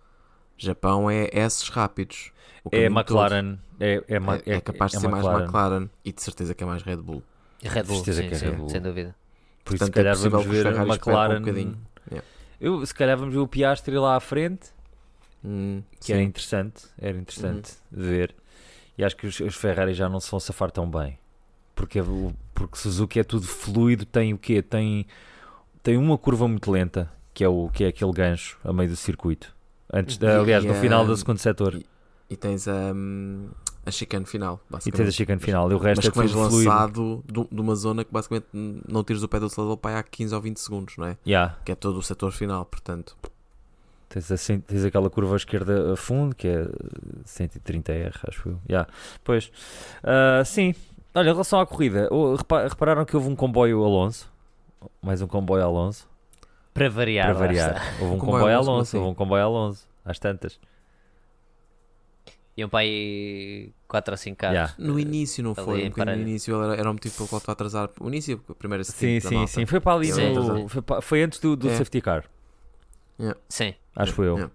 Japão 0.57 1.09
é 1.11 1.29
S 1.31 1.69
rápidos. 1.71 2.31
É. 2.71 2.85
McLaren, 2.85 3.57
é, 3.79 4.03
é, 4.07 4.19
Ma- 4.19 4.37
É, 4.45 4.55
é 4.55 4.61
capaz 4.61 4.91
de 4.91 4.97
é 4.97 4.99
ser 5.01 5.07
mais 5.07 5.25
McLaren 5.25 5.87
e 6.03 6.11
de 6.11 6.21
certeza 6.21 6.53
que 6.53 6.63
é 6.63 6.67
mais 6.67 6.83
Red 6.83 6.97
Bull. 6.97 7.23
Red 7.63 7.83
Bull, 7.83 7.95
Certeza 7.97 8.21
sim, 8.21 8.27
que 8.29 8.35
é 8.35 8.37
sim, 8.37 8.45
Red 8.49 8.55
Bull. 8.57 8.69
sem 8.69 8.81
dúvida. 8.81 9.15
Por 9.63 9.75
isso, 9.75 9.85
se 9.85 9.91
Portanto, 9.91 9.97
é 9.97 9.99
calhar 10.01 10.13
possível 10.15 10.39
vamos 10.39 10.55
ver 10.55 10.67
um 10.67 10.83
McLaren. 10.91 11.39
bocadinho. 11.39 11.77
Yeah. 12.11 12.27
Eu, 12.61 12.85
se 12.85 12.93
calhar 12.93 13.17
vamos 13.17 13.33
ver 13.33 13.39
o 13.39 13.47
Piastri 13.47 13.97
lá 13.97 14.15
à 14.15 14.19
frente, 14.19 14.67
Hum, 15.43 15.81
que 15.99 16.07
sim. 16.07 16.13
era 16.13 16.21
interessante, 16.23 16.83
era 16.97 17.17
interessante 17.17 17.73
de 17.91 18.03
ver. 18.03 18.35
E 18.97 19.03
acho 19.03 19.15
que 19.15 19.27
os, 19.27 19.39
os 19.39 19.55
Ferrari 19.55 19.93
já 19.93 20.09
não 20.09 20.19
se 20.19 20.29
vão 20.31 20.39
safar 20.39 20.71
tão 20.71 20.89
bem. 20.89 21.17
Porque, 21.75 22.01
o- 22.01 22.33
porque 22.55 22.77
Suzuki 22.77 23.19
é 23.19 23.23
tudo 23.23 23.45
fluido, 23.45 24.03
tem 24.05 24.33
o 24.33 24.37
quê? 24.37 24.61
Tem, 24.63 25.05
tem 25.83 25.95
uma 25.97 26.17
curva 26.17 26.47
muito 26.47 26.71
lenta, 26.71 27.11
que 27.33 27.43
é, 27.43 27.47
o, 27.47 27.69
que 27.69 27.83
é 27.83 27.87
aquele 27.87 28.11
gancho 28.11 28.57
a 28.63 28.73
meio 28.73 28.89
do 28.89 28.95
circuito. 28.95 29.55
Antes 29.93 30.17
E- 30.19 30.25
aliás, 30.25 30.63
e, 30.63 30.67
no 30.67 30.73
final 30.73 31.05
do 31.05 31.15
segundo 31.15 31.37
setor. 31.37 31.79
E 32.29 32.35
tens 32.35 32.67
a, 32.67 32.91
hum, 32.93 33.49
a 33.85 33.91
chicane 33.91 34.25
final, 34.25 34.59
E 34.85 34.91
tens 34.91 35.07
a 35.07 35.11
chicane 35.11 35.39
final. 35.39 35.71
E 35.71 35.73
o 35.73 35.77
resto 35.77 35.97
Mas 35.97 36.05
é 36.07 36.11
que 36.11 36.33
tudo 36.33 36.49
fluido. 36.49 36.69
lançado 36.69 37.23
de, 37.25 37.47
de 37.55 37.61
uma 37.61 37.75
zona 37.75 38.03
que 38.03 38.11
basicamente 38.11 38.47
não 38.53 39.03
tiras 39.03 39.23
o 39.23 39.27
pé 39.29 39.39
do 39.39 39.45
acelerador 39.45 39.77
para 39.77 39.91
aí 39.91 39.97
há 39.99 40.03
15 40.03 40.35
ou 40.35 40.41
20 40.41 40.57
segundos, 40.57 40.97
não 40.97 41.05
é? 41.07 41.17
Yeah. 41.25 41.55
Que 41.63 41.71
é 41.71 41.75
todo 41.75 41.97
o 41.97 42.03
setor 42.03 42.31
final, 42.31 42.65
portanto. 42.65 43.15
Tens, 44.09 44.31
assim, 44.31 44.59
tens 44.59 44.83
aquela 44.85 45.09
curva 45.09 45.33
à 45.33 45.37
esquerda 45.37 45.93
a 45.93 45.95
fundo, 45.97 46.33
que 46.35 46.47
é 46.47 46.65
130R, 47.25 48.13
acho 48.27 48.49
eu. 48.49 48.59
Yeah. 48.69 48.89
Pois, 49.23 49.51
Ah, 50.03 50.43
sim. 50.45 50.73
Olha, 51.13 51.29
em 51.29 51.31
relação 51.31 51.59
à 51.59 51.65
corrida, 51.65 52.09
repa- 52.37 52.67
repararam 52.67 53.03
que 53.05 53.15
houve 53.15 53.27
um 53.29 53.35
comboio 53.35 53.83
Alonso? 53.83 54.31
Mais 55.01 55.21
um 55.21 55.27
comboio 55.27 55.63
Alonso? 55.63 56.07
Para 56.73 56.89
variar, 56.89 57.25
para 57.27 57.33
variar. 57.47 57.95
Houve 57.99 58.13
um 58.15 58.17
Comboio 58.19 58.39
comboio 58.39 58.53
Alonso, 58.55 58.69
Alonso, 58.69 58.81
assim? 58.89 58.97
houve 58.97 59.09
um 59.11 59.15
comboio 59.15 59.43
Alonso, 59.43 59.87
às 60.05 60.19
tantas. 60.19 60.59
Iam 62.57 62.67
para 62.69 62.79
aí 62.79 63.71
4 63.87 64.13
ou 64.13 64.17
5 64.17 64.35
carros. 64.35 64.55
Yeah. 64.55 64.73
No 64.79 64.99
início 64.99 65.43
não 65.43 65.53
foi, 65.53 65.87
um 65.95 66.05
no 66.05 66.13
início 66.13 66.59
era, 66.63 66.75
era 66.75 66.89
um 66.89 66.93
motivo 66.93 67.15
pelo 67.15 67.29
qual 67.29 67.37
estou 67.37 67.51
a 67.51 67.53
atrasar. 67.53 67.89
O 67.99 68.07
início, 68.07 68.41
a 68.49 68.55
primeira 68.55 68.83
Sim, 68.83 69.19
sim, 69.19 69.45
sim. 69.45 69.65
Foi 69.67 69.79
para 69.79 69.93
ali 69.95 70.11
Sim. 70.11 70.33
no- 70.33 70.67
foi, 70.67 70.83
foi 71.01 71.21
antes 71.21 71.39
do, 71.39 71.55
do 71.55 71.69
É. 71.69 71.77
safety 71.77 72.01
car, 72.01 72.25
Sim. 73.47 73.75
acho 73.95 74.23
eu. 74.23 74.49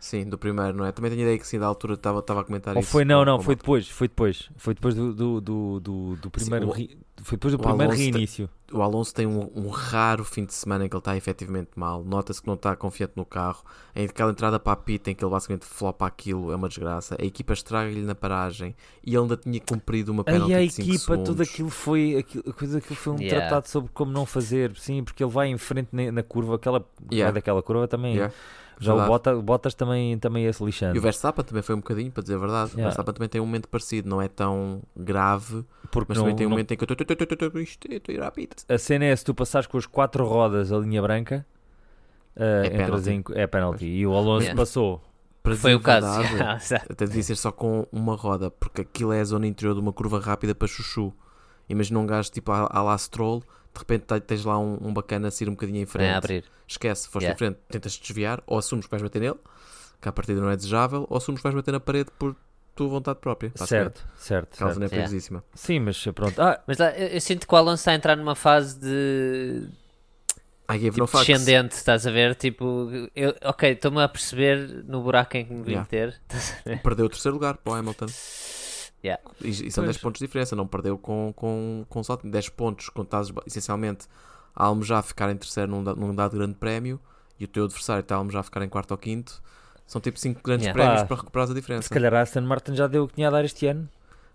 Sim, 0.00 0.24
do 0.24 0.38
primeiro, 0.38 0.74
não 0.76 0.86
é? 0.86 0.92
Também 0.92 1.10
tenho 1.10 1.22
ideia 1.22 1.38
que 1.38 1.46
sim, 1.46 1.58
da 1.58 1.66
altura 1.66 1.92
estava 1.94 2.20
estava 2.20 2.40
a 2.40 2.44
comentar 2.44 2.74
Ou 2.74 2.80
isso. 2.80 2.90
foi, 2.90 3.04
não, 3.04 3.22
não, 3.22 3.38
foi 3.38 3.54
depois, 3.54 3.86
foi 3.86 4.08
depois. 4.08 4.48
Foi 4.56 4.72
depois 4.72 4.94
do, 4.94 5.12
do, 5.14 5.40
do, 5.42 5.80
do, 5.80 6.16
do 6.16 6.30
primeiro, 6.30 6.68
o- 6.68 6.70
ri- 6.72 6.98
foi 7.22 7.36
depois 7.36 7.52
do 7.52 7.56
o 7.60 7.62
primeiro 7.62 7.92
Alonso 7.92 8.02
reinício. 8.02 8.48
o 8.72 8.80
Alonso 8.80 9.14
tem 9.14 9.26
um, 9.26 9.50
um 9.54 9.68
raro 9.68 10.24
fim 10.24 10.46
de 10.46 10.54
semana 10.54 10.86
em 10.86 10.88
que 10.88 10.96
ele 10.96 11.00
está 11.02 11.14
efetivamente 11.18 11.72
mal. 11.76 12.02
Nota-se 12.02 12.40
que 12.40 12.46
não 12.46 12.54
está 12.54 12.74
confiante 12.74 13.12
no 13.14 13.26
carro. 13.26 13.62
Em 13.94 14.06
aquela 14.06 14.30
entrada 14.30 14.58
para 14.58 14.72
a 14.72 14.76
pita 14.76 15.10
em 15.10 15.14
que 15.14 15.22
ele 15.22 15.30
basicamente 15.30 15.66
flopa 15.66 16.06
aquilo 16.06 16.50
é 16.50 16.56
uma 16.56 16.66
desgraça. 16.70 17.14
A 17.20 17.24
equipa 17.24 17.52
estraga-lhe 17.52 18.00
na 18.00 18.14
paragem 18.14 18.74
e 19.04 19.10
ele 19.10 19.18
ainda 19.18 19.36
tinha 19.36 19.60
cumprido 19.60 20.10
uma 20.12 20.24
penalti 20.24 20.54
Aí 20.54 20.64
a 20.64 20.66
de 20.66 20.72
5 20.72 20.88
equipa, 20.88 21.04
segundos. 21.04 21.28
tudo 21.28 21.42
aquilo 21.42 21.68
foi, 21.68 22.16
aquilo, 22.16 22.54
coisa 22.54 22.78
aquilo 22.78 22.96
foi 22.96 23.12
um 23.12 23.18
Yeah. 23.20 23.38
tratado 23.48 23.68
sobre 23.68 23.90
como 23.92 24.10
não 24.10 24.24
fazer, 24.24 24.74
sim, 24.78 25.04
porque 25.04 25.22
ele 25.22 25.30
vai 25.30 25.48
em 25.48 25.58
frente 25.58 25.90
na, 25.92 26.10
na 26.10 26.22
curva, 26.22 26.54
aquela 26.54 26.82
Yeah. 27.12 27.32
daquela 27.34 27.62
curva 27.62 27.86
também. 27.86 28.14
Yeah, 28.14 28.32
Já 28.80 28.92
o 28.92 28.96
verdade. 28.96 29.08
Bottas, 29.10 29.38
o 29.38 29.42
Bottas 29.42 29.74
também, 29.74 30.18
também 30.18 30.44
ia 30.44 30.52
se 30.52 30.62
E 30.62 30.66
lixando. 30.66 30.98
o 30.98 31.02
Verstappen 31.02 31.44
também 31.44 31.62
foi 31.62 31.74
um 31.74 31.78
bocadinho, 31.78 32.10
para 32.10 32.22
dizer 32.22 32.34
a 32.34 32.38
verdade. 32.38 32.70
O 32.70 32.74
Yeah. 32.74 32.84
Verstappen 32.84 33.14
também 33.14 33.28
tem 33.28 33.40
um 33.40 33.46
momento 33.46 33.68
parecido, 33.68 34.08
não 34.08 34.20
é 34.22 34.26
tão 34.28 34.82
grave, 34.96 35.64
Porque 35.90 36.06
mas 36.08 36.16
não- 36.18 36.24
também 36.24 36.36
tem 36.36 36.46
um 36.46 36.50
não- 36.50 36.54
momento 36.56 36.72
em 36.72 36.76
que 36.76 36.82
eu 36.82 36.86
estou- 36.90 36.94
estou 36.94 37.48
a 38.70 38.74
a 38.74 38.78
cena 38.78 39.04
é 39.04 39.14
se 39.14 39.24
tu 39.24 39.34
passares 39.34 39.66
com 39.66 39.76
as 39.78 39.86
quatro 39.86 40.24
rodas 40.26 40.72
a 40.72 40.78
linha 40.78 41.02
branca, 41.02 41.46
uh, 42.36 42.64
entras 42.66 43.02
penalty. 43.04 43.10
em, 43.10 43.24
é 43.40 43.46
penalty. 43.46 43.86
E 43.86 44.06
o 44.06 44.14
Alonso 44.14 44.44
Yeah. 44.44 44.60
passou. 44.60 45.02
Para 45.42 45.56
Foi 45.56 45.74
o 45.74 45.80
caso. 45.80 46.06
a. 46.06 46.58
Até 46.90 47.06
devia 47.06 47.22
ser 47.22 47.36
só 47.36 47.50
com 47.50 47.86
uma 47.90 48.14
roda, 48.14 48.50
porque 48.50 48.82
aquilo 48.82 49.12
é 49.12 49.20
a 49.20 49.24
zona 49.24 49.46
interior 49.46 49.74
de 49.74 49.80
uma 49.80 49.92
curva 49.92 50.20
rápida 50.20 50.54
para 50.54 50.68
chuchu. 50.68 51.12
Imagina 51.68 51.98
um 51.98 52.06
gajo 52.06 52.30
tipo 52.30 52.52
à, 52.52 52.68
à 52.70 52.82
la 52.82 52.96
Stroll, 52.98 53.42
de 53.72 53.78
repente 53.78 54.02
te- 54.04 54.20
tens 54.20 54.44
lá 54.44 54.58
um, 54.58 54.78
um 54.82 54.92
bacana 54.92 55.28
a 55.28 55.30
sair 55.30 55.48
um 55.48 55.52
bocadinho 55.52 55.78
em 55.82 55.86
frente. 55.86 56.10
a 56.12 56.18
abrir. 56.18 56.44
Esquece, 56.66 57.08
foste 57.08 57.24
Yeah. 57.26 57.34
em 57.34 57.38
frente, 57.38 57.58
tentas 57.68 57.96
desviar, 57.98 58.42
ou 58.46 58.58
assumes 58.58 58.84
que 58.86 58.90
vais 58.90 59.02
bater 59.02 59.20
nele, 59.20 59.38
que 60.00 60.08
a 60.08 60.12
partida 60.12 60.40
não 60.40 60.50
é 60.50 60.56
desejável, 60.56 61.06
ou 61.08 61.16
assumes 61.16 61.40
que 61.40 61.42
vais 61.44 61.54
bater 61.54 61.72
na 61.72 61.80
parede 61.80 62.10
por 62.18 62.34
tua 62.76 62.88
vontade 62.88 63.18
própria. 63.20 63.52
basicamente. 63.58 63.98
Certo, 63.98 64.08
certo. 64.18 64.54
A 64.54 64.56
causa 64.58 64.74
certo. 64.74 64.78
não 64.80 64.86
é 64.86 64.88
Yeah. 64.88 64.96
perigosíssima. 64.96 65.44
Sim, 65.54 65.80
mas 65.80 66.02
pronto. 66.14 66.40
Ah, 66.40 66.60
Mas 66.66 66.78
lá, 66.78 66.90
eu, 66.92 67.08
eu 67.08 67.20
sinto 67.20 67.46
que 67.46 67.54
o 67.54 67.56
Alonso 67.56 67.80
está 67.80 67.90
a 67.92 67.94
entrar 67.94 68.16
numa 68.16 68.34
fase 68.34 68.78
de 68.78 69.68
I 70.72 70.78
tipo, 70.78 70.98
no 71.00 71.06
descendente, 71.06 71.74
estás 71.74 72.06
a 72.06 72.10
ver? 72.12 72.34
Tipo, 72.36 72.88
eu, 73.16 73.34
ok, 73.44 73.72
estou-me 73.72 74.00
a 74.02 74.08
perceber 74.08 74.84
no 74.86 75.02
buraco 75.02 75.36
em 75.36 75.44
que 75.44 75.52
me 75.52 75.62
vim 75.64 75.70
Yeah. 75.72 75.88
meter. 75.90 76.20
Perdeu 76.82 77.06
o 77.06 77.08
terceiro 77.08 77.34
lugar 77.34 77.56
para 77.56 77.72
o 77.72 77.74
Hamilton. 77.76 78.06
Yeah. 79.02 79.22
E, 79.40 79.48
e 79.48 79.70
são 79.70 79.82
Pois. 79.84 79.96
10 79.96 79.98
pontos 79.98 80.18
de 80.18 80.26
diferença, 80.26 80.54
não 80.54 80.66
perdeu 80.66 80.98
com, 80.98 81.32
com, 81.34 81.84
com 81.88 82.02
salto. 82.02 82.28
10 82.28 82.48
pontos 82.50 82.88
contados 82.90 83.32
essencialmente 83.46 84.06
a 84.54 84.64
almejar 84.66 85.02
ficar 85.02 85.30
em 85.30 85.36
terceiro 85.36 85.70
num, 85.70 85.82
num 85.82 86.14
dado 86.14 86.36
grande 86.36 86.54
prémio 86.54 87.00
e 87.38 87.44
o 87.44 87.48
teu 87.48 87.64
adversário 87.64 88.00
está 88.00 88.14
a 88.16 88.18
almejar 88.18 88.42
ficar 88.44 88.62
em 88.62 88.68
quarto 88.68 88.90
ou 88.90 88.98
quinto. 88.98 89.40
São 89.86 90.00
tipo 90.00 90.18
5 90.18 90.40
grandes 90.44 90.66
Yeah. 90.66 90.78
prémios 90.82 91.02
Pá, 91.02 91.06
para 91.08 91.16
recuperar 91.16 91.44
a 91.44 91.48
se 91.48 91.54
diferença. 91.54 91.88
calhar 91.88 92.14
a 92.14 92.20
Aston 92.20 92.42
Martin 92.42 92.74
já 92.74 92.86
deu 92.86 93.04
o 93.04 93.08
que 93.08 93.14
tinha 93.14 93.28
a 93.28 93.30
dar 93.30 93.44
este 93.44 93.66
ano. 93.66 93.88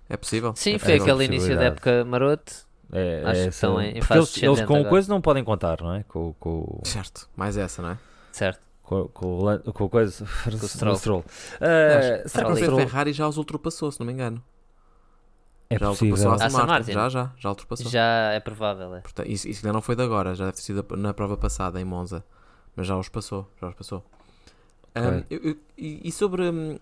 É 0.10 0.18
possível. 0.18 0.54
Sim, 0.56 0.74
é 0.76 0.80
foi 0.80 0.96
aquele 0.96 1.26
início 1.26 1.56
da 1.56 1.64
época 1.66 2.04
maroto. 2.06 2.66
É, 2.92 3.24
Acho 3.26 3.40
é 3.40 3.44
que 3.44 3.50
estão 3.50 3.82
em- 3.82 3.86
em 3.86 3.98
eles, 3.98 4.44
eles 4.44 4.62
com 4.62 4.74
o 4.74 4.76
agora. 4.78 4.90
coisa 4.90 5.10
não 5.12 5.20
podem 5.22 5.44
contar, 5.44 5.82
não 5.82 5.94
é? 5.94 6.04
Com, 6.04 6.34
com, 6.40 6.82
Certo, 6.84 7.28
mais 7.36 7.58
essa, 7.58 7.82
não 7.82 7.90
é? 7.90 7.98
Certo. 8.32 8.60
com, 8.84 9.08
com, 9.08 9.26
o 9.28 9.44
lan- 9.44 9.60
com 9.60 9.84
o 9.86 9.90
coisa. 9.90 10.24
o 10.48 10.68
Stroll. 10.68 10.96
Stroll. 10.98 11.26
Ah, 11.60 12.28
será 12.28 12.54
que 12.54 12.64
o 12.64 12.76
Ferrari 12.78 13.14
já 13.14 13.28
os 13.28 13.38
ultrapassou, 13.38 13.92
se 13.92 14.00
não 14.00 14.06
me 14.06 14.14
engano? 14.14 14.42
É 15.70 15.78
já 15.80 15.88
possível? 15.88 16.14
ultrapassou 16.16 16.32
a 16.32 16.46
Aston 16.46 16.58
Martin. 16.58 16.72
Martin. 16.72 16.92
Já, 16.94 17.10
já, 17.10 17.32
já 17.38 17.50
ultrapassou. 17.50 17.90
Já 17.92 18.04
é 18.34 18.40
provável, 18.40 18.96
é. 18.96 19.00
Portanto, 19.02 19.30
isso, 19.30 19.48
isso 19.48 19.66
ainda 19.66 19.74
não 19.74 19.82
foi 19.82 19.96
de 19.96 20.04
agora, 20.04 20.36
já 20.36 20.46
deve 20.46 20.58
ter 20.58 20.64
sido 20.64 20.86
na 20.98 21.14
prova 21.14 21.36
passada 21.38 21.80
em 21.82 21.86
Monza. 21.86 22.24
Mas 22.76 22.88
já 22.88 22.98
os 22.98 23.08
passou, 23.10 23.50
já 23.62 23.70
os 23.70 23.74
passou. 23.76 24.04
Um, 24.96 25.24
eu- 25.30 25.40
eu- 25.44 25.58
e, 25.78 26.08
e 26.08 26.12
sobre. 26.12 26.44
hum, 26.50 26.78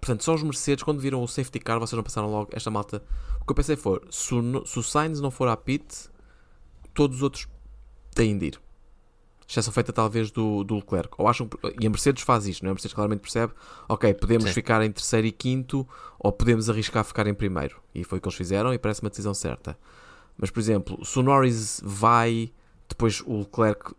portanto, 0.00 0.22
só 0.24 0.34
os 0.34 0.42
Mercedes, 0.42 0.82
quando 0.84 1.00
viram 1.00 1.22
o 1.22 1.28
safety 1.28 1.58
car, 1.60 1.78
vocês 1.78 1.96
não 1.96 2.02
passaram 2.02 2.30
logo 2.30 2.50
esta 2.52 2.70
malta. 2.70 3.02
O 3.40 3.44
que 3.44 3.50
eu 3.50 3.54
pensei 3.54 3.76
foi: 3.76 4.00
se 4.10 4.34
o, 4.34 4.66
se 4.66 4.78
o 4.78 4.82
Sainz 4.82 5.20
não 5.20 5.30
for 5.30 5.48
à 5.48 5.56
pit, 5.56 6.08
todos 6.94 7.18
os 7.18 7.22
outros 7.22 7.48
têm 8.14 8.36
de 8.38 8.46
ir. 8.46 8.60
Exceção 9.50 9.72
feita 9.72 9.92
talvez 9.92 10.30
do, 10.30 10.62
do 10.62 10.76
Leclerc. 10.76 11.08
Ou 11.18 11.26
acham, 11.26 11.50
e 11.80 11.84
a 11.84 11.90
Mercedes 11.90 12.22
faz 12.22 12.46
isto, 12.46 12.62
não 12.62 12.68
é? 12.68 12.70
A 12.70 12.74
Mercedes 12.74 12.94
claramente 12.94 13.20
percebe: 13.20 13.52
ok, 13.88 14.14
podemos 14.14 14.44
Sim. 14.44 14.52
ficar 14.52 14.80
em 14.84 14.92
terceiro 14.92 15.26
e 15.26 15.32
quinto, 15.32 15.86
ou 16.20 16.30
podemos 16.30 16.70
arriscar 16.70 17.02
ficar 17.04 17.26
em 17.26 17.34
primeiro. 17.34 17.82
E 17.92 18.04
foi 18.04 18.18
o 18.18 18.20
que 18.20 18.28
eles 18.28 18.36
fizeram 18.36 18.72
e 18.72 18.78
parece 18.78 19.02
uma 19.02 19.10
decisão 19.10 19.34
certa. 19.34 19.76
Mas, 20.38 20.50
por 20.50 20.60
exemplo, 20.60 21.04
se 21.04 21.18
o 21.18 21.22
Norris 21.22 21.80
vai, 21.82 22.52
depois 22.88 23.22
o 23.26 23.38
Leclerc 23.40 23.92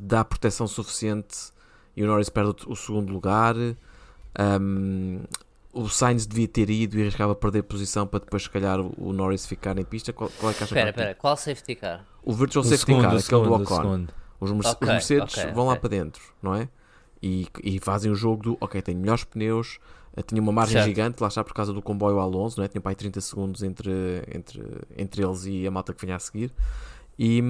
dá 0.00 0.24
proteção 0.24 0.66
suficiente 0.66 1.52
e 1.96 2.02
o 2.02 2.06
Norris 2.08 2.28
perde 2.28 2.50
o, 2.66 2.72
o 2.72 2.76
segundo 2.76 3.12
lugar. 3.12 3.54
um, 4.60 5.20
o 5.72 5.88
Sainz 5.88 6.26
devia 6.26 6.48
ter 6.48 6.70
ido 6.70 6.98
e 6.98 7.02
arriscava 7.02 7.36
perder 7.36 7.62
posição 7.62 8.04
para 8.04 8.18
depois, 8.18 8.42
se 8.42 8.50
calhar, 8.50 8.80
o 8.80 9.12
Norris 9.12 9.46
ficar 9.46 9.78
em 9.78 9.84
pista. 9.84 10.12
Qual, 10.12 10.28
qual 10.40 10.50
é 10.50 10.54
que 10.54 10.64
acha 10.64 10.74
Espera, 10.74 10.92
que 10.92 10.98
é? 10.98 11.02
espera, 11.02 11.14
qual 11.14 11.36
safety 11.36 11.74
car? 11.76 12.04
O 12.24 12.32
Virtual 12.32 12.64
O 12.64 12.68
Safety 12.68 12.84
segundo, 12.84 13.02
Car, 13.02 13.14
o 13.14 13.16
aquele 13.16 13.42
do 13.42 13.46
segundo, 13.46 13.50
o 13.50 13.62
Ocon. 13.62 14.06
Os, 14.40 14.50
Merce- 14.52 14.70
Ok, 14.70 14.88
os 14.88 14.92
Mercedes 14.94 15.34
ok, 15.34 15.52
vão 15.52 15.66
lá 15.66 15.72
ok. 15.74 15.80
para 15.80 15.90
dentro, 15.90 16.22
não 16.42 16.54
é? 16.54 16.68
E, 17.22 17.46
e 17.64 17.78
fazem 17.80 18.10
o 18.10 18.14
jogo 18.14 18.42
do, 18.42 18.58
ok, 18.60 18.80
tem 18.80 18.94
melhores 18.94 19.24
pneus, 19.24 19.78
eh, 20.16 20.22
tinha 20.22 20.40
uma 20.40 20.52
margem 20.52 20.74
Certo. 20.74 20.86
gigante, 20.86 21.20
lá 21.20 21.28
está 21.28 21.42
por 21.42 21.52
causa 21.52 21.72
do 21.72 21.82
comboio 21.82 22.18
Alonso, 22.20 22.58
não 22.58 22.64
é? 22.64 22.68
Tinha 22.68 22.80
para 22.80 22.92
aí 22.92 22.96
30 22.96 23.20
segundos 23.20 23.62
entre, 23.62 23.90
entre, 24.32 24.62
entre 24.96 25.22
eles 25.24 25.44
e 25.44 25.66
a 25.66 25.70
malta 25.70 25.92
que 25.92 26.04
vinha 26.04 26.16
a 26.16 26.18
seguir. 26.20 26.52
E, 27.18 27.42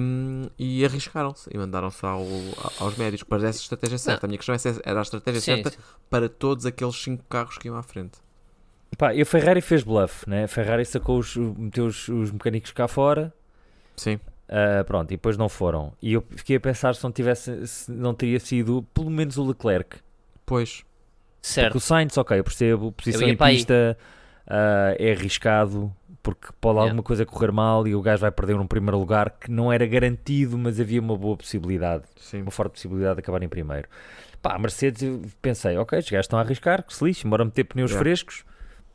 e 0.57 0.83
arriscaram-se 0.83 1.47
e 1.53 1.57
mandaram-se 1.57 2.03
ao, 2.03 2.25
aos 2.79 2.95
médios. 2.97 3.21
Parece 3.21 3.59
a 3.59 3.61
estratégia 3.61 3.99
certa. 3.99 4.25
A 4.25 4.27
minha 4.27 4.37
questão 4.39 4.55
é 4.55 4.57
se 4.57 4.81
era 4.83 4.97
a 4.99 5.03
estratégia 5.03 5.41
Sim, 5.41 5.55
certa 5.63 5.69
sim. 5.69 5.77
para 6.09 6.27
todos 6.27 6.65
aqueles 6.65 6.95
5 6.95 7.23
carros 7.29 7.57
que 7.59 7.67
iam 7.67 7.75
à 7.77 7.83
frente. 7.83 8.17
Pá, 8.97 9.13
e 9.13 9.21
a 9.21 9.25
Ferrari 9.25 9.61
fez 9.61 9.83
bluff, 9.83 10.27
né? 10.27 10.43
A 10.45 10.47
Ferrari 10.47 10.83
sacou 10.85 11.19
os, 11.19 11.35
meteu 11.35 11.85
os, 11.85 12.07
os 12.09 12.31
mecânicos 12.31 12.71
cá 12.71 12.87
fora. 12.87 13.31
Sim, 13.95 14.19
ah, 14.49 14.83
pronto, 14.83 15.11
e 15.11 15.15
depois 15.15 15.37
não 15.37 15.47
foram. 15.47 15.93
E 16.01 16.13
eu 16.13 16.23
fiquei 16.35 16.57
a 16.57 16.59
pensar 16.59 16.95
se 16.95 17.03
não 17.03 17.11
tivesse, 17.11 17.65
se 17.67 17.91
não 17.91 18.13
teria 18.13 18.39
sido 18.39 18.83
pelo 18.93 19.09
menos 19.09 19.37
o 19.37 19.45
Leclerc. 19.47 19.97
pois. 20.45 20.83
Porque 21.41 21.53
Certo. 21.53 21.75
o 21.77 21.79
Sainz, 21.79 22.17
ok, 22.17 22.37
eu 22.37 22.43
percebo, 22.43 22.91
posição 22.91 23.21
ia 23.21 23.33
em 23.33 23.37
pista 23.37 23.97
ah, 24.45 24.93
é 24.99 25.13
arriscado, 25.13 25.89
porque 26.21 26.47
pode 26.59 26.73
Yeah. 26.75 26.89
alguma 26.91 27.01
coisa 27.01 27.25
correr 27.25 27.49
mal 27.51 27.87
e 27.87 27.95
o 27.95 28.01
gajo 28.01 28.19
vai 28.21 28.31
perder 28.31 28.55
um 28.55 28.67
primeiro 28.67 28.97
lugar 28.99 29.29
que 29.39 29.49
não 29.49 29.71
era 29.71 29.85
garantido, 29.85 30.57
mas 30.57 30.79
havia 30.81 30.99
uma 30.99 31.15
boa 31.15 31.37
possibilidade, 31.37 32.03
Sim. 32.17 32.41
uma 32.41 32.51
forte 32.51 32.71
possibilidade 32.73 33.15
de 33.15 33.19
acabar 33.21 33.41
em 33.41 33.47
primeiro. 33.47 33.87
Pá, 34.41 34.55
a 34.55 34.59
Mercedes, 34.59 35.01
eu 35.01 35.21
pensei, 35.41 35.77
ok, 35.77 35.97
estes 35.99 36.11
gajos 36.11 36.25
estão 36.25 36.37
a 36.39 36.41
arriscar, 36.41 36.83
que 36.83 36.93
se 36.93 37.05
lixe, 37.05 37.25
embora 37.25 37.45
meter 37.45 37.63
pneus 37.63 37.91
Yeah. 37.91 38.03
frescos 38.03 38.43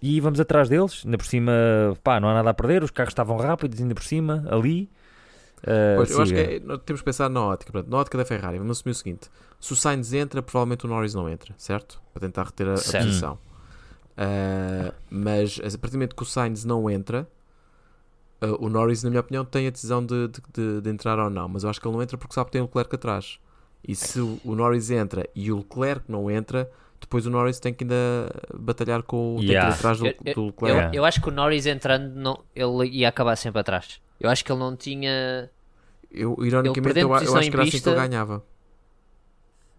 e 0.02 0.20
vamos 0.20 0.38
atrás 0.38 0.68
deles. 0.68 1.00
Ainda 1.02 1.16
por 1.16 1.24
cima, 1.26 1.52
pá, 2.02 2.20
não 2.20 2.28
há 2.28 2.34
nada 2.34 2.50
a 2.50 2.54
perder, 2.54 2.82
os 2.84 2.90
carros 2.90 3.12
estavam 3.12 3.38
rápidos, 3.38 3.80
ainda 3.80 3.94
por 3.94 4.04
cima, 4.04 4.44
ali. 4.50 4.90
Ah, 5.66 5.94
Pois, 5.96 6.10
eu 6.10 6.22
acho 6.22 6.32
que 6.34 6.38
é- 6.40 6.60
nós 6.60 6.78
temos 6.84 7.00
que 7.00 7.04
pensar 7.06 7.28
na 7.30 7.42
ótica. 7.42 7.72
Portanto, 7.72 7.90
na 7.90 7.98
ótica 7.98 8.18
da 8.18 8.24
Ferrari, 8.24 8.58
vamos 8.58 8.78
assumir 8.78 8.92
o 8.92 8.94
seguinte: 8.94 9.30
se 9.58 9.72
o 9.72 9.76
Sainz 9.76 10.12
entra, 10.12 10.42
provavelmente 10.42 10.84
o 10.84 10.88
Norris 10.88 11.14
não 11.14 11.28
entra, 11.28 11.54
certo? 11.56 12.00
Para 12.12 12.20
tentar 12.20 12.44
reter 12.44 12.68
a, 12.68 12.74
a 12.74 12.76
posição. 12.76 13.38
Ah, 14.16 14.92
mas 15.10 15.58
a 15.58 15.62
partir 15.78 15.92
do 15.92 15.94
momento 15.94 16.14
que 16.16 16.22
o 16.22 16.26
Sainz 16.26 16.64
não 16.64 16.88
entra, 16.88 17.28
ah, 18.40 18.46
o 18.58 18.68
Norris, 18.68 19.02
na 19.02 19.10
minha 19.10 19.20
opinião, 19.20 19.44
tem 19.44 19.66
a 19.66 19.70
decisão 19.70 20.04
de, 20.04 20.28
de, 20.28 20.40
de- 20.52 20.80
de 20.82 20.90
entrar 20.90 21.18
ou 21.18 21.30
não. 21.30 21.48
Mas 21.48 21.64
eu 21.64 21.70
acho 21.70 21.80
que 21.80 21.86
ele 21.88 21.94
não 21.96 22.02
entra 22.02 22.16
porque 22.18 22.34
sabe 22.34 22.46
que 22.46 22.52
tem 22.52 22.60
o 22.60 22.64
Leclerc 22.64 22.94
atrás. 22.94 23.38
E 23.86 23.94
se 23.94 24.18
o, 24.20 24.38
o 24.44 24.54
Norris 24.54 24.90
entra 24.90 25.28
e 25.34 25.52
o 25.52 25.58
Leclerc 25.58 26.04
não 26.10 26.30
entra, 26.30 26.70
depois 27.00 27.26
o 27.26 27.30
Norris 27.30 27.58
tem 27.60 27.72
que 27.74 27.84
ainda 27.84 28.30
batalhar 28.58 29.02
com 29.02 29.34
o 29.34 29.38
tem 29.38 29.46
que 29.46 29.52
ir 29.52 29.54
Yeah. 29.54 29.74
atrás 29.74 29.98
do, 29.98 30.06
Eu, 30.06 30.14
eu- 30.24 30.34
do 30.34 30.40
eu, 30.40 30.46
Leclerc. 30.46 30.74
Yeah. 30.76 30.96
eu 30.96 31.04
acho 31.04 31.20
que 31.20 31.28
o 31.28 31.32
Norris 31.32 31.66
entrando, 31.66 32.14
não, 32.14 32.42
ele 32.54 32.88
ia 32.88 33.08
acabar 33.08 33.36
sempre 33.36 33.60
atrás. 33.60 34.00
Eu 34.20 34.30
acho 34.30 34.44
que 34.44 34.50
ele 34.52 34.58
não 34.60 34.76
tinha. 34.76 35.50
Eu, 36.10 36.36
ironicamente, 36.44 37.00
eu, 37.00 37.08
eu 37.08 37.14
acho 37.14 37.50
que 37.50 37.56
era 37.56 37.62
assim 37.64 37.80
que 37.80 37.88
ele 37.88 37.96
ganhava. 37.96 38.44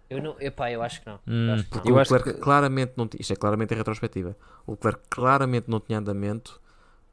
Eu 0.10 0.22
não, 0.22 0.36
epá, 0.40 0.72
eu 0.72 0.84
acho 0.84 1.02
que 1.02 1.08
não. 1.08 1.20
Hum, 1.28 1.48
Eu 1.48 1.54
acho 1.54 1.66
que 1.66 1.76
não. 1.78 1.84
O 1.96 1.98
Leclerc 1.98 2.34
que- 2.34 2.40
claramente 2.40 2.94
não 2.96 3.08
tinha, 3.08 3.22
isto 3.22 3.34
é 3.34 3.36
claramente 3.36 3.74
em 3.74 3.78
retrospectiva, 3.78 4.36
o 4.68 4.72
Leclerc 4.74 5.02
claramente 5.10 5.70
não 5.70 5.80
tinha 5.80 5.98
andamento 5.98 6.62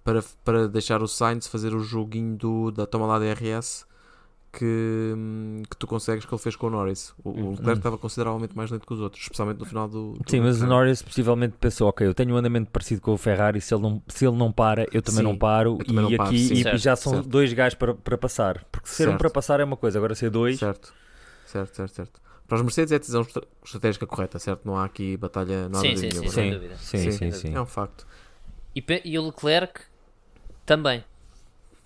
para, 0.04 0.22
para 0.44 0.68
deixar 0.68 1.02
o 1.02 1.08
Sainz 1.08 1.46
fazer 1.46 1.74
o 1.74 1.80
joguinho 1.80 2.36
do, 2.36 2.70
da 2.70 2.86
toma 2.86 3.06
lá 3.06 3.18
DRS 3.18 3.86
que, 4.52 5.14
que 5.70 5.76
tu 5.76 5.86
consegues 5.86 6.24
que 6.24 6.34
ele 6.34 6.42
fez 6.42 6.56
com 6.56 6.66
o 6.66 6.70
Norris. 6.70 7.14
O, 7.24 7.30
o 7.30 7.50
Leclerc 7.52 7.70
Hum. 7.70 7.78
estava 7.78 7.98
consideravelmente 7.98 8.56
mais 8.56 8.70
lento 8.70 8.86
que 8.86 8.92
os 8.92 9.00
outros, 9.00 9.22
especialmente 9.22 9.58
no 9.58 9.64
final 9.64 9.88
do. 9.88 10.12
do 10.12 10.18
Sim, 10.30 10.40
mas 10.40 10.56
o 10.60 10.60
Leclerc. 10.60 10.68
Norris 10.68 11.02
possivelmente 11.02 11.56
pensou, 11.58 11.88
ok, 11.88 12.06
eu 12.06 12.14
tenho 12.14 12.34
um 12.34 12.36
andamento 12.36 12.70
parecido 12.70 13.00
com 13.00 13.12
o 13.12 13.16
Ferrari, 13.18 13.60
se 13.60 13.74
ele 13.74 13.82
não, 13.82 14.02
se 14.08 14.26
ele 14.26 14.36
não 14.36 14.52
para, 14.52 14.86
eu 14.92 15.02
também 15.02 15.20
Sim, 15.20 15.24
não 15.24 15.36
paro, 15.36 15.78
também 15.84 16.02
e 16.02 16.02
não 16.04 16.12
paro, 16.12 16.28
aqui 16.28 16.36
sim. 16.36 16.54
e 16.54 16.62
Certo, 16.62 16.78
já 16.78 16.94
são 16.96 17.12
certo. 17.12 17.28
dois 17.28 17.52
gajos 17.52 17.74
para, 17.76 17.94
para 17.94 18.18
passar. 18.18 18.64
Porque 18.70 18.88
ser 18.88 19.08
um 19.08 19.12
Certo. 19.12 19.18
para 19.18 19.30
passar 19.30 19.60
é 19.60 19.64
uma 19.64 19.76
coisa, 19.76 19.98
agora 19.98 20.14
ser 20.14 20.30
dois, 20.30 20.58
Certo, 20.58 20.92
certo, 21.46 21.74
certo, 21.76 21.94
certo. 21.94 22.20
Para 22.46 22.56
os 22.56 22.62
Mercedes 22.62 22.92
é 22.92 22.96
a 22.96 22.98
decisão 22.98 23.22
estra- 23.22 23.46
estratégica 23.64 24.06
correta, 24.06 24.38
certo? 24.38 24.66
Não 24.66 24.76
há 24.76 24.84
aqui 24.84 25.16
batalha, 25.16 25.68
não 25.68 25.80
há 25.80 25.82
Sim, 25.82 25.94
dúvida 25.94 26.14
sim, 26.14 26.28
sim, 26.28 26.28
sem 26.28 26.44
Sim. 26.44 26.50
dúvida. 26.50 26.76
sim, 26.76 27.10
Sim, 27.10 27.32
sim. 27.32 27.54
É 27.54 27.60
um 27.60 27.66
facto. 27.66 28.06
E, 28.74 28.84
e 29.04 29.18
o 29.18 29.26
Leclerc 29.26 29.80
também. 30.66 31.04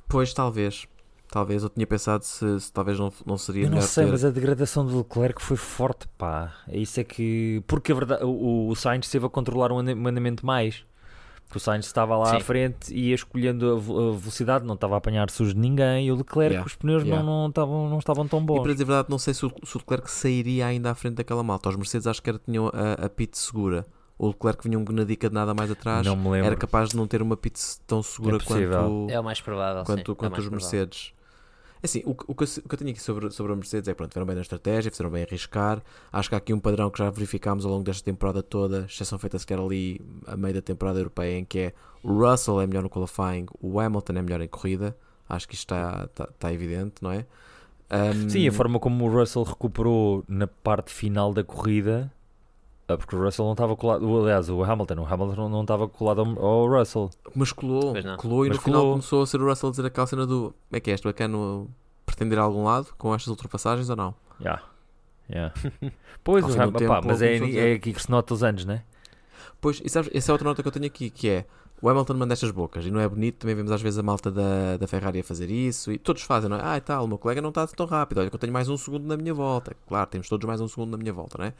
Pois, 0.09 0.33
talvez. 0.33 0.87
Talvez 1.29 1.63
eu 1.65 1.69
tinha 1.69 1.87
pensado 1.87 2.25
se, 2.25 2.61
se 2.61 2.73
talvez 2.73 2.99
não, 2.99 3.13
não 3.27 3.37
seria 3.37 3.65
Eu 3.65 3.71
não 3.71 3.81
sei, 3.83 4.05
ter... 4.05 4.11
mas 4.13 4.25
a 4.25 4.31
degradação 4.31 4.87
do 4.87 4.99
Leclerc 4.99 5.43
foi 5.43 5.57
forte, 5.57 6.07
pá. 6.17 6.53
É 6.69 6.79
isso 6.79 7.01
é 7.01 7.05
que. 7.05 7.63
Porque 7.67 7.91
a 7.93 7.95
verdade, 7.95 8.25
o, 8.25 8.69
o 8.69 8.77
Sainz 8.77 9.07
esteve 9.07 9.27
a 9.27 9.29
controlar 9.29 9.73
o 9.73 9.79
andamento 9.79 10.47
mais. 10.47 10.85
Que 11.49 11.57
o 11.59 11.61
Sainz 11.61 11.87
estava 11.87 12.17
lá 12.17 12.31
à 12.33 12.39
Sim. 12.39 12.41
frente 12.41 12.93
e 12.93 13.11
ia 13.11 13.15
escolhendo 13.15 13.73
a 13.73 13.79
ve- 13.79 13.93
a 13.93 14.19
velocidade, 14.19 14.65
não 14.65 14.75
estava 14.75 14.95
a 14.95 14.99
apanhar 14.99 15.31
sujos 15.31 15.55
de 15.55 15.61
ninguém. 15.61 16.07
E 16.07 16.11
o 16.13 16.17
Leclerc, 16.17 16.55
Yeah, 16.55 16.67
os 16.67 16.75
pneus 16.75 17.05
yeah. 17.05 17.23
não, 17.25 17.43
não, 17.43 17.49
estavam, 17.49 17.89
não 17.89 17.99
estavam 17.99 18.27
tão 18.27 18.41
E 18.41 18.43
bons. 18.43 18.63
para 18.63 18.73
dizer 18.73 18.83
a 18.83 18.87
verdade, 18.87 19.09
não 19.11 19.19
sei 19.19 19.33
se 19.33 19.47
o, 19.47 19.53
se 19.65 19.77
o 19.77 19.79
Leclerc 19.79 20.11
sairia 20.11 20.67
ainda 20.67 20.91
à 20.91 20.95
frente 20.97 21.15
daquela 21.15 21.45
malta. 21.45 21.69
Os 21.69 21.77
Mercedes 21.77 22.07
acho 22.09 22.21
que 22.21 22.31
era, 22.31 22.39
tinham 22.45 22.67
a, 22.75 23.05
a 23.07 23.09
pit 23.09 23.39
segura. 23.39 23.87
O 24.19 24.29
Leclerc 24.29 24.69
vinha 24.69 24.77
um 24.79 24.85
na 24.93 25.05
dica 25.05 25.29
de 25.29 25.35
nada 25.35 25.55
mais 25.55 25.71
atrás. 25.71 26.05
Não 26.05 26.17
me 26.17 26.29
lembro. 26.31 26.47
Era 26.47 26.57
capaz 26.57 26.89
de 26.89 26.97
não 26.97 27.07
ter 27.07 27.23
uma 27.23 27.37
pit 27.37 27.61
tão 27.87 28.03
segura 28.03 28.39
É 28.39 28.41
quanto, 28.41 29.07
É 29.11 29.21
o 29.21 29.23
mais 29.23 29.41
provável. 29.41 29.81
sim, 29.83 29.87
quanto, 29.87 30.11
é 30.11 30.13
o 30.13 30.17
quanto 30.17 30.33
mais 30.33 30.45
os 30.45 30.49
provável. 30.51 30.79
Mercedes. 30.79 31.13
Assim, 31.83 32.03
o, 32.05 32.15
que- 32.15 32.25
o, 32.27 32.35
que 32.35 32.45
eu, 32.45 32.49
o 32.65 32.69
que 32.69 32.75
eu 32.75 32.79
tenho 32.79 32.91
aqui 32.91 33.01
sobre, 33.03 33.31
sobre 33.31 33.53
a 33.53 33.57
Mercedes 33.57 33.89
é 33.89 33.95
pronto, 33.95 34.11
fizeram 34.11 34.27
bem 34.27 34.35
na 34.37 34.43
estratégia, 34.43 34.91
fizeram 34.91 35.11
bem 35.11 35.23
arriscar. 35.23 35.83
Acho 36.13 36.29
que 36.29 36.35
há 36.35 36.39
aqui 36.39 36.53
um 36.53 36.59
padrão 36.61 36.91
que 36.91 36.99
já 36.99 37.11
verificámos 37.11 37.65
ao 37.65 37.71
longo 37.73 37.85
desta 37.85 38.05
temporada 38.05 38.43
toda, 38.43 38.87
exceção 38.89 39.19
feita 39.19 39.39
sequer 39.39 39.59
ali 39.59 40.01
a 40.27 40.37
meio 40.37 40.55
da 40.55 40.63
temporada 40.63 40.99
europeia, 40.99 41.39
em 41.39 41.45
que 41.45 41.59
é 41.59 41.73
o 42.03 42.13
Russell 42.13 42.61
é 42.61 42.67
melhor 42.67 42.83
no 42.83 42.91
qualifying, 42.91 43.47
o 43.61 43.79
Hamilton 43.81 44.13
é 44.15 44.23
melhor 44.23 44.41
em 44.41 44.49
corrida. 44.49 44.97
Acho 45.29 45.49
que 45.49 45.55
isto 45.55 45.65
está, 45.75 46.05
está, 46.05 46.25
está 46.25 46.53
evidente, 46.53 46.95
não 47.03 47.11
é? 47.11 47.27
Um, 47.91 48.29
Sim, 48.29 48.49
a 48.49 48.53
forma 48.53 48.79
como 48.81 49.05
o 49.07 49.11
Russell 49.13 49.45
recuperou 49.45 50.25
na 50.29 50.47
parte 50.47 50.93
final 50.93 51.33
da 51.33 51.45
corrida, 51.45 52.13
porque 52.97 53.17
o 53.17 53.23
Russell 53.23 53.45
não 53.45 53.53
estava 53.53 53.75
colado, 53.75 54.09
o- 54.09 54.21
aliás, 54.23 54.49
o 54.49 54.63
Hamilton, 54.63 55.01
o 55.01 55.07
Hamilton 55.07 55.49
não- 55.49 55.63
estava 55.63 55.89
colado 55.89 56.21
ao, 56.39 56.69
Russell. 56.69 57.11
Mas 57.35 57.51
colou, 57.53 57.95
colou 58.19 58.45
e 58.47 58.49
Mas 58.49 58.59
no 58.59 58.63
final 58.63 58.81
colou. 58.81 58.93
começou 58.95 59.23
a 59.23 59.27
ser 59.27 59.41
o 59.41 59.49
Russell 59.49 59.69
a 59.69 59.73
dizer 59.73 59.87
aquela 59.87 60.07
cena 60.07 60.27
do 60.27 60.55
como 60.69 60.77
é 60.77 60.81
que 60.81 60.91
é, 60.91 60.95
este 60.95 61.05
bacana 61.05 61.67
pretender 62.05 62.39
a 62.39 62.43
algum 62.43 62.65
lado 62.65 62.89
com 62.97 63.13
estas 63.15 63.29
ultrapassagens 63.29 63.89
ou 63.91 63.97
não? 63.97 64.15
Yeah. 64.41 64.63
Yeah. 65.29 65.53
Pois, 66.23 66.45
Ao 66.45 66.51
o 66.51 66.53
fim 66.53 66.59
do 66.61 66.65
Ham- 66.65 66.73
tempo, 66.73 66.93
pá, 66.93 67.01
mas 67.05 67.21
é, 67.23 67.37
é 67.37 67.73
aqui 67.75 67.93
que 67.93 68.01
se 68.03 68.09
nota 68.11 68.33
os 68.35 68.45
anos, 68.45 68.65
né? 68.65 68.85
Pois, 69.61 69.81
e 69.85 69.89
sabes, 69.89 70.09
essa 70.15 70.31
é 70.31 70.33
outra 70.33 70.47
nota 70.49 70.63
que 70.63 70.69
eu 70.69 70.73
tenho 70.73 70.87
aqui, 70.87 71.11
que 71.11 71.29
é 71.29 71.45
o 71.81 71.89
Hamilton 71.89 72.15
manda 72.15 72.33
estas 72.33 72.51
bocas 72.51 72.87
e 72.87 72.91
não 72.91 73.01
é 73.01 73.09
bonito, 73.09 73.39
também 73.39 73.55
vemos 73.55 73.71
às 73.71 73.83
vezes 73.83 73.99
a 73.99 74.03
malta 74.03 74.31
da, 74.31 74.77
da 74.79 74.87
Ferrari 74.87 75.21
a 75.21 75.25
fazer 75.25 75.51
isso 75.51 75.93
e 75.93 75.99
todos 75.99 76.23
fazem, 76.23 76.49
não 76.49 76.57
é? 76.57 76.61
Ah, 76.63 76.77
e 76.77 76.81
tal, 76.81 77.05
o 77.05 77.09
meu 77.09 77.19
colega 77.19 77.41
não 77.41 77.51
está 77.51 77.67
tão 77.67 77.87
rápido, 77.87 78.19
olha 78.19 78.31
que 78.31 78.35
eu 78.35 78.41
tenho 78.41 78.53
mais 78.53 78.69
um 78.69 78.77
segundo 78.77 79.07
na 79.07 79.17
minha 79.17 79.35
volta. 79.35 79.77
Claro, 79.87 80.07
temos 80.09 80.29
todos 80.29 80.47
mais 80.47 80.61
um 80.61 80.69
segundo 80.69 80.91
na 80.93 80.97
minha 80.97 81.13
volta, 81.13 81.39
não 81.39 81.45
é? 81.45 81.55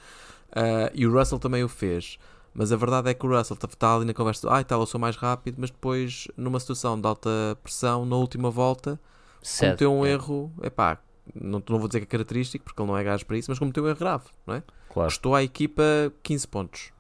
Ah, 0.53 0.91
e 0.95 1.07
o 1.07 1.13
Russell 1.13 1.39
também 1.39 1.63
o 1.63 1.69
fez. 1.69 2.19
Mas 2.55 2.73
a 2.73 2.77
verdade 2.77 3.11
é 3.11 3.15
que 3.15 3.27
o 3.27 3.29
Russell 3.29 3.59
está 3.63 3.95
ali 3.95 4.07
na 4.07 4.15
conversa, 4.15 4.49
ah, 4.51 4.63
e 4.63 4.65
tal, 4.65 4.81
eu 4.81 4.87
sou 4.87 4.99
mais 4.99 5.15
rápido, 5.15 5.57
mas 5.59 5.71
depois, 5.71 6.27
numa 6.39 6.59
situação 6.59 6.99
de 6.99 7.07
alta 7.07 7.31
pressão, 7.63 8.07
na 8.07 8.17
última 8.17 8.51
volta, 8.51 8.99
Certo, 9.43 9.81
cometeu 9.81 9.93
um 9.93 10.07
é. 10.07 10.13
erro, 10.13 10.51
epá, 10.63 10.99
não, 11.35 11.63
não 11.69 11.79
vou 11.79 11.87
dizer 11.87 12.01
que 12.01 12.05
é 12.05 12.09
característico, 12.09 12.65
porque 12.65 12.81
ele 12.81 12.89
não 12.89 12.97
é 12.97 13.05
gajo 13.05 13.27
para 13.27 13.37
isso, 13.37 13.51
mas 13.51 13.59
cometeu 13.59 13.85
um 13.85 13.89
erro 13.89 13.99
grave, 13.99 14.25
não 14.47 14.55
é? 14.55 14.63
Claro. 14.89 15.11
Custou 15.11 15.35
à 15.35 15.43
equipa 15.43 15.83
15 16.23 16.49
pontos 16.49 16.93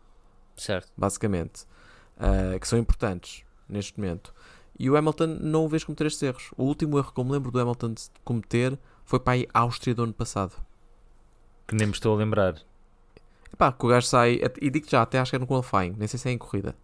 Certo. 0.57 0.93
basicamente, 0.95 1.65
ah, 2.17 2.59
que 2.59 2.67
são 2.69 2.79
importantes 2.79 3.45
neste 3.69 3.99
momento. 3.99 4.35
E 4.79 4.91
o 4.91 4.97
Hamilton 4.97 5.39
não 5.41 5.65
o 5.65 5.69
vês 5.69 5.85
cometer 5.85 6.07
estes 6.07 6.23
erros. 6.23 6.51
O 6.57 6.65
último 6.65 6.99
erro 6.99 7.13
que 7.13 7.19
eu 7.21 7.25
me 7.25 7.33
lembro 7.33 7.51
do 7.51 7.59
Hamilton 7.59 7.95
de 7.95 8.03
cometer 8.25 8.79
foi 9.05 9.19
para 9.19 9.33
aí 9.35 9.49
Áustria 9.55 9.95
do 9.95 10.03
ano 10.05 10.13
passado. 10.13 10.53
Que 11.67 11.75
nem 11.75 11.87
me 11.87 11.93
estou 11.93 12.15
a 12.15 12.19
lembrar. 12.19 12.57
Epá, 13.53 13.73
que 13.73 13.87
o 13.87 13.89
gajo 13.89 14.07
sai, 14.07 14.41
e 14.61 14.71
digo 14.71 14.87
já, 14.89 15.01
até 15.03 15.19
acho 15.19 15.31
que 15.31 15.37
é 15.37 15.39
no 15.39 15.47
qualifying, 15.47 15.95
nem 15.97 16.07
sei 16.07 16.19
se 16.19 16.29
é 16.29 16.33
em 16.33 16.37
corrida. 16.39 16.77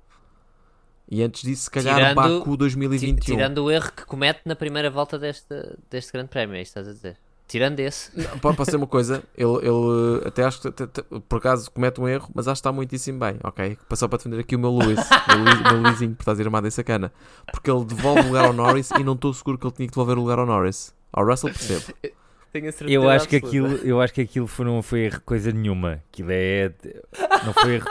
E 1.10 1.22
antes 1.22 1.42
disso, 1.42 1.64
se 1.64 1.70
calhar, 1.70 1.96
Tirando- 1.96 2.14
Baku 2.38 2.52
Ti- 2.52 2.56
2021. 2.56 3.36
Tirando 3.36 3.58
o 3.64 3.70
erro 3.70 3.92
que 3.92 4.06
comete 4.06 4.40
na 4.46 4.56
primeira 4.56 4.88
volta 4.90 5.18
deste, 5.18 5.54
deste 5.90 6.10
grande 6.12 6.30
prémio, 6.30 6.56
é 6.56 6.62
isso 6.62 6.72
que 6.72 6.78
estás 6.78 6.88
a 6.88 6.92
dizer. 6.92 7.18
Tirando 7.48 7.80
esse, 7.80 8.10
Não, 8.18 8.38
pode 8.38 8.56
pode 8.56 8.70
ser 8.70 8.76
uma 8.76 8.86
coisa, 8.86 9.22
ele, 9.36 9.56
ele 9.58 10.26
até 10.26 10.42
acho 10.44 10.60
que 10.62 10.68
até- 10.68 10.84
até- 10.84 11.02
por 11.28 11.36
acaso 11.36 11.70
comete 11.70 12.00
um 12.00 12.08
erro, 12.08 12.30
mas 12.34 12.48
acho 12.48 12.54
que 12.54 12.60
está 12.60 12.72
muitíssimo 12.72 13.18
bem, 13.18 13.36
ok? 13.44 13.76
Só 13.94 14.08
para 14.08 14.16
defender 14.18 14.40
aqui 14.40 14.56
o 14.56 14.58
meu 14.58 14.70
Luís, 14.70 14.98
o 15.68 15.72
meu, 15.72 15.82
Luizinho, 15.82 16.14
por 16.14 16.22
estar 16.30 16.42
armado 16.44 16.66
em 16.66 16.70
sacana. 16.70 17.12
Porque 17.52 17.70
ele 17.70 17.84
devolve 17.84 18.20
o 18.20 18.26
lugar 18.28 18.46
ao 18.46 18.52
Norris 18.54 18.90
e 18.92 19.04
não 19.04 19.12
estou 19.12 19.34
seguro 19.34 19.58
que 19.58 19.66
ele 19.66 19.74
tinha 19.74 19.86
que 19.88 19.92
devolver 19.92 20.16
o 20.16 20.20
lugar 20.22 20.38
ao 20.38 20.46
Norris. 20.46 20.94
Ao 21.12 21.26
Russell 21.26 21.50
percebo. 21.50 21.92
tenho 22.52 22.68
a 22.68 22.72
certeza. 22.72 22.90
Eu 22.92 23.08
acho 23.10 23.28
que 23.28 23.36
aquilo, 23.36 23.68
eu 23.76 24.00
acho 24.00 24.14
que 24.14 24.20
aquilo 24.22 24.46
foi, 24.46 24.64
não 24.64 24.82
foi 24.82 25.00
erro 25.00 25.20
coisa 25.24 25.50
nenhuma. 25.52 26.02
Aquilo 26.10 26.28
é. 26.32 26.72
Não 27.44 27.52
foi 27.52 27.74
erro. 27.74 27.88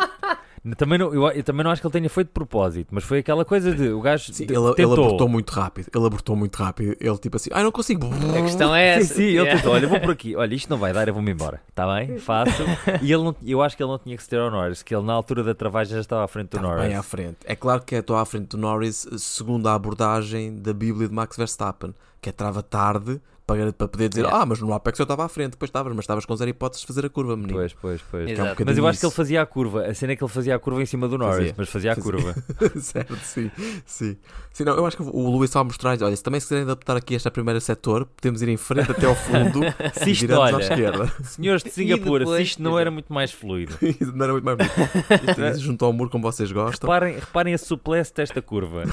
Também 0.78 1.00
não, 1.00 1.12
eu, 1.12 1.28
eu 1.32 1.44
também 1.44 1.64
não 1.64 1.72
acho 1.72 1.82
que 1.82 1.88
ele 1.88 1.92
tenha 1.94 2.10
feito 2.10 2.28
de 2.28 2.34
propósito, 2.34 2.90
mas 2.92 3.04
foi 3.04 3.18
aquela 3.20 3.44
coisa 3.44 3.74
de 3.74 3.90
o 3.90 4.00
gajo 4.00 4.32
Sim, 4.32 4.46
de- 4.46 4.54
ele, 4.54 4.74
ele 4.78 4.94
abortou 4.94 5.28
muito 5.28 5.50
rápido. 5.50 5.88
Ele 5.96 6.06
abortou 6.06 6.36
muito 6.36 6.56
rápido. 6.56 6.96
Ele 7.00 7.18
tipo 7.18 7.36
assim, 7.38 7.50
ai 7.52 7.64
não 7.64 7.72
consigo. 7.72 8.08
A 8.08 8.42
questão 8.44 8.76
é 8.76 8.94
Sim, 8.96 9.00
essa. 9.02 9.14
sim, 9.16 9.24
ele 9.24 9.32
Yeah. 9.38 9.56
tentou. 9.56 9.74
Olha, 9.74 9.88
vou 9.88 10.00
por 10.00 10.12
aqui. 10.12 10.36
Olha, 10.36 10.54
isto 10.54 10.70
não 10.70 10.78
vai 10.78 10.94
dar, 10.94 11.08
eu 11.08 11.14
vou-me 11.16 11.32
embora. 11.32 11.60
Está 11.68 11.92
bem? 11.96 12.20
Faço. 12.20 12.64
E 13.02 13.12
ele 13.12 13.24
não, 13.24 13.36
eu 13.44 13.62
acho 13.64 13.76
que 13.76 13.82
ele 13.82 13.90
não 13.92 13.98
tinha 13.98 14.16
que 14.16 14.22
se 14.22 14.30
ter 14.30 14.40
ao 14.40 14.52
Norris, 14.52 14.84
que 14.84 14.94
ele 14.94 15.04
na 15.06 15.14
altura 15.14 15.44
da 15.44 15.56
travagem 15.56 15.96
já 15.96 16.02
estava 16.02 16.24
à 16.24 16.28
frente 16.28 16.50
do 16.50 16.58
Está 16.58 16.68
Norris. 16.70 16.88
bem 16.88 16.96
à 16.96 17.02
frente. 17.02 17.38
É 17.46 17.56
claro 17.56 17.82
que 17.82 17.96
estou 17.96 18.16
à 18.16 18.26
frente 18.26 18.50
do 18.50 18.58
Norris, 18.58 19.08
segundo 19.18 19.68
a 19.68 19.74
abordagem 19.74 20.56
da 20.62 20.74
Bíblia 20.74 21.08
de 21.08 21.14
Max 21.14 21.36
Verstappen, 21.38 21.94
que 22.22 22.30
é 22.30 22.32
trava 22.32 22.62
tarde 22.62 23.20
para, 23.56 23.74
para 23.74 23.88
poder 23.88 24.10
dizer, 24.10 24.22
Yeah. 24.22 24.42
ah, 24.42 24.46
mas 24.46 24.60
no 24.62 24.74
Apex 24.74 25.00
eu 25.00 25.04
estava 25.04 25.26
à 25.26 25.30
frente, 25.30 25.52
depois 25.52 25.70
estavas, 25.70 25.92
mas 25.94 26.04
estavas 26.04 26.26
com 26.26 26.36
zero 26.36 26.50
hipóteses 26.50 26.82
de 26.82 26.88
fazer 26.88 27.06
a 27.06 27.10
curva, 27.10 27.36
menino. 27.36 27.54
Pois, 27.54 27.74
pois, 27.74 28.02
pois. 28.10 28.30
É 28.30 28.44
um 28.44 28.56
Mas 28.66 28.78
eu 28.78 28.88
acho 28.88 29.00
que 29.00 29.06
ele 29.06 29.10
isso. 29.10 29.16
fazia 29.16 29.42
a 29.42 29.46
curva. 29.46 29.86
A 29.88 29.94
cena 29.94 30.14
é 30.14 30.16
que 30.16 30.24
ele 30.24 30.32
fazia 30.32 30.56
a 30.56 30.60
curva 30.60 30.82
em 30.82 30.86
cima 30.86 31.08
do 31.08 31.18
Norris, 31.18 31.38
Fazia. 31.38 31.54
mas 31.58 31.70
fazia 31.70 31.92
a 31.92 31.96
Fazia. 31.96 32.12
curva. 32.12 32.36
certo, 32.82 33.16
sim, 33.18 33.52
sim. 33.86 34.18
Sim, 34.54 34.64
não, 34.66 34.76
eu 34.76 34.86
acho 34.86 34.98
que 34.98 35.04
o 35.04 35.30
Luís 35.30 35.50
estava 35.50 35.62
a 35.62 35.66
mostrar, 35.66 35.98
olha, 36.02 36.16
se 36.16 36.22
também 36.24 36.40
se 36.40 36.46
quiserem 36.48 36.64
adaptar 36.66 36.96
aqui 36.98 37.16
esta 37.16 37.32
primeira 37.32 37.60
setor, 37.60 38.06
podemos 38.06 38.42
ir 38.42 38.50
em 38.50 38.58
frente 38.58 38.92
até 38.92 39.06
ao 39.06 39.16
fundo 39.16 39.62
Se 39.96 40.12
isto, 40.12 40.22
viramos 40.22 40.52
à 40.52 40.56
olha, 40.56 40.64
esquerda. 40.64 41.12
senhores 41.24 41.64
de 41.64 41.70
Singapura, 41.72 42.26
se 42.26 42.32
depois- 42.32 42.48
isto 42.50 42.62
não 42.62 42.78
era 42.78 42.92
muito 42.92 43.12
mais 43.14 43.32
fluido. 43.32 43.78
Isso 43.82 44.12
não 44.14 44.24
era 44.24 44.34
muito 44.34 44.44
mais 44.46 44.58
bonito. 44.58 45.30
Isto 45.30 45.42
é 45.42 45.54
junto 45.58 45.86
ao 45.86 45.94
muro 45.94 46.10
como 46.10 46.24
vocês 46.24 46.52
gostam, 46.52 46.90
Reparem, 46.90 47.16
reparem 47.20 47.54
a 47.54 47.58
suplesse 47.58 48.14
desta 48.14 48.42
curva. 48.42 48.84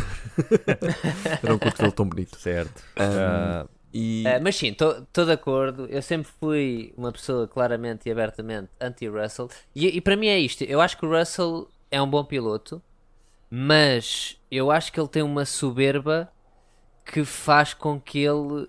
era 1.42 1.54
um 1.54 1.58
cotovelo 1.58 1.92
tão 1.92 2.08
bonito. 2.08 2.36
Certo. 2.38 2.82
Um, 2.96 3.02
Ah, 3.02 3.66
E 3.92 4.24
Eh, 4.26 4.38
mas 4.40 4.56
sim, 4.56 4.68
estou 4.68 5.24
de 5.24 5.32
acordo. 5.32 5.86
Eu 5.86 6.02
sempre 6.02 6.30
fui 6.40 6.92
uma 6.96 7.12
pessoa 7.12 7.48
claramente 7.48 8.08
e 8.08 8.12
abertamente 8.12 8.68
anti-Russell. 8.80 9.48
E, 9.74 9.86
e 9.86 10.00
para 10.00 10.16
mim 10.16 10.26
é 10.28 10.38
isto. 10.38 10.62
Eu 10.64 10.80
acho 10.80 10.96
que 10.96 11.06
o 11.06 11.10
Russell 11.10 11.68
é 11.90 12.00
um 12.00 12.08
bom 12.08 12.24
piloto, 12.24 12.82
mas 13.50 14.36
eu 14.50 14.70
acho 14.70 14.92
que 14.92 15.00
ele 15.00 15.08
tem 15.08 15.22
uma 15.22 15.44
soberba 15.44 16.30
que 17.04 17.24
faz 17.24 17.72
com 17.72 17.98
que 17.98 18.18
ele 18.18 18.68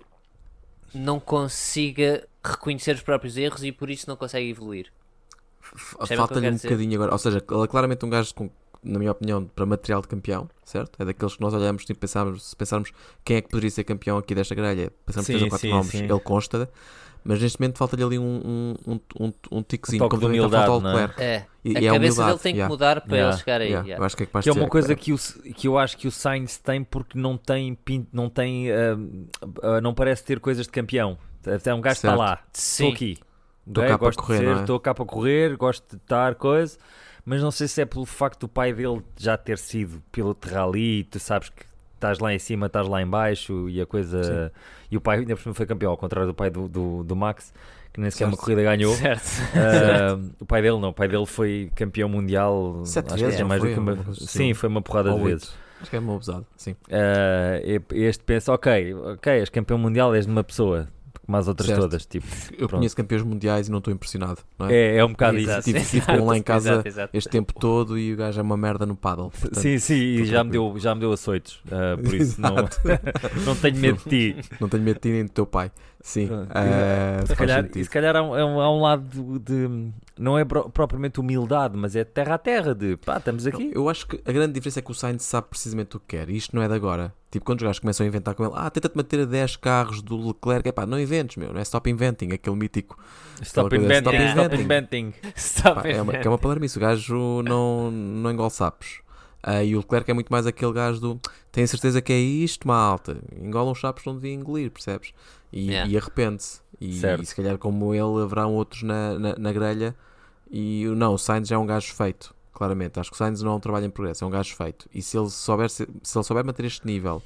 não 0.94 1.20
consiga 1.20 2.26
reconhecer 2.42 2.94
os 2.94 3.02
próprios 3.02 3.36
erros 3.36 3.62
e 3.62 3.70
por 3.70 3.90
isso 3.90 4.08
não 4.08 4.16
consegue 4.16 4.48
evoluir. 4.48 4.90
falta-lhe 6.16 6.48
um 6.48 6.52
dizer? 6.52 6.68
bocadinho 6.68 6.94
agora. 6.94 7.12
Ou 7.12 7.18
seja, 7.18 7.44
ele 7.50 7.62
é 7.64 7.66
claramente 7.66 8.04
um 8.04 8.10
gajo 8.10 8.34
com, 8.34 8.50
na 8.82 8.98
minha 8.98 9.12
opinião, 9.12 9.44
para 9.44 9.66
material 9.66 10.00
de 10.00 10.08
campeão, 10.08 10.48
certo? 10.64 11.00
É 11.00 11.04
daqueles 11.04 11.34
que 11.36 11.40
nós 11.40 11.52
olhamos 11.54 11.84
e 11.88 11.94
pensamos, 11.94 12.50
se 12.50 12.56
pensarmos 12.56 12.92
quem 13.24 13.36
é 13.36 13.40
que 13.42 13.48
poderia 13.48 13.70
ser 13.70 13.84
campeão 13.84 14.16
aqui 14.18 14.34
desta 14.34 14.54
grelha, 14.54 14.90
pensamos 15.04 15.26
Sim, 15.26 15.32
três 15.32 15.42
ou 15.42 15.48
quatro 15.48 15.66
sim, 15.66 15.74
nomes, 15.74 15.90
sim. 15.90 16.04
ele 16.04 16.20
consta, 16.20 16.70
mas 17.22 17.40
neste 17.42 17.60
momento 17.60 17.76
falta-lye 17.76 18.02
ali 18.04 18.18
um, 18.18 18.74
um, 18.86 18.92
um, 18.94 19.00
um, 19.26 19.32
um 19.52 19.62
tiquezinho, 19.62 20.04
Um 20.06 20.08
como 20.08 20.26
a 20.26 20.48
falta 20.48 20.70
ao 20.70 20.78
humildade, 20.78 20.86
é? 20.88 20.92
Leclerc. 21.02 21.22
É, 21.22 21.46
E, 21.64 21.76
a 21.76 21.80
e 21.80 21.86
é 21.86 21.92
cabeça 21.92 22.22
humildade, 22.22 22.28
dele 22.30 22.38
tem 22.42 22.52
que 22.54 22.58
yeah, 22.58 22.74
mudar 22.74 23.00
para 23.02 23.16
Yeah, 23.16 23.34
ele 23.34 23.38
chegar 23.38 23.60
aí. 23.60 23.66
yeah. 23.68 23.86
yeah. 23.86 24.02
Eu 24.02 24.06
acho 24.06 24.16
que 24.16 24.22
é 24.22 24.26
Que 24.26 24.48
é 24.48 24.52
uma 24.52 24.68
coisa 24.68 24.92
é- 24.92 24.96
que, 24.96 25.12
o, 25.12 25.18
que 25.54 25.68
eu 25.68 25.76
acho 25.78 25.96
que 25.98 26.08
o 26.08 26.10
Sainz 26.10 26.56
tem 26.56 26.82
porque 26.82 27.18
não 27.18 27.36
tem, 27.36 27.76
não 28.10 28.30
tem, 28.30 28.70
ah, 28.72 28.96
ah, 29.62 29.80
não 29.82 29.92
parece 29.92 30.24
ter 30.24 30.40
coisas 30.40 30.64
de 30.66 30.72
campeão. 30.72 31.18
É 31.44 31.74
um 31.74 31.80
gajo 31.80 32.00
que 32.00 32.06
está 32.06 32.16
Certo. 32.16 32.18
lá, 32.18 32.42
estou 32.54 32.90
aqui, 32.90 33.18
Estou 33.66 33.84
cá 33.84 33.98
para 33.98 34.12
correr, 34.12 34.44
é? 34.46 34.60
estou 34.60 34.80
cá 34.80 34.94
para 34.94 35.04
correr, 35.04 35.56
gosto 35.56 35.84
de 35.90 36.02
estar 36.02 36.34
coisa, 36.34 36.78
mas 37.24 37.42
não 37.42 37.50
sei 37.50 37.68
se 37.68 37.80
é 37.82 37.84
pelo 37.84 38.04
facto 38.06 38.40
do 38.40 38.48
pai 38.48 38.72
dele 38.72 39.02
já 39.16 39.36
ter 39.36 39.58
sido 39.58 40.02
piloto 40.12 40.48
de 40.48 40.54
rally, 40.54 41.04
tu 41.04 41.18
sabes 41.18 41.48
que 41.48 41.64
estás 41.94 42.18
lá 42.18 42.32
em 42.32 42.38
cima, 42.38 42.66
estás 42.66 42.88
lá 42.88 43.02
em 43.02 43.06
baixo 43.06 43.68
e 43.68 43.80
a 43.80 43.86
coisa, 43.86 44.50
e 44.90 44.96
o 44.96 45.00
pai 45.00 45.18
ainda 45.18 45.36
por 45.36 45.42
cima 45.42 45.54
foi 45.54 45.66
campeão, 45.66 45.90
ao 45.90 45.96
contrário 45.98 46.26
do 46.28 46.34
pai 46.34 46.48
do, 46.50 46.66
do, 46.68 47.04
do 47.04 47.14
Max, 47.16 47.52
que 47.92 48.00
nem 48.00 48.10
sequer 48.10 48.24
uma 48.24 48.30
Certo. 48.32 48.40
corrida 48.44 48.62
ganhou. 48.62 48.94
Certo. 48.94 49.22
Ah, 49.54 50.18
o 50.40 50.46
pai 50.46 50.62
dele 50.62 50.78
não, 50.78 50.88
o 50.90 50.94
pai 50.94 51.08
dele 51.08 51.26
foi 51.26 51.70
campeão 51.74 52.08
mundial. 52.08 52.82
Sete 52.86 53.06
acho 53.08 53.16
que 53.16 53.22
vezes, 53.24 53.38
é 53.38 53.42
não 53.42 53.48
mais 53.48 53.60
do 53.62 53.68
que 53.68 53.74
uma. 53.78 53.92
Uma 53.94 54.04
coisa 54.04 54.24
assim. 54.24 54.26
Sim, 54.26 54.54
foi 54.54 54.68
uma 54.68 54.80
porrada 54.80 55.10
Ou 55.10 55.18
de 55.18 55.24
oito. 55.24 55.38
vezes. 55.40 55.54
Acho 55.80 55.90
que 55.90 55.96
é 55.96 55.98
uma 55.98 56.14
abusado, 56.14 56.46
sim. 56.56 56.76
E- 57.64 57.82
este 58.06 58.22
pensa, 58.24 58.52
ok, 58.52 58.94
ok, 58.94 59.32
és 59.40 59.48
campeão 59.48 59.78
mundial, 59.78 60.14
és 60.14 60.26
de 60.26 60.32
uma 60.32 60.44
pessoa, 60.44 60.88
como 61.30 61.36
as 61.36 61.46
outras 61.48 61.68
Certo. 61.68 61.80
todas. 61.82 62.04
Tipo, 62.06 62.26
Eu 62.52 62.56
Pronto. 62.66 62.70
conheço 62.80 62.96
campeões 62.96 63.22
mundiais 63.22 63.68
e 63.68 63.70
não 63.70 63.78
estou 63.78 63.92
impressionado, 63.94 64.40
não 64.58 64.66
é? 64.66 64.74
é, 64.74 64.96
é 64.96 65.04
um 65.04 65.10
bocado 65.10 65.38
Exato, 65.38 65.60
isso. 65.60 65.64
Tive, 65.68 65.80
tive 65.84 65.96
exato, 65.98 66.18
com 66.18 66.26
lá 66.26 66.36
em 66.36 66.42
casa 66.42 66.70
exato, 66.72 66.88
exato. 66.88 67.16
este 67.16 67.30
tempo 67.30 67.52
todo 67.54 67.96
e 67.96 68.12
o 68.12 68.16
gajo 68.16 68.40
é 68.40 68.42
uma 68.42 68.56
merda 68.56 68.84
no 68.84 68.96
paddle. 68.96 69.30
portanto, 69.30 69.60
Sim, 69.60 69.78
sim, 69.78 69.94
e 69.94 70.24
já 70.24 70.42
me, 70.42 70.50
deu, 70.50 70.74
já 70.78 70.94
me 70.94 71.00
deu 71.00 71.12
açoitos, 71.12 71.60
ah, 71.70 71.96
por 72.02 72.12
isso 72.14 72.40
não, 72.40 72.54
não 73.46 73.54
tenho 73.56 73.76
medo 73.76 73.98
de 74.06 74.34
ti. 74.34 74.50
Não 74.60 74.68
tenho 74.68 74.82
medo 74.82 74.96
de 74.96 75.00
ti 75.00 75.08
nem 75.10 75.24
do 75.24 75.30
teu 75.30 75.46
pai. 75.46 75.70
Sim, 76.02 76.28
Pronto. 76.28 76.50
eh, 76.54 77.20
Se 77.20 77.26
faz 77.26 77.38
calhar, 77.38 77.62
sentido. 77.62 77.84
se 77.84 77.90
calhar 77.90 78.16
há, 78.16 78.22
um, 78.22 78.34
há 78.34 78.44
um- 78.46 78.60
há 78.60 78.74
um 78.76 78.80
lado 78.80 79.04
de, 79.38 79.38
de- 79.68 79.90
Não 80.18 80.38
é 80.38 80.44
pro- 80.46 80.70
propriamente 80.70 81.20
humildade, 81.20 81.76
mas 81.76 81.94
é 81.94 82.04
terra 82.04 82.36
a 82.36 82.38
terra, 82.38 82.74
de 82.74 82.96
pá, 82.96 83.18
estamos 83.18 83.46
aqui. 83.46 83.70
Eu 83.74 83.86
acho 83.88 84.06
que 84.06 84.18
a 84.24 84.32
grande 84.32 84.54
diferença 84.54 84.78
é 84.80 84.82
que 84.82 84.90
o 84.90 84.94
Sainz 84.94 85.22
sabe 85.22 85.48
precisamente 85.50 85.96
o 85.96 86.00
que 86.00 86.16
quer. 86.16 86.30
E 86.30 86.36
isto 86.36 86.56
não 86.56 86.62
é 86.62 86.68
de 86.68 86.74
agora. 86.74 87.12
Tipo, 87.30 87.46
quando 87.46 87.60
os 87.60 87.64
gajos 87.64 87.78
começam 87.78 88.04
a 88.04 88.08
inventar 88.08 88.34
com 88.34 88.44
ele, 88.44 88.52
ah, 88.56 88.68
tenta-te 88.68 88.96
manter 88.96 89.20
a 89.20 89.24
10 89.24 89.56
carros 89.56 90.02
do 90.02 90.16
Leclerc. 90.28 90.68
É 90.68 90.72
pá, 90.72 90.84
não 90.84 90.98
inventes, 90.98 91.36
meu. 91.36 91.52
Não 91.52 91.60
é 91.60 91.62
stop 91.62 91.88
inventing, 91.88 92.32
aquele 92.32 92.56
mítico. 92.56 92.98
Stop 93.40 93.74
inventing, 93.74 94.10
stop 94.10 94.16
stop 94.16 94.54
inventing. 94.56 94.62
inventing. 94.62 95.14
Stop 95.36 95.74
Pá, 95.82 95.88
it, 95.88 95.98
é, 95.98 96.02
uma, 96.02 96.12
que 96.12 96.26
é 96.26 96.30
uma 96.30 96.66
isso. 96.66 96.78
O 96.78 96.82
gajo 96.82 97.42
não, 97.42 97.90
não 97.90 98.30
engole 98.32 98.50
sapos. 98.50 99.00
Ah, 99.42 99.62
e 99.62 99.74
o 99.74 99.78
Leclerc 99.78 100.10
é 100.10 100.14
muito 100.14 100.28
mais 100.28 100.46
aquele 100.46 100.72
gajo 100.72 101.00
do 101.00 101.20
tem 101.52 101.66
certeza 101.66 102.02
que 102.02 102.12
é 102.12 102.18
isto, 102.18 102.66
malta. 102.66 103.16
Engola 103.40 103.70
uns 103.70 103.78
chapos 103.78 104.06
onde 104.06 104.20
devia 104.20 104.34
engolir, 104.34 104.70
percebes? 104.70 105.12
E, 105.52 105.68
Yeah. 105.70 105.90
e 105.90 105.96
arrepende-se. 105.96 106.60
E, 106.80 107.00
e 107.00 107.26
se 107.26 107.34
calhar, 107.34 107.58
como 107.58 107.94
ele, 107.94 108.22
haverão 108.22 108.54
outros 108.54 108.82
na, 108.82 109.18
na, 109.18 109.36
na 109.36 109.52
grelha. 109.52 109.94
E 110.50 110.84
não, 110.96 111.14
o 111.14 111.18
Sainz 111.18 111.48
já 111.48 111.56
é 111.56 111.58
um 111.58 111.66
gajo 111.66 111.92
feito, 111.94 112.34
claramente. 112.60 113.00
Acho 113.00 113.10
que 113.10 113.14
o 113.14 113.18
Sainz 113.18 113.40
não 113.40 113.52
é 113.52 113.54
um 113.54 113.60
trabalho 113.60 113.86
em 113.86 113.90
progresso, 113.90 114.22
é 114.22 114.26
um 114.26 114.30
gajo 114.30 114.54
feito. 114.54 114.86
E 114.94 115.00
se 115.00 115.16
ele 115.16 115.30
souber, 115.30 115.70
se, 115.70 115.88
se 116.02 116.18
ele 116.18 116.24
souber 116.24 116.44
manter 116.44 116.66
este 116.66 116.86
nível 116.86 117.22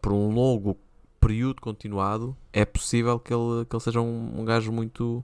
por 0.00 0.10
um 0.10 0.30
longo 0.32 0.74
período 1.20 1.60
continuado, 1.60 2.34
é 2.50 2.64
possível 2.64 3.18
que 3.18 3.32
ele, 3.32 3.66
que 3.66 3.76
ele 3.76 3.82
seja 3.82 4.00
um, 4.00 4.40
um 4.40 4.44
gajo 4.44 4.72
muito, 4.72 5.22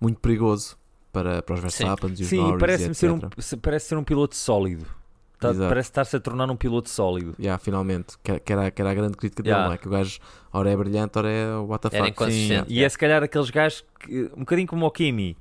muito 0.00 0.18
perigoso 0.18 0.76
para, 1.12 1.40
para 1.42 1.54
os 1.54 1.60
Verstappen 1.60 2.10
e 2.10 2.22
os 2.22 2.28
Sim, 2.28 2.38
Norris, 2.38 2.58
parece-me 2.60 2.90
e 2.90 2.94
ser 2.96 3.10
um, 3.12 3.20
parece 3.62 3.86
ser 3.86 3.96
um 3.96 4.02
piloto 4.02 4.34
sólido. 4.34 4.84
Tá- 5.38 5.54
parece 5.54 5.90
estar-se 5.90 6.16
a 6.16 6.20
tornar 6.20 6.50
um 6.50 6.56
piloto 6.56 6.90
sólido. 6.90 7.36
Yeah, 7.38 7.56
finalmente, 7.62 8.18
que, 8.24 8.40
que 8.40 8.52
era, 8.52 8.72
que 8.72 8.82
era 8.82 8.90
a 8.90 8.94
grande 8.94 9.16
crítica 9.16 9.40
dele, 9.40 9.54
Yeah. 9.54 9.68
não 9.68 9.74
é? 9.74 9.78
Que 9.78 9.86
o 9.86 9.90
gajo, 9.92 10.18
ora 10.52 10.68
é 10.68 10.76
brilhante, 10.76 11.16
ora 11.16 11.30
é 11.30 11.54
what 11.58 11.88
the 11.88 11.96
fuck. 11.96 12.32
Sim, 12.32 12.64
e 12.66 12.82
é 12.82 12.88
se 12.88 12.98
calhar 12.98 13.22
aqueles 13.22 13.48
gajos 13.48 13.84
que, 14.00 14.28
um 14.34 14.40
bocadinho 14.40 14.66
como 14.66 14.84
o 14.84 14.90
Kimi, 14.90 15.36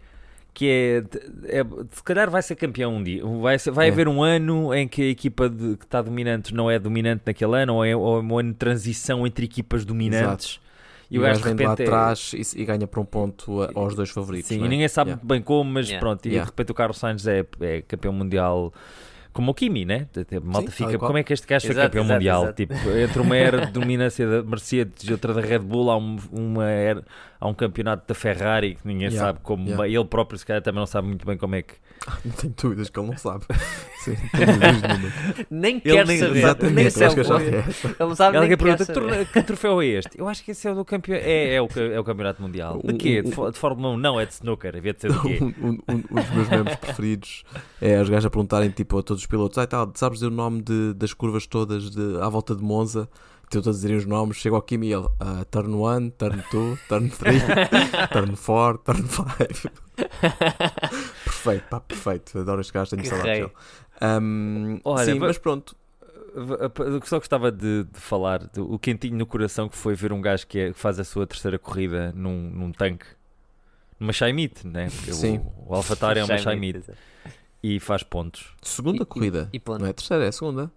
que 0.58 0.68
é, 0.68 1.60
é- 1.60 1.64
se 1.92 2.02
calhar 2.04 2.32
vai 2.32 2.42
ser 2.42 2.56
campeão 2.56 2.96
um 2.96 3.04
dia. 3.04 3.22
Vai, 3.40 3.60
ser- 3.60 3.70
vai 3.70 3.90
É. 3.90 3.92
haver 3.92 4.08
um 4.08 4.24
ano 4.24 4.74
em 4.74 4.88
que 4.88 5.04
a 5.04 5.10
equipa 5.10 5.48
de- 5.48 5.78
que 5.78 5.86
está 5.86 6.02
dominante 6.02 6.52
não 6.52 6.70
é 6.72 6.80
dominante 6.80 7.22
naquele 7.28 7.56
ano, 7.62 7.76
ou 7.76 7.86
é, 7.86 7.96
ou 7.96 8.18
é 8.18 8.22
um 8.24 8.40
ano 8.40 8.52
de 8.54 8.58
transição 8.58 9.28
entre 9.28 9.46
equipas 9.46 9.86
dominantes. 9.86 10.60
E 11.12 11.20
o 11.20 11.22
gajo 11.22 11.44
vem 11.44 11.56
de 11.56 11.64
lá 11.64 11.70
repente 11.72 11.84
é- 11.84 11.86
atrás 11.94 12.32
e, 12.34 12.62
e 12.62 12.66
ganha 12.66 12.88
por 12.88 13.00
um 13.00 13.06
ponto 13.06 13.62
a- 13.62 13.70
aos 13.76 13.94
dois 13.94 14.10
favoritos. 14.10 14.48
Sim, 14.48 14.62
e 14.62 14.66
é? 14.66 14.68
ninguém 14.68 14.88
sabe 14.88 15.12
Yeah. 15.12 15.22
muito 15.24 15.30
bem 15.32 15.42
como, 15.44 15.70
mas 15.72 15.88
Yeah. 15.90 16.00
pronto, 16.04 16.26
e 16.26 16.30
Yeah. 16.30 16.44
de 16.46 16.50
repente 16.52 16.72
o 16.72 16.74
Carlos 16.74 16.98
Sainz 16.98 17.28
é, 17.28 17.46
é 17.62 17.82
campeão 17.84 18.12
mundial. 18.12 18.74
Como 19.34 19.52
o 19.52 19.54
Kimi, 19.54 19.86
né? 19.86 20.08
Malta 20.44 20.72
Sim, 20.72 20.78
fica, 20.86 20.98
qual. 20.98 21.08
como 21.10 21.18
é 21.20 21.24
que 21.24 21.32
este 21.34 21.46
gajo 21.46 21.66
foi 21.68 21.74
Exato, 21.76 21.88
campeão 21.90 22.04
exato, 22.06 22.14
mundial? 22.16 22.44
exato. 22.44 22.56
Tipo, 22.56 22.74
entre 22.98 23.22
uma 23.22 23.36
era 23.38 23.66
de 23.68 23.72
dominância 23.72 24.28
da 24.28 24.42
Mercedes 24.44 25.08
e 25.08 25.12
outra 25.12 25.34
da 25.34 25.42
Red 25.42 25.60
Bull, 25.60 25.92
há, 25.92 25.98
um, 25.98 26.18
uma 26.32 26.66
era, 26.70 27.04
há 27.40 27.48
um 27.48 27.54
campeonato 27.54 28.08
da 28.08 28.16
Ferrari 28.16 28.76
que 28.76 28.88
ninguém 28.88 29.08
Yeah, 29.10 29.28
sabe 29.28 29.40
como. 29.44 29.68
yeah. 29.68 29.88
Ele 29.88 30.06
próprio, 30.06 30.40
se 30.40 30.46
calhar, 30.46 30.62
também 30.64 30.80
não 30.80 30.88
sabe 30.88 31.08
muito 31.08 31.26
bem 31.26 31.38
como 31.38 31.56
é 31.56 31.62
que. 31.62 31.74
Não 32.26 32.32
tenho 32.32 32.54
dúvidas 32.62 32.90
que 32.92 33.00
ele 33.00 33.08
não 33.08 33.18
sabe. 33.18 33.44
Sim. 34.06 34.16
Nem 35.50 35.80
quer 35.80 36.06
nem- 36.06 36.18
saber. 36.20 36.38
Exatamente, 36.38 36.76
nem 36.76 36.88
acho 37.08 37.16
que 37.16 37.24
sabe. 37.24 37.46
já. 37.52 37.58
Ele 37.58 37.96
não 38.00 38.16
sabe 38.16 38.38
Alguém 38.38 38.50
nem 38.50 38.58
quer 38.58 38.64
pergunta 38.64 38.86
saber. 38.86 39.00
"Torne- 39.00 39.26
que 39.26 39.44
troféu 39.44 39.82
é 39.82 39.86
este? 39.88 40.20
Eu 40.20 40.28
acho 40.28 40.44
que 40.44 40.52
esse 40.52 40.68
é 40.68 40.72
o 40.72 40.76
do 40.76 40.86
campeão. 40.86 41.18
É, 41.18 41.56
é, 41.56 41.62
o, 41.62 41.68
é 41.94 42.00
o 42.00 42.04
campeonato 42.04 42.42
mundial. 42.42 42.82
De 42.84 42.94
quê? 42.94 43.22
De, 43.22 43.30
de 43.32 43.58
Fórmula 43.60 43.90
1? 43.96 43.98
Não, 43.98 44.20
é 44.20 44.26
de 44.26 44.34
snooker. 44.34 44.76
Havia 44.76 44.94
de 44.94 45.02
ser 45.02 45.12
de 45.12 45.20
quê? 45.22 45.40
Um, 45.42 45.48
um- 45.68 45.80
um- 45.90 46.04
um 46.12 46.16
dos 46.16 46.30
meus 46.32 46.50
memes 46.50 46.76
preferidos 46.76 47.44
é 47.82 48.00
os 48.02 48.10
gajos 48.10 48.26
a 48.26 48.30
perguntarem 48.30 48.70
tipo, 48.70 48.98
a 49.00 49.04
todos 49.04 49.22
os 49.24 49.27
pilotos: 49.28 49.58
ah, 49.58 49.68
tal, 49.68 49.92
sabes 49.96 50.20
dizer 50.20 50.32
o 50.32 50.36
nome 50.36 50.62
de- 50.62 50.94
das 50.96 51.14
curvas 51.14 51.46
todas 51.46 51.90
de, 51.92 52.18
à 52.22 52.30
volta 52.30 52.56
de 52.56 52.64
Monza? 52.64 53.08
A 53.56 53.60
dizerem 53.60 53.96
os 53.96 54.06
nomes, 54.06 54.36
chega 54.38 54.56
ao 54.58 54.62
Kimi 54.62 54.88
e 54.88 54.94
ele: 54.94 55.08
ah, 55.22 55.46
Turn 55.50 55.74
1, 55.74 56.10
Turn 56.12 56.44
2, 56.52 56.80
Turn 56.90 57.10
3, 57.10 57.44
Turn 58.12 58.36
4, 58.36 58.78
Turn 58.84 59.08
5. 59.08 59.72
perfeito, 61.24 61.64
pá, 61.70 61.80
perfeito. 61.80 62.40
Adoro 62.40 62.62
este 62.62 62.74
gajo, 62.74 62.90
tenho 62.92 63.04
Que 63.04 63.08
saudades 63.10 63.40
dele. 63.40 63.52
Um, 64.22 64.80
Olha, 64.84 65.06
sim, 65.06 65.20
mas 65.20 65.38
pronto. 65.38 65.76
Eu 66.36 67.02
só 67.06 67.18
gostava 67.18 67.52
de, 67.52 67.86
de 67.86 68.00
falar 68.00 68.40
do 68.48 68.72
o 68.74 68.78
quentinho 68.78 69.16
no 69.18 69.26
coração 69.26 69.68
que 69.68 69.76
foi 69.76 69.96
ver 69.96 70.12
um 70.14 70.22
gajo 70.22 70.46
que, 70.46 70.60
é- 70.60 70.72
que 70.74 70.78
faz 70.78 71.00
a 71.00 71.04
sua 71.04 71.26
terceira 71.26 71.58
corrida 71.58 72.12
num, 72.16 72.50
num 72.52 72.72
tanque, 72.72 73.06
numa 74.00 74.14
Shaimite, 74.14 74.68
né? 74.68 74.88
Porque 74.90 75.14
Sim. 75.14 75.38
O, 75.66 75.72
o 75.72 75.76
AlphaTauri 75.76 76.20
é 76.20 76.24
uma 76.26 76.38
Shaimite 76.38 76.84
e 77.76 77.80
faz 77.80 78.04
pontos. 78.04 78.48
Segunda 78.62 79.04
E- 79.04 79.06
corrida. 79.06 79.50
E 79.52 79.60
ponto. 79.60 79.80
Não 79.82 79.88
é 79.88 79.94
terceira, 79.94 80.26
é 80.26 80.32
segunda. 80.32 80.72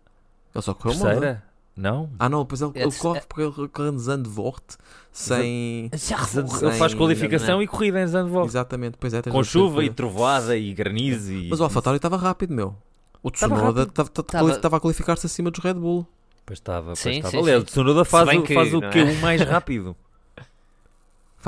Ele 0.54 0.62
só 0.62 0.74
correu 0.74 0.96
uma. 0.96 1.06
Terceira? 1.10 1.42
Não? 1.76 2.10
Ah, 2.18 2.28
não, 2.28 2.42
depois 2.42 2.60
ele, 2.60 2.72
É 2.74 2.82
ele 2.82 2.92
corre 2.92 3.20
porque 3.26 3.42
ele 3.42 3.68
corre 3.68 3.88
em 3.90 3.98
Zandvoort 3.98 4.76
sem. 5.12 5.88
Ele 5.92 6.72
faz 6.76 6.92
qualificação 6.94 7.62
e 7.62 7.66
corrida 7.66 8.00
em 8.02 8.06
Zandvoort. 8.06 8.48
Exatamente, 8.48 8.96
pois 8.98 9.14
é. 9.14 9.22
Com 9.22 9.42
chuva 9.42 9.82
e 9.84 9.90
trovada 9.90 10.56
e 10.56 10.74
granizo 10.74 11.32
e... 11.32 11.48
Mas 11.48 11.60
o 11.60 11.64
AlphaTauri 11.64 11.96
estava 11.96 12.16
rápido, 12.16 12.52
meu. 12.52 12.76
O 13.22 13.30
Tsunoda 13.30 13.82
estava 13.82 14.08
Tava- 14.10 14.76
a 14.76 14.80
qualificar-se 14.80 15.26
acima 15.26 15.50
dos 15.50 15.62
Red 15.62 15.74
Bull. 15.74 16.06
Pois 16.44 16.58
estava, 16.58 16.86
pois 16.88 16.98
Sim, 16.98 17.18
estava. 17.18 17.36
Aliás, 17.38 17.62
o 17.62 17.64
Tsunoda 17.66 18.04
faz, 18.04 18.28
o, 18.28 18.42
que, 18.42 18.54
faz 18.54 18.74
o 18.74 18.80
não 18.80 18.88
é? 18.88 18.92
Q1 18.92 19.20
mais 19.20 19.40
rápido. 19.42 19.96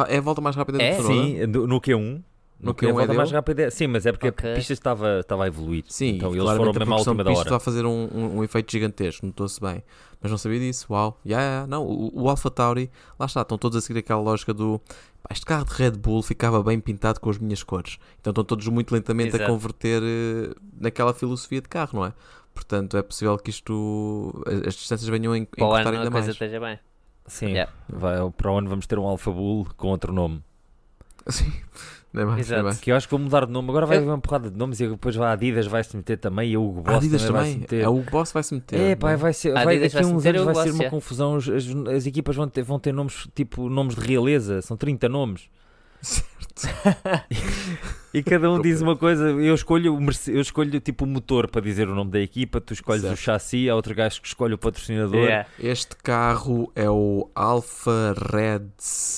É 0.08 0.18
a 0.18 0.20
volta 0.20 0.40
mais 0.40 0.56
rápida 0.56 0.82
É? 0.82 0.96
do 0.96 1.02
Tsunoda? 1.02 1.22
Sim, 1.26 1.46
no, 1.46 1.66
no 1.66 1.80
Q1. 1.80 2.22
No 2.62 2.68
No 2.68 2.74
Q1 2.74 2.88
é 2.88 2.92
Q1 2.92 2.94
volta 2.96 3.14
mais 3.14 3.30
rápida. 3.32 3.70
Sim, 3.72 3.88
mas 3.88 4.06
é 4.06 4.12
porque 4.12 4.28
Ok. 4.28 4.52
a 4.52 4.54
pista 4.54 4.72
estava, 4.72 5.18
estava 5.20 5.44
a 5.44 5.46
evoluir. 5.48 5.84
Sim, 5.88 6.10
então 6.16 6.30
eles 6.34 6.44
foram 6.56 6.70
a 6.70 6.78
mesmo 6.78 6.94
à 6.94 6.96
última 6.96 7.24
da 7.24 7.30
pista 7.30 7.40
hora. 7.40 7.48
está 7.48 7.56
a 7.56 7.60
fazer 7.60 7.84
um, 7.84 8.08
um- 8.14 8.36
um 8.38 8.44
efeito 8.44 8.70
gigantesco, 8.70 9.26
notou-se 9.26 9.60
bem. 9.60 9.82
Mas 10.20 10.30
não 10.30 10.38
sabia 10.38 10.60
disso, 10.60 10.86
uau. 10.90 11.20
Yeah, 11.26 11.44
yeah, 11.44 11.66
não, 11.66 11.84
o, 11.84 12.22
o 12.22 12.28
AlphaTauri, 12.30 12.88
lá 13.18 13.26
está, 13.26 13.42
estão 13.42 13.58
todos 13.58 13.76
a 13.76 13.80
seguir 13.80 13.98
aquela 13.98 14.20
lógica 14.20 14.54
do 14.54 14.78
"Pá, 15.22 15.30
este 15.32 15.44
carro 15.44 15.64
de 15.64 15.72
Red 15.74 15.90
Bull 15.92 16.22
ficava 16.22 16.62
bem 16.62 16.78
pintado 16.78 17.18
com 17.18 17.28
as 17.30 17.38
minhas 17.38 17.64
cores. 17.64 17.98
Então 18.20 18.30
estão 18.30 18.44
todos 18.44 18.68
muito 18.68 18.92
lentamente 18.94 19.34
a 19.34 19.38
Exato. 19.38 19.50
converter 19.52 20.00
eh, 20.04 20.54
naquela 20.80 21.12
filosofia 21.12 21.60
de 21.60 21.68
carro, 21.68 21.90
não 21.98 22.06
é? 22.06 22.12
Portanto, 22.54 22.96
é 22.96 23.02
possível 23.02 23.36
que 23.38 23.50
isto, 23.50 24.40
as, 24.46 24.68
as 24.68 24.74
distâncias 24.74 25.08
venham 25.08 25.32
a 25.32 25.38
encurtar 25.38 25.64
ano 25.80 25.88
ainda 25.88 26.08
a 26.08 26.10
coisa 26.12 26.26
mais. 26.26 26.28
esteja 26.28 26.60
bem. 26.60 26.78
Sim, 27.26 27.46
Yeah. 27.48 27.72
vai, 27.88 28.18
para 28.30 28.52
o 28.52 28.58
ano 28.58 28.68
vamos 28.68 28.86
ter 28.86 28.98
um 28.98 29.04
Alpha 29.06 29.30
Bull 29.32 29.66
com 29.76 29.88
outro 29.88 30.12
nome. 30.12 30.42
Sim, 31.28 31.52
não 32.12 32.22
é 32.22 32.24
mais, 32.24 32.26
não 32.26 32.36
é 32.36 32.40
Exato. 32.40 32.62
mais. 32.64 32.80
Que 32.80 32.92
eu 32.92 32.96
acho 32.96 33.06
que 33.08 33.10
vou 33.10 33.20
mudar 33.20 33.46
de 33.46 33.52
nome. 33.52 33.68
Agora 33.70 33.86
vai 33.86 33.96
haver 33.98 34.08
uma 34.08 34.18
porrada 34.18 34.50
de 34.50 34.56
nomes 34.58 34.80
e 34.80 34.86
depois 34.88 35.16
vai 35.16 35.28
a 35.28 35.32
Adidas 35.32 35.66
vai-se 35.66 35.96
meter 35.96 36.18
também 36.18 36.50
e 36.50 36.54
a 36.54 36.60
Hugo 36.60 36.82
Boss 36.82 36.94
A 36.94 36.96
Adidas 36.98 37.22
também, 37.22 37.34
vai-se 37.36 37.50
também, 37.52 37.60
meter. 37.62 37.80
é 37.82 37.88
o 37.88 37.98
Boss 38.02 38.32
vai 38.32 38.42
se 38.42 38.54
meter. 38.54 38.80
É, 38.80 38.94
pá, 38.96 39.16
vai 39.16 39.32
ser, 39.32 39.56
A 39.56 39.64
vai, 39.64 39.78
daqui 39.80 39.96
a 39.96 40.00
uns 40.00 40.26
anos 40.26 40.44
vai 40.44 40.54
ser 40.54 40.70
uma 40.72 40.84
é. 40.84 40.90
confusão. 40.90 41.36
As, 41.36 41.48
as- 41.48 41.68
as 41.94 42.06
equipas 42.06 42.36
vão 42.36 42.48
ter, 42.48 42.62
vão 42.62 42.78
ter 42.78 42.92
nomes 42.92 43.26
tipo 43.34 43.68
nomes 43.68 43.94
de 43.94 44.00
realeza, 44.06 44.60
são 44.62 44.76
30 44.76 45.08
nomes. 45.08 45.48
E 48.14 48.22
cada 48.22 48.50
um 48.50 48.60
diz 48.60 48.82
uma 48.82 48.94
coisa. 48.94 49.30
Eu 49.30 49.54
escolho, 49.54 49.98
eu 50.28 50.40
escolho 50.42 50.78
tipo 50.80 51.04
o 51.06 51.08
motor 51.08 51.48
para 51.48 51.62
dizer 51.62 51.88
o 51.88 51.94
nome 51.94 52.10
da 52.10 52.20
equipa, 52.20 52.60
tu 52.60 52.74
escolhes 52.74 53.00
Certo. 53.00 53.14
o 53.14 53.16
chassi, 53.16 53.70
há 53.70 53.74
outro 53.74 53.94
gajo 53.94 54.20
que 54.20 54.28
escolhe 54.28 54.52
o 54.52 54.58
patrocinador. 54.58 55.24
Yeah. 55.24 55.48
Este 55.58 55.96
carro 55.96 56.70
é 56.76 56.90
o 56.90 57.30
Alfa 57.34 58.14
Red 58.30 58.66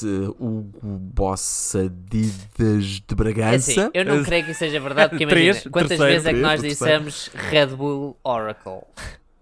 eh, 0.04 0.28
Hugo 0.38 0.78
Boss 0.82 1.74
Adidas 1.74 2.84
de 2.84 3.04
É 3.10 3.14
Bragança. 3.16 3.70
assim, 3.72 3.90
eu 3.92 4.04
não 4.04 4.22
creio 4.24 4.44
que 4.44 4.52
isso 4.52 4.60
seja 4.60 4.78
verdade, 4.78 5.10
porque 5.10 5.26
Três, 5.26 5.56
imagina, 5.56 5.70
quantas 5.72 5.88
terceiro, 5.88 6.12
vezes 6.12 6.26
é 6.28 6.32
que 6.32 6.40
nós 6.40 6.60
três, 6.60 6.72
dissemos 6.78 7.30
Red 7.34 7.66
Bull 7.74 8.16
Oracle? 8.22 8.82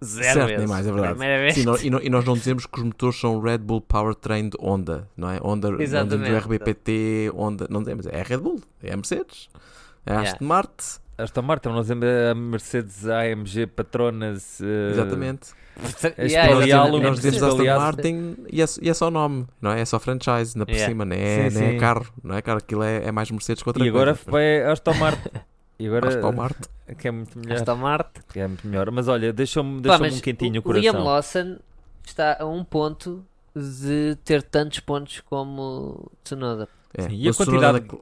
Zero 0.03 0.25
Certo, 0.25 0.47
vezes. 0.47 0.59
nem 0.59 0.67
mais, 0.69 0.87
é 0.87 0.91
verdade. 0.93 1.15
Primeira 1.15 1.43
vez. 1.43 1.55
Sim, 1.55 1.65
nó- 1.65 2.01
e, 2.01 2.07
e 2.07 2.11
nós 2.11 2.25
não 2.25 2.35
dizemos 2.35 2.67
que 2.67 2.79
os 2.79 2.85
motores 2.85 3.19
são 3.21 3.41
Red 3.41 3.59
Bull 3.59 3.81
Powertrain 3.81 4.49
de 4.49 4.57
Honda, 4.61 5.09
não 5.17 5.31
é? 5.31 5.39
Honda, 5.43 5.69
Honda 5.71 6.05
do. 6.19 6.25
RBPT, 6.37 7.31
Honda, 7.35 7.67
não 7.71 7.81
dizemos, 7.81 8.07
é 8.07 8.23
Red 8.23 8.39
Bull, 8.39 8.61
é 8.83 8.93
a 8.93 8.97
Mercedes, 8.97 9.49
é 10.07 10.11
a 10.11 10.15
Yeah. 10.15 10.33
Aston 10.33 10.45
Martin, 10.45 10.85
Aston 11.19 11.43
Martin, 11.43 11.69
nós 11.69 11.83
dizemos 11.83 12.05
a 12.31 12.35
Mercedes 12.35 13.07
AMG 13.09 13.67
Patronas. 13.69 14.61
eh, 14.61 14.91
exatamente. 14.93 15.51
É 16.19 16.27
Yeah, 16.27 16.55
nós, 16.55 16.95
um 16.95 17.03
nós 17.03 17.17
dizemos 17.21 17.43
Aston 17.43 17.65
Martin 17.65 18.37
e 18.51 18.61
é, 18.61 18.65
e 18.83 18.91
é 18.91 18.95
só 18.95 19.11
nome, 19.11 19.47
não 19.61 19.71
é? 19.73 19.81
É 19.81 19.85
só 19.85 19.99
franchise, 19.99 20.57
na 20.59 20.67
por 20.67 20.73
Yeah. 20.73 20.91
cima, 20.93 21.05
não 21.05 21.17
é, 21.17 21.49
Sim, 21.51 21.59
não 21.59 21.67
é 21.67 21.71
sim. 21.73 21.79
carro, 21.79 22.07
não 22.23 22.35
é 22.37 22.43
carro, 22.43 22.59
aquilo 22.59 22.83
é, 22.83 23.05
é 23.07 23.13
mais 23.13 23.31
Mercedes 23.31 23.63
que 23.63 23.69
outra 23.69 23.85
E 23.85 23.89
agora 23.89 24.15
coisa. 24.15 24.31
vai 24.31 24.63
a 24.65 24.73
Aston 24.73 24.95
Martin. 24.95 25.29
E 25.83 25.87
agora 25.89 26.09
Aston 26.09 26.33
Martin. 26.33 26.69
que 26.99 27.09
é 27.09 27.11
muito 27.11 27.39
melhor. 27.39 27.57
Aston 27.57 27.77
Martin. 27.77 28.21
Que 28.33 28.41
é 28.41 28.47
muito 28.49 28.67
melhor. 28.67 28.91
Mas 28.91 29.09
olha, 29.09 29.33
deixou-me 29.33 29.81
deixou 29.81 30.07
um 30.07 30.21
quentinho 30.21 30.63
o 30.65 30.69
o 30.69 30.73
Liam 30.73 30.93
coração. 30.95 31.05
Lawson 31.05 31.59
está 32.05 32.37
a 32.41 32.47
um 32.47 32.65
ponto 32.65 33.25
de 33.55 34.17
ter 34.25 34.43
tantos 34.43 34.81
pontos 34.81 35.21
como 35.21 36.11
Tsunoda. 36.25 36.69
É. 36.95 37.03
Sim, 37.03 37.15
e 37.17 37.29
a 37.29 37.35
quantidade- 37.35 37.79
anda, 37.79 37.99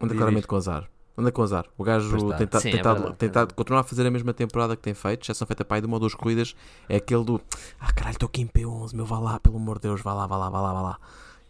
anda 0.00 0.14
claramente 0.14 0.46
com 0.46 0.56
azar. 0.56 0.88
Anda 1.16 1.30
com 1.32 1.42
azar. 1.42 1.66
O 1.76 1.84
gajo 1.84 2.28
tá. 2.30 2.36
tenta, 2.38 2.60
Sim, 2.60 2.68
é 2.68 2.72
tentado, 2.72 2.98
verdade. 3.00 3.16
tentado 3.18 3.54
continuar 3.54 3.80
a 3.80 3.84
fazer 3.84 4.06
a 4.06 4.10
mesma 4.10 4.32
temporada 4.32 4.74
que 4.74 4.82
tem 4.82 4.94
feito, 4.94 5.26
já 5.26 5.34
são 5.34 5.46
feita 5.46 5.64
para 5.64 5.76
aí 5.76 5.80
de 5.82 5.86
uma 5.86 5.96
ou 5.96 6.00
duas 6.00 6.14
corridas. 6.14 6.54
É 6.88 6.96
aquele 6.96 7.24
do 7.24 7.40
Ah, 7.78 7.92
caralho, 7.92 8.14
estou 8.14 8.26
aqui 8.26 8.40
em 8.40 8.46
P11, 8.46 8.94
meu, 8.94 9.04
vá 9.04 9.18
lá, 9.18 9.38
pelo 9.38 9.56
amor 9.56 9.76
de 9.78 9.82
Deus, 9.82 10.00
vá 10.00 10.14
lá, 10.14 10.26
vá 10.26 10.36
lá, 10.38 10.48
vá 10.48 10.60
lá, 10.62 10.72
vá 10.72 10.80
lá. 10.80 10.98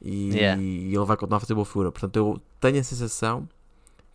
E, 0.02 0.30
Yeah. 0.34 0.60
e 0.60 0.94
ele 0.94 1.04
vai 1.04 1.16
continuar 1.16 1.36
a 1.36 1.40
fazer 1.40 1.54
boa 1.54 1.64
figura. 1.66 1.92
Portanto, 1.92 2.16
eu 2.16 2.40
tenho 2.58 2.80
a 2.80 2.82
sensação 2.82 3.48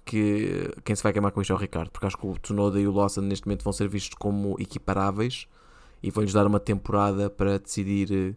que 0.05 0.71
quem 0.83 0.95
se 0.95 1.01
vai 1.03 1.11
queimar 1.11 1.31
com 1.31 1.41
isto 1.41 1.51
é 1.51 1.55
o 1.55 1.59
Ricardo, 1.59 1.89
porque 1.89 2.05
acho 2.05 2.17
que 2.17 2.27
o 2.27 2.37
Tsunoda 2.37 2.79
e 2.79 2.87
o 2.87 2.91
Lawson 2.93 3.21
neste 3.21 3.47
momento 3.47 3.63
vão 3.63 3.73
ser 3.73 3.87
vistos 3.87 4.15
como 4.19 4.55
equiparáveis 4.59 5.47
e 6.03 6.11
vão-lhes 6.11 6.31
dar 6.33 6.45
uma 6.45 6.59
temporada 6.59 7.29
para 7.29 7.57
decidir 7.57 8.11
eh, 8.11 8.33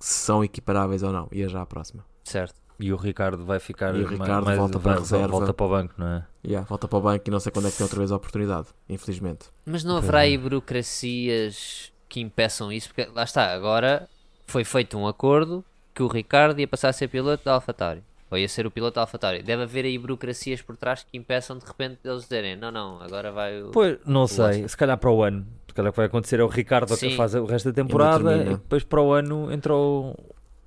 se 0.00 0.14
são 0.24 0.42
equiparáveis 0.42 1.02
ou 1.02 1.12
não. 1.12 1.28
E 1.30 1.42
é 1.42 1.48
já 1.48 1.60
a 1.60 1.66
próxima. 1.66 2.04
Certo. 2.24 2.54
E 2.80 2.92
o 2.92 2.96
Ricardo 2.96 3.44
vai 3.44 3.60
ficar 3.60 3.94
E 3.94 4.02
o 4.02 4.06
Ricardo 4.08 4.46
mais, 4.46 4.58
volta 4.58 4.80
para 4.80 4.92
a 4.92 4.94
vai- 4.94 5.02
reserva. 5.02 5.28
volta 5.28 5.54
para 5.54 5.66
o 5.66 5.68
banco, 5.68 5.94
não 5.96 6.06
é? 6.08 6.26
Yeah, 6.44 6.66
volta 6.66 6.88
para 6.88 6.98
o 6.98 7.02
banco 7.02 7.24
e 7.26 7.30
não 7.30 7.38
sei 7.38 7.52
quando 7.52 7.68
é 7.68 7.70
que 7.70 7.76
tem 7.76 7.84
outra 7.84 7.98
vez 8.00 8.10
a 8.10 8.16
oportunidade, 8.16 8.68
infelizmente. 8.88 9.46
Mas 9.64 9.84
não 9.84 9.96
haverá 9.96 10.20
é. 10.20 10.24
aí 10.24 10.38
burocracias 10.38 11.92
que 12.08 12.20
impeçam 12.20 12.72
isso? 12.72 12.88
Porque 12.88 13.08
lá 13.14 13.22
está, 13.24 13.52
agora 13.54 14.08
foi 14.46 14.64
feito 14.64 14.96
um 14.98 15.06
acordo 15.06 15.64
que 15.94 16.02
o 16.02 16.08
Ricardo 16.08 16.58
ia 16.58 16.66
passar 16.68 16.88
a 16.88 16.92
ser 16.92 17.08
piloto 17.08 17.44
da 17.44 17.52
AlphaTauri. 17.54 18.02
Ou 18.30 18.38
ia 18.38 18.48
ser 18.48 18.66
o 18.66 18.70
piloto 18.70 18.94
da 18.96 19.02
AlphaTauri. 19.02 19.42
Deve 19.42 19.62
haver 19.64 19.84
aí 19.84 19.96
burocracias 19.98 20.60
por 20.62 20.76
trás 20.76 21.04
que 21.04 21.16
impeçam 21.16 21.56
de 21.58 21.64
repente 21.64 21.98
eles 22.04 22.22
dizerem: 22.22 22.56
não, 22.56 22.70
não, 22.72 23.00
agora 23.00 23.30
vai 23.30 23.62
o. 23.62 23.70
Pois, 23.70 23.98
não 24.06 24.26
sei, 24.26 24.44
Lawson. 24.44 24.68
se 24.68 24.76
calhar 24.76 24.98
para 24.98 25.10
o 25.10 25.22
ano. 25.22 25.46
porque 25.66 25.80
olha 25.80 25.90
o 25.90 25.92
que 25.92 25.96
vai 25.98 26.06
acontecer 26.06 26.40
é 26.40 26.42
o 26.44 26.48
Ricardo 26.48 26.96
que 26.96 27.16
faz 27.16 27.34
o 27.34 27.44
resto 27.44 27.68
da 27.70 27.74
temporada 27.74 28.36
e, 28.36 28.44
depois 28.54 28.82
para 28.84 29.00
o 29.00 29.12
ano 29.12 29.52
entrou. 29.52 30.16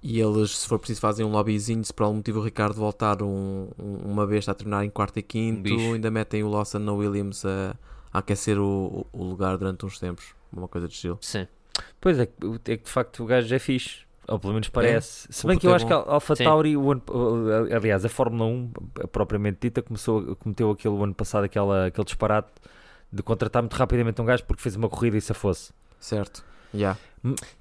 E 0.04 0.20
eles, 0.22 0.52
se 0.60 0.68
for 0.68 0.78
preciso, 0.78 1.02
fazem 1.02 1.26
um 1.26 1.32
lobbyzinho. 1.32 1.84
Se 1.84 1.94
por 1.94 2.04
algum 2.04 2.18
motivo 2.18 2.40
o 2.40 2.44
Ricardo 2.44 2.76
voltar 2.76 3.22
um- 3.24 3.68
um- 3.78 3.98
uma 4.06 4.26
vez 4.28 4.48
a 4.48 4.54
terminar 4.54 4.86
em 4.86 4.90
quarto 4.90 5.18
e 5.18 5.24
quinto, 5.24 5.62
bicho. 5.64 5.94
ainda 5.94 6.12
metem 6.12 6.44
o 6.44 6.50
Lawson 6.50 6.80
na 6.80 6.94
Williams 6.94 7.44
a, 7.44 7.76
a 8.14 8.20
aquecer 8.20 8.60
o, 8.60 9.06
o 9.12 9.24
lugar 9.24 9.58
durante 9.58 9.86
uns 9.86 10.00
tempos. 10.00 10.34
Uma 10.54 10.68
coisa 10.68 10.88
de 10.88 10.94
estilo. 10.94 11.18
Sim. 11.22 11.48
Pois 12.00 12.20
é, 12.20 12.28
que- 12.28 12.72
é 12.72 12.78
que 12.78 12.84
de 12.86 12.90
facto 12.90 13.24
o 13.24 13.26
gajo 13.26 13.54
é 13.54 13.60
fixe. 13.60 14.07
Ou 14.28 14.38
pelo 14.40 14.54
menos 14.54 14.68
parece. 14.70 15.28
Se 15.32 15.46
o 15.46 15.48
bem 15.48 15.58
que 15.58 15.66
eu 15.66 15.72
é 15.72 15.76
acho 15.76 15.88
que 15.88 15.94
a 15.94 15.96
Alpha 15.96 16.36
Sim. 16.36 16.44
Tauri, 16.44 16.76
o 16.76 16.92
ano- 16.92 17.02
o- 17.10 17.74
aliás, 17.76 18.04
a 18.04 18.10
Fórmula 18.10 18.46
1, 18.50 18.72
propriamente 19.12 19.60
dita, 19.62 19.82
começou, 19.82 20.36
cometeu 20.36 20.70
aquele 20.72 20.94
o 20.96 21.04
ano 21.04 21.14
passado 21.14 21.46
aquela, 21.46 21.86
aquele 21.88 22.06
disparate 22.06 22.50
de 23.12 23.24
contratar 23.24 23.62
muito 23.62 23.74
rapidamente 23.76 24.22
um 24.22 24.26
gajo 24.26 24.44
porque 24.44 24.62
fez 24.62 24.76
uma 24.76 24.90
corrida 24.90 25.16
e 25.18 25.22
se 25.22 25.34
fosse. 25.34 25.72
Certo. 26.00 26.44
Yeah. 26.74 27.00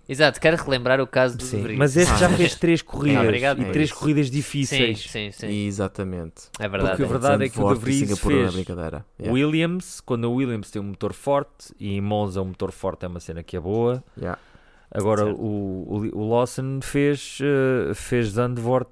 Exato, 0.09 0.41
quero 0.41 0.57
relembrar 0.57 1.01
o 1.01 1.07
caso 1.07 1.37
do 1.39 1.43
Sim, 1.45 1.59
De 1.59 1.62
Vries. 1.62 1.79
mas 1.79 1.97
esse 1.97 2.14
já 2.19 2.29
fez 2.37 2.57
três 2.57 2.83
corridas 2.83 3.23
obrigado. 3.23 3.62
e 3.62 3.64
É 3.64 3.71
três 3.73 3.91
isso. 3.91 3.99
corridas 3.99 4.27
Sim, 4.27 4.33
difíceis. 4.33 5.01
sim, 5.11 5.31
sim. 5.33 5.67
Exatamente. 5.67 6.43
É 6.59 6.69
verdade. 6.69 6.91
Porque 6.97 7.05
a 7.05 7.07
verdade 7.07 7.45
é 7.45 7.49
que 7.49 7.61
o 7.61 7.73
De 7.73 7.79
Vries 7.81 8.11
é 8.11 8.17
fez 8.17 8.53
brincadeira. 8.55 9.07
Yeah. 9.19 9.33
Williams, 9.33 10.01
quando 10.01 10.27
a 10.27 10.31
Williams 10.31 10.71
tem 10.71 10.83
um 10.83 10.87
motor 10.87 11.12
forte 11.12 11.73
e 11.79 11.95
em 11.97 12.01
Monza 12.01 12.43
um 12.43 12.47
motor 12.47 12.73
forte 12.73 13.05
é 13.05 13.09
uma 13.09 13.21
cena 13.21 13.43
que 13.45 13.57
é 13.57 13.61
boa. 13.61 14.03
Yeah. 14.19 14.39
Agora 14.91 15.26
o, 15.26 15.84
o, 16.12 16.18
o 16.18 16.28
Lawson 16.30 16.80
fez, 16.80 17.39
eh, 17.43 17.93
fez 17.95 18.28
Zandvoort, 18.28 18.89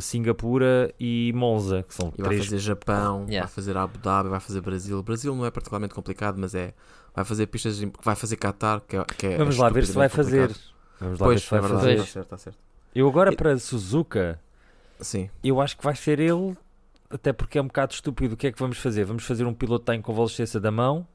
Singapura 0.00 0.92
e 1.00 1.32
Monza, 1.34 1.82
que 1.82 1.94
são 1.94 2.12
E 2.16 2.20
vai 2.20 2.28
três. 2.30 2.44
fazer 2.44 2.58
Japão, 2.58 3.24
Yeah. 3.28 3.46
vai 3.46 3.54
fazer 3.54 3.76
Abu 3.76 3.98
Dhabi, 3.98 4.28
vai 4.28 4.40
fazer 4.40 4.60
Brasil. 4.60 5.02
Brasil 5.02 5.34
não 5.34 5.46
é 5.46 5.50
particularmente 5.50 5.94
complicado, 5.94 6.36
mas 6.38 6.54
é. 6.54 6.74
Vai 7.14 7.24
fazer 7.24 7.46
pistas. 7.46 7.80
Vai 8.04 8.14
fazer 8.14 8.36
Qatar, 8.36 8.80
que 8.86 8.96
é. 8.96 9.04
Que 9.04 9.26
é 9.28 9.36
Vamos 9.38 9.56
lá 9.56 9.68
ver 9.70 9.86
se 9.86 9.92
vai 9.92 10.08
fazer. 10.08 10.50
estupidamente 10.50 10.74
Vamos 11.00 11.18
lá 11.18 11.26
ver 11.26 11.32
Pois, 11.32 11.42
se 11.42 11.50
vai 11.50 11.58
é 11.58 11.62
verdade. 11.62 11.80
fazer. 11.80 11.92
Está 11.94 12.04
certo, 12.12 12.24
está 12.26 12.38
certo. 12.38 12.58
Eu 12.94 13.08
agora 13.08 13.32
E- 13.32 13.36
para 13.36 13.58
Suzuka, 13.58 14.40
Sim. 15.00 15.28
eu 15.42 15.60
acho 15.60 15.76
que 15.78 15.82
vai 15.84 15.96
ser 15.96 16.20
ele, 16.20 16.56
até 17.10 17.32
porque 17.32 17.58
é 17.58 17.62
um 17.62 17.66
bocado 17.66 17.94
estúpido. 17.94 18.34
O 18.34 18.36
que 18.36 18.46
é 18.46 18.52
que 18.52 18.58
vamos 18.58 18.78
fazer? 18.78 19.04
Vamos 19.04 19.24
fazer 19.24 19.44
um 19.46 19.54
piloto 19.54 19.80
que 19.80 19.82
está 19.84 19.94
em 19.96 20.02
convalescença 20.02 20.60
da 20.60 20.70
mão? 20.70 21.06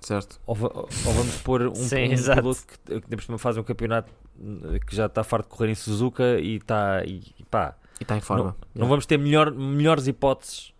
Certo. 0.00 0.40
Ou, 0.46 0.56
ou 0.62 1.12
vamos 1.12 1.36
pôr 1.42 1.62
um, 1.68 1.74
Sim, 1.74 2.14
um 2.14 2.34
piloto 2.34 2.60
que, 2.66 3.00
que 3.00 3.08
depois 3.08 3.40
faz 3.40 3.56
um 3.58 3.62
campeonato 3.62 4.10
eh, 4.72 4.78
que 4.86 4.96
já 4.96 5.06
está 5.06 5.22
farto 5.22 5.44
de 5.50 5.50
correr 5.56 5.70
em 5.70 5.74
Suzuka 5.74 6.38
e 6.40 6.56
está. 6.56 7.04
E, 7.04 7.22
pá, 7.50 7.74
E 8.00 8.04
está 8.04 8.16
em 8.16 8.20
forma. 8.20 8.56
não 8.74 8.88
vamos 8.88 9.04
ter 9.04 9.18
melhor, 9.18 9.50
melhores 9.52 10.06
hipóteses. 10.06 10.72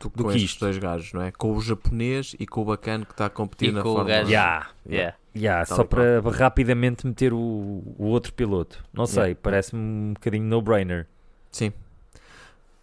do, 0.00 0.08
do 0.10 0.24
que 0.24 0.30
estes 0.36 0.42
isto. 0.52 0.60
dois 0.60 0.78
gajos, 0.78 1.12
não 1.12 1.22
é? 1.22 1.32
Com 1.32 1.56
o 1.56 1.60
japonês 1.60 2.36
e 2.38 2.46
com 2.46 2.62
o 2.62 2.64
bacana 2.64 3.04
que 3.04 3.10
está 3.12 3.26
a 3.26 3.30
competir 3.30 3.70
E 3.70 3.72
na 3.72 3.82
com 3.82 3.88
o 3.90 3.94
Fórmula 3.96 4.14
gajo. 4.16 4.28
1. 4.28 4.30
Yeah. 4.30 4.70
Yeah. 4.88 5.16
Yeah, 5.34 5.64
só 5.64 5.82
para 5.82 6.20
rapidamente 6.30 7.06
meter 7.06 7.32
o, 7.32 7.38
o 7.38 8.04
outro 8.04 8.32
piloto. 8.34 8.84
Não 8.92 9.06
sei, 9.06 9.22
Yeah. 9.22 9.40
parece-me 9.42 9.80
um 9.82 10.12
bocadinho 10.12 10.44
no-brainer. 10.44 11.06
Sim. 11.50 11.72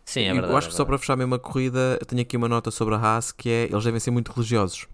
Sim, 0.03 0.23
é 0.23 0.31
verdade. 0.33 0.51
eu 0.51 0.57
acho 0.57 0.67
que 0.69 0.73
é 0.73 0.77
só 0.77 0.83
para 0.83 0.97
fechar 0.97 1.15
mesmo 1.15 1.35
a 1.35 1.39
corrida, 1.39 1.97
eu 2.01 2.05
tenho 2.07 2.21
aqui 2.23 2.35
uma 2.35 2.49
nota 2.49 2.71
sobre 2.71 2.95
a 2.95 2.97
Haas 2.97 3.31
que 3.31 3.47
é 3.49 3.63
eles 3.65 3.83
devem 3.83 3.99
ser 3.99 4.09
muito 4.11 4.31
religiosos. 4.31 4.87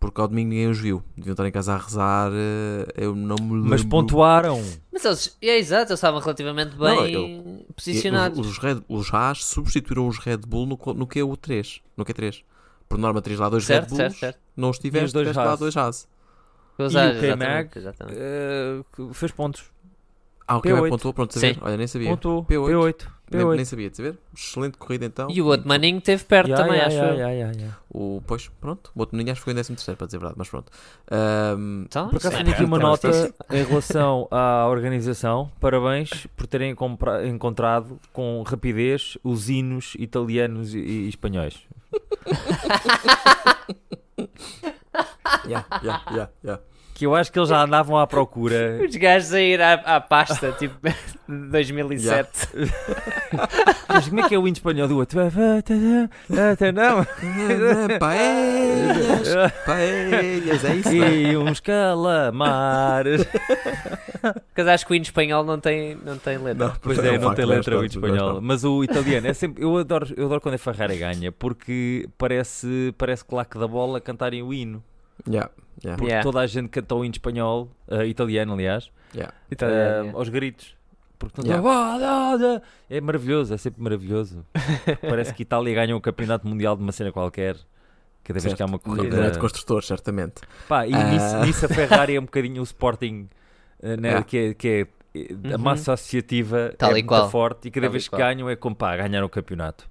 Porque 0.00 0.20
ao 0.20 0.28
domingo 0.28 0.50
ninguém 0.50 0.68
os 0.68 0.78
viu. 0.78 1.02
Deviam 1.16 1.32
estar 1.32 1.46
em 1.46 1.50
casa 1.52 1.72
a 1.74 1.78
rezar. 1.78 2.30
eh, 2.34 2.86
Eu 2.96 3.14
não 3.16 3.36
me 3.36 3.54
lembro. 3.54 3.70
Mas 3.70 3.82
pontuaram. 3.84 4.62
Mas 4.92 5.04
eles, 5.04 5.36
é 5.40 5.58
exato, 5.58 5.92
eles 5.92 5.98
estavam 5.98 6.20
relativamente 6.20 6.76
bem 6.76 6.94
Não, 6.94 7.06
eu- 7.06 7.66
posicionados. 7.74 8.38
Os, 8.38 8.48
os, 8.48 8.58
Red, 8.58 8.82
os 8.88 9.12
Haas 9.14 9.44
substituíram 9.44 10.06
os 10.06 10.18
Red 10.18 10.38
Bull 10.46 10.66
no, 10.66 10.78
no 10.94 11.06
Q3. 11.06 11.80
No 11.96 12.04
Q3. 12.04 12.42
Por 12.86 12.98
norma, 12.98 13.22
terias 13.22 13.40
lá 13.40 13.48
dois 13.48 13.64
certo, 13.64 13.90
Red 13.92 13.96
certo, 13.96 14.10
Bulls. 14.10 14.20
certo. 14.20 14.38
Não 14.56 14.68
os 14.70 14.78
tiveste, 14.78 15.06
os 15.06 15.12
dois 15.14 15.28
tiveste 15.28 15.48
lá 15.48 15.56
dois 15.56 15.76
Haas. 15.76 16.06
E 16.78 16.82
o 16.82 17.20
K-Mag, 17.20 17.68
que 17.70 19.14
fez 19.14 19.32
pontos. 19.32 19.64
Ah, 20.46 20.58
o 20.58 20.62
que 20.62 20.68
é 20.68 20.72
P8. 20.72 20.88
pontuou? 20.90 21.14
Pronto, 21.14 21.32
saber. 21.34 21.54
Sim. 21.54 21.60
Olha, 21.62 21.76
nem 21.76 21.86
sabia. 21.86 22.10
Pontuou. 22.10 22.44
P8. 22.44 22.68
P8. 22.68 23.06
Nem, 23.32 23.42
P8. 23.46 23.56
nem 23.56 23.64
sabia 23.64 23.88
de 23.90 23.96
saber. 23.96 24.18
Excelente 24.36 24.76
corrida 24.76 25.06
então. 25.06 25.28
E 25.30 25.40
o 25.40 25.46
outro 25.46 25.66
maninho 25.66 25.96
esteve 25.98 26.22
perto 26.24 26.48
Yeah, 26.48 26.62
também, 26.64 26.78
yeah, 26.78 26.94
acho 26.94 26.96
yeah, 26.96 27.16
yeah, 27.16 27.32
yeah, 27.34 27.58
yeah. 27.58 27.78
O, 27.90 28.22
pois, 28.26 28.48
pronto. 28.60 28.90
O 28.94 29.00
outro 29.00 29.16
menino 29.16 29.32
acho 29.32 29.40
que 29.40 29.50
ficou 29.50 29.58
em 29.58 29.64
13 29.74 29.96
para 29.96 30.06
dizer 30.06 30.16
a 30.18 30.20
verdade, 30.20 30.34
mas 30.36 30.48
pronto. 30.50 30.70
Ahm, 31.10 31.84
Então, 31.86 32.08
Por 32.10 32.18
acaso 32.18 32.34
é 32.34 32.38
tenho 32.42 32.52
aqui 32.54 32.64
uma 32.64 32.76
é 32.76 32.80
nota 32.80 33.34
em 33.50 33.64
relação 33.64 34.28
à 34.30 34.66
organização. 34.68 35.50
Parabéns 35.58 36.26
por 36.36 36.46
terem 36.46 36.74
compra- 36.74 37.26
encontrado 37.26 37.98
com 38.12 38.42
rapidez 38.42 39.16
os 39.24 39.48
hinos 39.48 39.94
italianos 39.98 40.74
e, 40.74 40.78
e 40.78 41.08
espanhóis. 41.08 41.60
yeah, 45.48 45.64
yeah, 45.82 46.02
yeah, 46.10 46.28
yeah. 46.44 46.62
Que 47.04 47.06
eu 47.06 47.14
acho 47.14 47.30
que 47.30 47.38
eles 47.38 47.50
já 47.50 47.62
andavam 47.62 47.98
à 47.98 48.06
procura. 48.06 48.80
Os 48.82 48.96
gajos 48.96 49.34
a 49.34 49.40
ir 49.42 49.60
à, 49.60 49.74
à 49.74 50.00
pasta, 50.00 50.52
tipo, 50.52 50.74
de 51.28 51.48
2007. 51.50 52.48
Mas 53.86 54.08
como 54.08 54.20
é 54.20 54.28
que 54.28 54.34
é 54.34 54.38
o 54.38 54.48
hino 54.48 54.56
espanhol 54.56 54.88
do 54.88 54.96
outro? 54.96 55.20
Não. 56.74 57.04
Paellas, 57.98 59.28
paellas, 59.66 60.64
é 60.64 60.74
isso. 60.76 60.94
não 60.94 61.04
é? 61.04 61.14
E 61.14 61.36
uns 61.36 61.60
calamares. 61.60 63.26
Porque 64.54 64.62
acho 64.62 64.86
que 64.86 64.92
o 64.92 64.94
hino 64.94 65.02
espanhol 65.02 65.44
não 65.44 65.60
tem, 65.60 65.98
não 66.02 66.16
tem 66.16 66.38
letra. 66.38 66.72
Pois 66.80 66.98
um 66.98 67.02
é, 67.02 67.18
não 67.18 67.20
facto, 67.20 67.36
tem 67.36 67.44
letra 67.44 67.74
o 67.76 67.78
hino 67.80 67.86
espanhol. 67.86 68.40
Mas 68.40 68.64
o 68.64 68.82
italiano 68.82 69.26
é 69.26 69.34
sempre. 69.34 69.62
Eu 69.62 69.76
adoro, 69.76 70.08
eu 70.16 70.24
adoro 70.24 70.40
quando 70.40 70.54
a 70.54 70.58
Ferrari 70.58 70.96
ganha 70.96 71.30
porque 71.30 72.08
parece, 72.16 72.94
parece 72.96 73.22
claque 73.22 73.58
da 73.58 73.68
bola 73.68 74.00
cantarem 74.00 74.42
o 74.42 74.54
hino. 74.54 74.82
Yeah, 75.28 75.50
yeah, 75.82 75.96
Porque 75.98 76.12
Yeah. 76.12 76.22
toda 76.22 76.40
a 76.40 76.46
gente 76.46 76.68
canta 76.68 76.94
o 76.94 77.04
hino 77.04 77.12
espanhol, 77.12 77.70
eh, 77.88 78.06
italiano, 78.06 78.52
aliás, 78.54 78.90
yeah. 79.14 79.32
Italiano, 79.50 80.10
eh, 80.10 80.12
aos 80.14 80.28
gritos. 80.28 80.74
Porque 81.18 81.40
Yeah. 81.42 81.66
"Ah, 81.66 81.98
dá, 81.98 82.36
dá". 82.36 82.62
é 82.90 83.00
maravilhoso, 83.00 83.54
é 83.54 83.56
sempre 83.56 83.82
maravilhoso. 83.82 84.44
Parece 85.00 85.32
que 85.32 85.42
Itália 85.42 85.74
ganha 85.74 85.96
um 85.96 86.00
campeonato 86.00 86.46
mundial 86.46 86.76
de 86.76 86.82
uma 86.82 86.92
cena 86.92 87.10
qualquer. 87.12 87.56
Cada 88.22 88.40
vez 88.40 88.54
que 88.54 88.62
há 88.62 88.66
uma 88.66 88.78
Certo. 88.78 88.96
Corrida. 88.96 89.30
De 89.30 89.38
construtores, 89.38 89.86
certamente. 89.86 90.40
Pá, 90.68 90.86
e 90.86 90.94
Ah. 90.94 91.04
nisso, 91.10 91.36
nisso 91.46 91.66
a 91.66 91.68
Ferrari 91.68 92.16
é 92.16 92.20
um 92.20 92.24
bocadinho 92.24 92.60
o 92.60 92.64
Sporting, 92.64 93.28
eh, 93.82 93.96
né, 93.96 94.08
Yeah. 94.08 94.24
que 94.26 94.36
é, 94.38 94.54
que 94.54 94.68
é, 94.68 94.86
a 95.52 95.56
Uhum. 95.56 95.62
massa 95.62 95.92
associativa 95.92 96.74
Tal 96.76 96.88
é 96.90 96.92
e 96.92 96.94
muito 96.96 97.06
qual. 97.08 97.30
forte 97.30 97.68
e 97.68 97.70
cada 97.70 97.86
Tal 97.86 97.90
e 97.90 97.92
vez 97.92 98.04
que 98.04 98.10
qual. 98.10 98.20
ganham 98.20 98.48
é 98.50 98.56
como 98.56 98.74
pá, 98.74 98.96
ganharam 98.96 99.26
o 99.26 99.30
campeonato. 99.30 99.88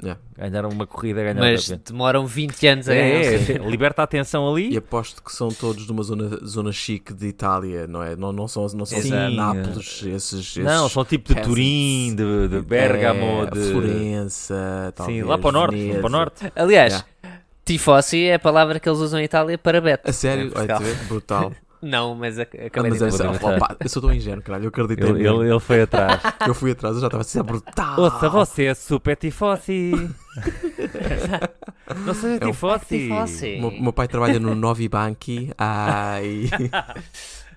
Yeah. 0.00 0.18
Ganharam 0.36 0.70
uma 0.70 0.86
corrida, 0.86 1.20
ganharam 1.20 1.40
Mas 1.40 1.68
demoram 1.68 2.26
20 2.26 2.66
anos 2.66 2.88
a 2.88 2.94
ganhar. 2.94 3.04
É, 3.04 3.34
é, 3.34 3.52
é, 3.52 3.58
liberta 3.58 4.00
a 4.00 4.04
atenção 4.04 4.50
ali. 4.50 4.72
E 4.72 4.76
aposto 4.78 5.22
que 5.22 5.30
são 5.30 5.48
todos 5.48 5.84
de 5.84 5.92
uma 5.92 6.02
zona, 6.02 6.28
zona 6.46 6.72
chique 6.72 7.12
de 7.12 7.26
Itália, 7.26 7.86
não 7.86 8.02
é? 8.02 8.16
Não, 8.16 8.32
não 8.32 8.48
são, 8.48 8.62
não 8.62 8.86
são 8.86 9.00
Sim. 9.00 9.14
assim 9.14 9.36
Nápoles, 9.36 10.02
esses, 10.02 10.32
esses. 10.32 10.56
Não, 10.56 10.88
são 10.88 11.04
tipo 11.04 11.28
de 11.28 11.34
peasants. 11.34 11.54
Turim, 11.54 12.14
de, 12.16 12.48
de 12.48 12.62
Bergamo, 12.62 13.42
é, 13.42 13.50
de. 13.50 13.70
Florença, 13.70 14.86
Sim, 14.86 14.92
talvez, 14.94 15.26
lá 15.26 15.38
para 15.38 15.48
o 15.48 15.52
norte. 15.52 15.76
Veneza. 15.76 15.98
Para 15.98 16.06
o 16.06 16.10
norte. 16.10 16.52
Aliás, 16.56 17.04
tifosi 17.64 18.24
é 18.24 18.34
a 18.34 18.38
palavra 18.38 18.80
que 18.80 18.88
eles 18.88 18.98
usam 18.98 19.20
em 19.20 19.24
Itália 19.24 19.58
para 19.58 19.80
Beto. 19.80 20.08
A 20.08 20.12
sério? 20.12 20.52
Olha, 20.54 20.78
brutal. 21.06 21.52
Não, 21.82 22.14
mas 22.14 22.38
ac- 22.38 22.56
Ah, 22.60 22.66
acabei 22.66 22.90
mas 22.92 23.00
de 23.00 23.06
é, 23.06 23.10
só- 23.10 23.24
adiantar. 23.28 23.56
opa, 23.56 23.76
eu 23.80 23.88
sou 23.88 24.00
tão 24.00 24.12
ingênuo, 24.12 24.40
caralho. 24.42 24.64
Eu 24.64 24.68
acreditei 24.68 25.08
Ele, 25.08 25.26
ele, 25.26 25.50
ele 25.50 25.60
foi 25.60 25.82
atrás. 25.82 26.20
Eu 26.46 26.54
fui 26.54 26.70
atrás, 26.70 26.94
eu 26.94 27.00
já 27.00 27.08
estava 27.08 27.22
a 27.22 27.24
ser 27.24 27.42
brutal. 27.42 27.98
Ouça, 28.00 28.28
você 28.28 28.64
é 28.66 28.74
super 28.74 29.16
tifosi. 29.16 29.90
Não 32.06 32.14
seja 32.14 32.38
É 32.40 32.46
um 32.46 32.50
tifosi. 32.50 32.84
tifosi. 32.86 33.56
O 33.56 33.60
meu, 33.60 33.82
meu 33.82 33.92
pai 33.92 34.06
trabalha 34.08 34.38
no 34.38 34.54
Novi 34.54 34.88
Banchi. 34.88 35.50
Ai. 35.58 36.48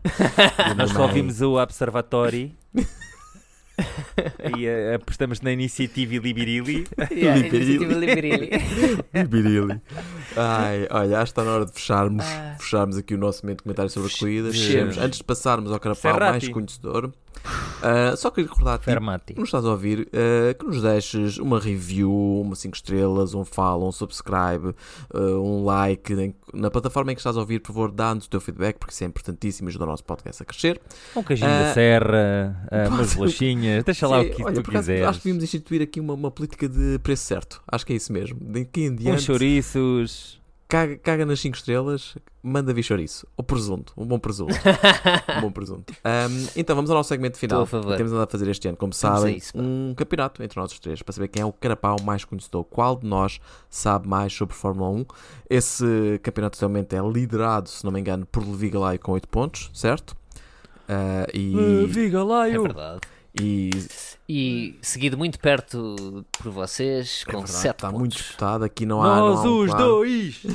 Nós 0.77 0.91
só 0.91 1.07
vimos 1.07 1.41
o 1.41 1.59
Observatório. 1.61 2.51
e 4.57 4.65
eh, 4.65 4.95
apostamos 4.95 5.41
na 5.41 5.51
iniciativa 5.51 6.13
Libirili. 6.17 6.85
Yeah, 7.11 7.41
Liberili. 7.41 7.73
iniciativa 7.75 7.99
Liberili. 7.99 8.49
Birili. 9.27 9.81
Ai, 10.37 10.87
olha, 10.89 11.19
acho 11.19 11.33
que 11.33 11.39
está 11.39 11.43
na 11.43 11.51
hora 11.55 11.65
de 11.65 11.73
fecharmos, 11.73 12.25
Ah. 12.25 12.55
fecharmos 12.59 12.97
aqui 12.97 13.13
o 13.13 13.17
nosso 13.17 13.43
momento 13.45 13.57
de 13.57 13.63
comentário 13.63 13.89
sobre 13.91 14.11
a 14.13 14.17
corrida. 14.17 14.51
Fechemos. 14.51 14.97
Antes 14.97 15.17
de 15.19 15.23
passarmos 15.23 15.71
ao 15.71 15.79
carapau 15.79 16.19
mais 16.19 16.47
conhecedor, 16.47 17.13
ah, 17.81 18.15
só 18.15 18.31
queria 18.31 18.49
recordar-te 18.49 18.85
Fermati. 18.85 19.33
que 19.33 19.39
nos 19.39 19.49
estás 19.49 19.65
a 19.65 19.69
ouvir, 19.69 20.07
eh, 20.11 20.55
que 20.57 20.65
nos 20.65 20.81
deixes 20.81 21.37
uma 21.37 21.59
review, 21.59 22.11
uma 22.41 22.55
5 22.55 22.75
estrelas, 22.75 23.33
um 23.33 23.45
follow, 23.45 23.87
um 23.87 23.91
subscribe, 23.91 24.75
eh, 25.13 25.19
um 25.19 25.63
like 25.63 26.33
na 26.53 26.71
plataforma 26.71 27.11
em 27.11 27.15
que 27.15 27.19
estás 27.19 27.37
a 27.37 27.39
ouvir, 27.39 27.59
por 27.59 27.67
favor, 27.67 27.91
dá-nos 27.91 28.25
o 28.25 28.29
teu 28.29 28.41
feedback, 28.41 28.77
porque 28.77 28.93
isso 28.93 29.03
é 29.03 29.07
importantíssimo 29.07 29.67
e 29.67 29.69
ajuda 29.69 29.85
o 29.85 29.87
nosso 29.87 30.03
podcast 30.03 30.41
a 30.41 30.45
crescer. 30.45 30.81
Um 31.15 31.23
queijinho 31.23 31.49
da 31.49 31.73
serra, 31.73 32.67
ah, 32.71 32.87
umas 32.89 33.13
bolachinhas, 33.13 33.83
deixa 33.83 34.07
lá 34.07 34.21
Sim, 34.21 34.29
o 34.29 34.35
que 34.35 34.43
olha, 34.43 34.55
tu 34.55 34.63
por 34.63 34.71
acaso, 34.71 34.83
quiseres. 34.83 35.07
Acho 35.07 35.19
que 35.19 35.23
devíamos 35.25 35.43
instituir 35.43 35.81
aqui 35.81 35.99
uma, 35.99 36.13
uma 36.13 36.31
política 36.31 36.67
de 36.67 36.99
preço 36.99 37.23
certo. 37.25 37.61
Acho 37.67 37.85
que 37.85 37.93
é 37.93 37.95
isso 37.95 38.11
mesmo. 38.11 38.39
De 38.41 38.61
aqui 38.61 38.81
em 38.85 38.95
diante. 38.95 39.17
Uns 39.17 39.23
chouriços. 39.23 40.44
Caga, 40.67 40.97
caga 40.97 41.25
nas 41.25 41.39
5 41.39 41.55
estrelas, 41.55 42.17
manda 42.41 42.73
vir 42.73 42.83
chouriço. 42.83 43.27
Ou 43.37 43.43
presunto, 43.43 43.93
um 43.97 44.05
bom 44.05 44.19
presunto. 44.19 44.53
um 45.37 45.41
bom 45.41 45.51
presunto. 45.51 45.93
Ahm, 46.03 46.47
então 46.55 46.75
vamos 46.75 46.89
ao 46.89 46.97
nosso 46.97 47.09
segmento 47.09 47.37
final. 47.37 47.63
Estou 47.63 47.79
a 47.79 47.81
favor. 47.83 47.97
Temos 47.97 48.11
andado 48.11 48.27
a 48.27 48.31
fazer 48.31 48.49
este 48.49 48.67
ano, 48.67 48.77
como 48.77 48.93
sabem, 48.93 49.37
isso, 49.37 49.51
um 49.55 49.93
campeonato 49.95 50.43
entre 50.43 50.59
nós 50.59 50.71
os 50.71 50.79
três 50.79 51.01
para 51.01 51.13
saber 51.13 51.27
quem 51.27 51.41
é 51.41 51.45
o 51.45 51.53
carapau 51.53 51.97
mais 52.03 52.25
conhecedor. 52.25 52.63
Qual 52.65 52.95
de 52.95 53.05
nós 53.05 53.39
sabe 53.69 54.07
mais 54.07 54.33
sobre 54.33 54.55
Fórmula 54.55 54.89
1? 54.89 55.05
Esse 55.49 56.19
campeonato 56.23 56.57
atualmente 56.57 56.95
é 56.95 57.01
liderado, 57.01 57.69
se 57.69 57.83
não 57.83 57.91
me 57.91 57.99
engano, 57.99 58.25
por 58.25 58.45
Levi 58.45 58.69
Galay 58.69 58.97
com 58.97 59.11
8 59.13 59.27
pontos, 59.27 59.69
certo? 59.73 60.15
Ah, 60.87 61.27
e, 61.33 61.85
Viga 61.87 62.23
lá, 62.23 62.47
É 62.47 62.57
verdade. 62.57 63.01
E 63.39 63.69
E 64.27 64.75
seguido 64.81 65.17
muito 65.17 65.39
perto 65.39 66.25
por 66.31 66.51
vocês, 66.51 67.23
é 67.27 67.31
com 67.31 67.39
verdade, 67.39 67.59
7 67.59 67.75
está 67.75 67.87
pontos. 67.87 67.99
muito 67.99 68.15
disputado. 68.15 68.63
Aqui 68.63 68.85
não 68.85 69.01
há. 69.03 69.17
Nós 69.17 69.43
não 69.43 69.51
há 69.51 69.53
um 69.53 69.59
os 69.59 69.69
claro. 69.71 69.85
dois. 69.85 70.43
Uh, 70.45 70.49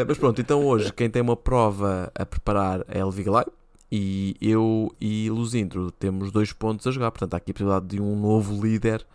mas 0.06 0.18
pronto, 0.18 0.40
então 0.40 0.64
hoje 0.64 0.92
quem 0.92 1.10
tem 1.10 1.22
uma 1.22 1.36
prova 1.36 2.10
a 2.14 2.24
preparar 2.24 2.84
é 2.88 3.00
Elvi 3.00 3.22
Galay 3.24 3.46
e 3.90 4.36
eu 4.40 4.94
e 5.00 5.30
Luzindro 5.30 5.90
temos 5.90 6.30
dois 6.30 6.52
pontos 6.52 6.86
a 6.86 6.90
jogar, 6.90 7.10
portanto 7.10 7.34
há 7.34 7.36
aqui 7.36 7.50
a 7.50 7.54
possibilidade 7.54 7.86
de 7.86 8.00
um 8.00 8.16
novo 8.18 8.60
líder 8.64 9.06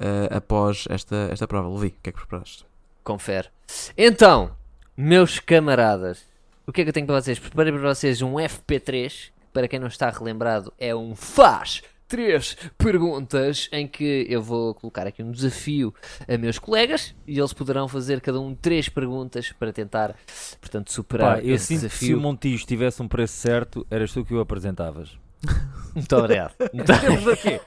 uh, 0.00 0.36
após 0.36 0.86
esta, 0.88 1.28
esta 1.30 1.46
prova. 1.46 1.68
Levi, 1.68 1.88
o 1.88 2.02
que 2.02 2.10
é 2.10 2.12
que 2.12 2.18
preparaste? 2.18 2.64
Confere. 3.04 3.48
Então, 3.96 4.52
meus 4.96 5.38
camaradas, 5.38 6.22
o 6.66 6.72
que 6.72 6.80
é 6.80 6.84
que 6.84 6.90
eu 6.90 6.94
tenho 6.94 7.06
para 7.06 7.20
vocês? 7.20 7.38
Preparei 7.38 7.72
para 7.72 7.94
vocês 7.94 8.22
um 8.22 8.34
FP3, 8.34 9.10
que, 9.10 9.30
para 9.56 9.66
quem 9.66 9.78
não 9.78 9.86
está 9.86 10.10
relembrado, 10.10 10.70
é 10.78 10.94
um 10.94 11.16
faz 11.16 11.82
três 12.06 12.58
perguntas 12.76 13.70
em 13.72 13.88
que 13.88 14.26
eu 14.28 14.42
vou 14.42 14.74
colocar 14.74 15.06
aqui 15.06 15.22
um 15.22 15.32
desafio 15.32 15.94
a 16.28 16.36
meus 16.36 16.58
colegas 16.58 17.14
e 17.26 17.38
eles 17.38 17.54
poderão 17.54 17.88
fazer 17.88 18.20
cada 18.20 18.38
um 18.38 18.54
três 18.54 18.90
perguntas 18.90 19.50
para 19.58 19.72
tentar, 19.72 20.14
portanto, 20.60 20.92
superar 20.92 21.36
Pá, 21.36 21.42
eu 21.42 21.54
esse 21.54 21.68
sinto 21.68 21.88
que 21.88 21.96
se 21.96 22.04
o 22.04 22.08
desafio. 22.08 22.20
Montijo 22.20 22.66
tivesse 22.66 23.00
um 23.00 23.08
preço 23.08 23.32
certo, 23.32 23.86
eras 23.90 24.12
tu 24.12 24.26
que 24.26 24.34
o 24.34 24.40
apresentavas. 24.40 25.16
Muito 25.96 26.16
obrigado. 26.16 26.52
Obrigado. 26.60 27.00
Temos 27.00 27.26
aqui, 27.26 27.58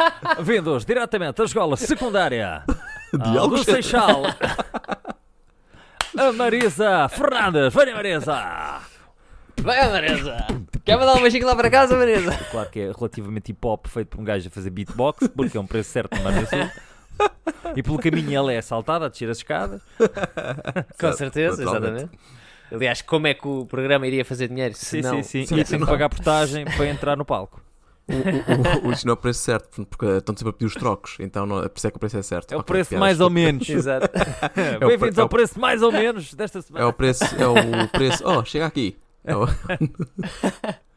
vindos 0.44 0.86
diretamente 0.86 1.38
da 1.38 1.46
escola 1.46 1.76
secundária 1.76 2.64
ah, 3.20 3.48
do. 3.48 3.64
Seixal, 3.64 4.26
a 6.16 6.32
Marisa 6.34 7.10
Fernandes. 7.10 7.74
Venha, 7.74 7.96
Marisa! 7.96 8.89
Vai, 9.62 9.90
Marisa! 9.90 10.38
Quer 10.86 10.98
mandar 10.98 11.16
um 11.16 11.22
beijinho 11.22 11.46
lá 11.46 11.56
para 11.56 11.70
casa, 11.70 11.96
Marisa? 11.98 12.32
Claro 12.52 12.70
que 12.70 12.80
é 12.80 12.92
relativamente 12.92 13.52
hip 13.52 13.68
hop 13.68 13.88
feito 13.88 14.08
por 14.08 14.20
um 14.20 14.24
gajo 14.24 14.48
a 14.48 14.52
fazer 14.52 14.70
beatbox, 14.70 15.28
porque 15.30 15.58
é 15.58 15.62
um 15.62 15.68
preço 15.68 15.90
certo 15.92 16.16
na 16.16 16.24
Marisa 16.32 16.48
Sul. 16.48 16.70
E 17.76 17.84
pelo 17.84 18.00
caminho 18.00 18.34
ela 18.34 18.54
é 18.54 18.58
assaltada 18.58 19.06
a 19.06 19.10
descer 19.10 19.30
as 19.30 19.38
escadas. 19.38 19.82
Com 21.00 21.14
certeza, 21.14 21.62
exatamente. 21.62 22.10
Aliás, 22.72 23.02
como 23.02 23.28
é 23.28 23.34
que 23.34 23.48
o 23.48 23.66
programa 23.66 24.06
iria 24.08 24.24
fazer 24.24 24.48
dinheiro 24.48 24.76
se 24.76 24.86
Sim, 24.86 25.02
não... 25.02 25.24
sim, 25.24 25.46
sim. 25.46 25.56
E 25.56 25.64
tem 25.64 25.66
que 25.66 25.78
não. 25.78 25.88
pagar 25.88 26.08
portagem 26.10 26.66
para 26.66 26.88
entrar 26.88 27.18
no 27.18 27.26
palco. 27.26 27.62
O, 28.08 28.86
o, 28.86 28.88
o, 28.88 28.92
isto 28.92 29.06
não 29.06 29.12
é 29.12 29.14
o 29.14 29.18
preço 29.18 29.40
certo, 29.42 29.86
porque 29.86 30.06
estão 30.06 30.36
sempre 30.36 30.50
a 30.50 30.54
pedir 30.54 30.66
os 30.66 30.74
trocos, 30.74 31.18
então 31.20 31.46
não, 31.46 31.62
por 31.62 31.72
isso 31.78 31.88
é 31.88 31.92
que 31.92 31.98
o 31.98 32.00
preço 32.00 32.18
é 32.18 32.22
certo. 32.24 32.52
É 32.54 32.56
o 32.56 32.60
Ok, 32.62 32.74
preço 32.74 32.90
piadas. 32.92 33.00
mais 33.02 33.20
ou 33.20 33.30
menos. 33.30 33.70
Exato. 33.70 34.08
o 34.08 34.80
Bem-vindos 34.88 35.18
é 35.18 35.22
ao 35.22 35.28
o- 35.28 35.30
preço 35.30 35.60
mais 35.60 35.82
ou 35.84 35.92
menos 35.92 36.34
desta 36.34 36.60
semana. 36.62 36.86
É 36.86 36.88
o 36.88 36.94
preço, 36.94 37.24
é 37.24 37.48
o 37.48 37.88
preço. 37.90 38.24
Oh, 38.26 38.44
chega 38.46 38.66
aqui. 38.66 38.98
É 39.24 39.34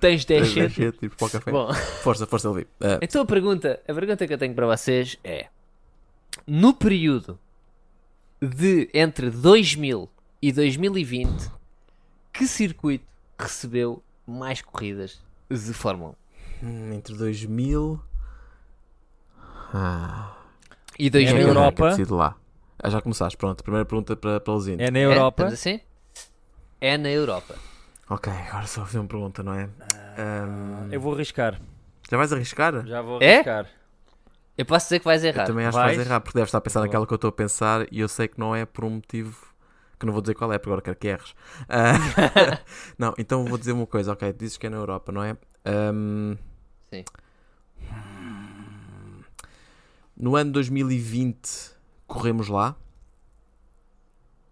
Tens 0.00 0.24
10 0.24 0.42
é 0.42 0.44
cêntimos. 0.46 0.72
shit, 0.72 0.98
tipo 0.98 1.16
para 1.16 1.26
o 1.26 1.30
café. 1.30 1.50
Bom, 1.50 1.72
Força, 1.74 2.26
força, 2.26 2.50
Levi. 2.50 2.62
Uh, 2.80 2.98
então 3.02 3.20
a 3.22 3.26
pergunta, 3.26 3.80
a 3.86 3.92
pergunta 3.94 4.26
que 4.26 4.32
eu 4.32 4.38
tenho 4.38 4.54
para 4.54 4.66
vocês 4.66 5.18
é: 5.22 5.48
no 6.46 6.72
período 6.72 7.38
de 8.40 8.88
entre 8.94 9.30
2000 9.30 10.08
e 10.40 10.52
2020, 10.52 11.50
que 12.32 12.46
circuito 12.46 13.04
recebeu 13.38 14.02
mais 14.26 14.62
corridas 14.62 15.20
de 15.50 15.74
Fórmula 15.74 16.14
1? 16.62 16.66
hum, 16.66 16.92
entre 16.94 17.14
2000 17.14 18.00
ah, 19.74 20.34
E 20.98 21.06
É 21.06 21.10
2000 21.10 21.34
na 21.34 21.40
é 21.40 21.44
Europa. 21.50 21.96
Ah, 22.82 22.88
já 22.88 23.02
começaste, 23.02 23.36
pronto. 23.36 23.62
Primeira 23.62 23.84
pergunta 23.84 24.16
para, 24.16 24.40
para 24.40 24.54
Luzindo. 24.54 24.82
É 24.82 24.90
na 24.90 24.98
É? 24.98 25.04
Europa. 25.04 25.42
Estamos 25.42 25.60
assim? 25.60 25.80
É 26.80 26.96
na 26.96 27.10
Europa. 27.10 27.54
Ok, 28.08 28.32
agora 28.32 28.66
só 28.66 28.84
fazer 28.84 28.98
uma 28.98 29.06
pergunta, 29.08 29.42
não 29.42 29.54
é? 29.54 29.68
Ahm, 30.18 30.88
Eu 30.92 31.00
vou 31.00 31.14
arriscar. 31.14 31.60
Já 32.10 32.16
vais 32.16 32.32
arriscar? 32.32 32.86
Já 32.86 33.02
vou 33.02 33.20
É? 33.22 33.34
arriscar. 33.36 33.66
Eu 34.58 34.66
posso 34.66 34.86
dizer 34.86 34.98
que 34.98 35.04
vais 35.04 35.22
Eu 35.22 35.28
errar. 35.28 35.46
também 35.46 35.64
acho 35.66 35.76
que 35.78 35.82
Vais? 35.84 35.96
vais 35.96 36.06
errar, 36.08 36.20
porque 36.20 36.38
deves 36.38 36.48
estar 36.48 36.58
a 36.58 36.60
pensar 36.60 36.80
Tá 36.80 36.86
naquela 36.86 37.06
que 37.06 37.12
eu 37.12 37.16
estou 37.16 37.28
a 37.28 37.32
pensar 37.32 37.86
e 37.92 38.00
eu 38.00 38.08
sei 38.08 38.28
que 38.28 38.38
não 38.38 38.54
é 38.54 38.66
por 38.66 38.84
um 38.84 38.90
motivo 38.90 39.48
que 39.98 40.06
não 40.06 40.12
vou 40.12 40.20
dizer 40.22 40.34
qual 40.34 40.52
é, 40.52 40.58
porque 40.58 40.70
agora 40.70 40.82
quero 40.82 40.96
que 40.96 41.08
erres. 41.08 41.34
Ah, 41.68 41.92
não, 42.98 43.14
então 43.18 43.44
vou 43.44 43.56
dizer 43.58 43.72
uma 43.72 43.86
coisa, 43.86 44.12
ok, 44.12 44.32
dizes 44.32 44.56
que 44.56 44.66
é 44.66 44.70
na 44.70 44.76
Europa, 44.78 45.12
não 45.12 45.22
é? 45.22 45.36
Ahm, 45.64 46.36
Sim. 46.90 47.04
No 50.16 50.36
ano 50.36 50.52
2020 50.52 51.72
corremos 52.06 52.48
lá? 52.48 52.76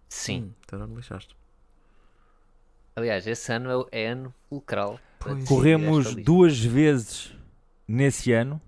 Sim. 0.08 0.42
Hum, 0.44 0.52
então 0.64 0.78
não 0.78 0.86
me 0.88 0.96
lixaste. 0.96 1.36
Aliás, 2.99 3.26
esse 3.28 3.53
ano 3.53 3.88
é 3.92 4.03
é 4.03 4.07
ano 4.09 4.34
fulcral. 4.49 4.99
Corremos 5.46 6.16
duas 6.16 6.59
vezes 6.59 7.32
nesse 7.86 8.32
ano. 8.32 8.61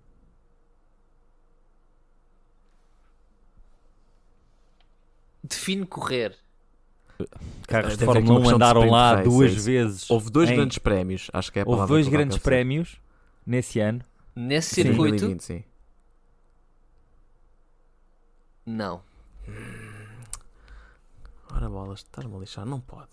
Define 5.43 5.87
correr. 5.87 6.37
Carros 7.67 7.97
de 7.97 8.05
Fórmula 8.05 8.31
uma 8.33 8.41
1 8.41 8.43
questão 8.43 8.59
de 8.59 8.65
andaram 8.65 8.91
lá 8.91 9.11
race, 9.17 9.21
é 9.21 9.25
duas 9.25 9.53
isso. 9.53 9.65
vezes. 9.65 10.11
Houve 10.11 10.31
dois 10.31 10.51
em- 10.51 10.55
grandes 10.57 10.79
prémios, 10.79 11.31
acho 11.33 11.53
que 11.53 11.59
é 11.59 11.63
a 11.63 11.65
Houve 11.67 11.87
dois 11.87 12.09
grandes 12.09 12.39
prémios 12.39 13.01
nesse 13.47 13.79
ano. 13.81 14.01
Nesse 14.35 14.75
Sim, 14.77 14.83
circuito, 14.83 15.11
2020, 15.27 15.43
sim. 15.43 15.65
não. 18.65 19.03
Ora 21.53 21.69
bolas, 21.69 21.99
estás-me 22.01 22.35
a 22.35 22.39
lixar, 22.39 22.65
não 22.65 22.81
pode. 22.81 23.11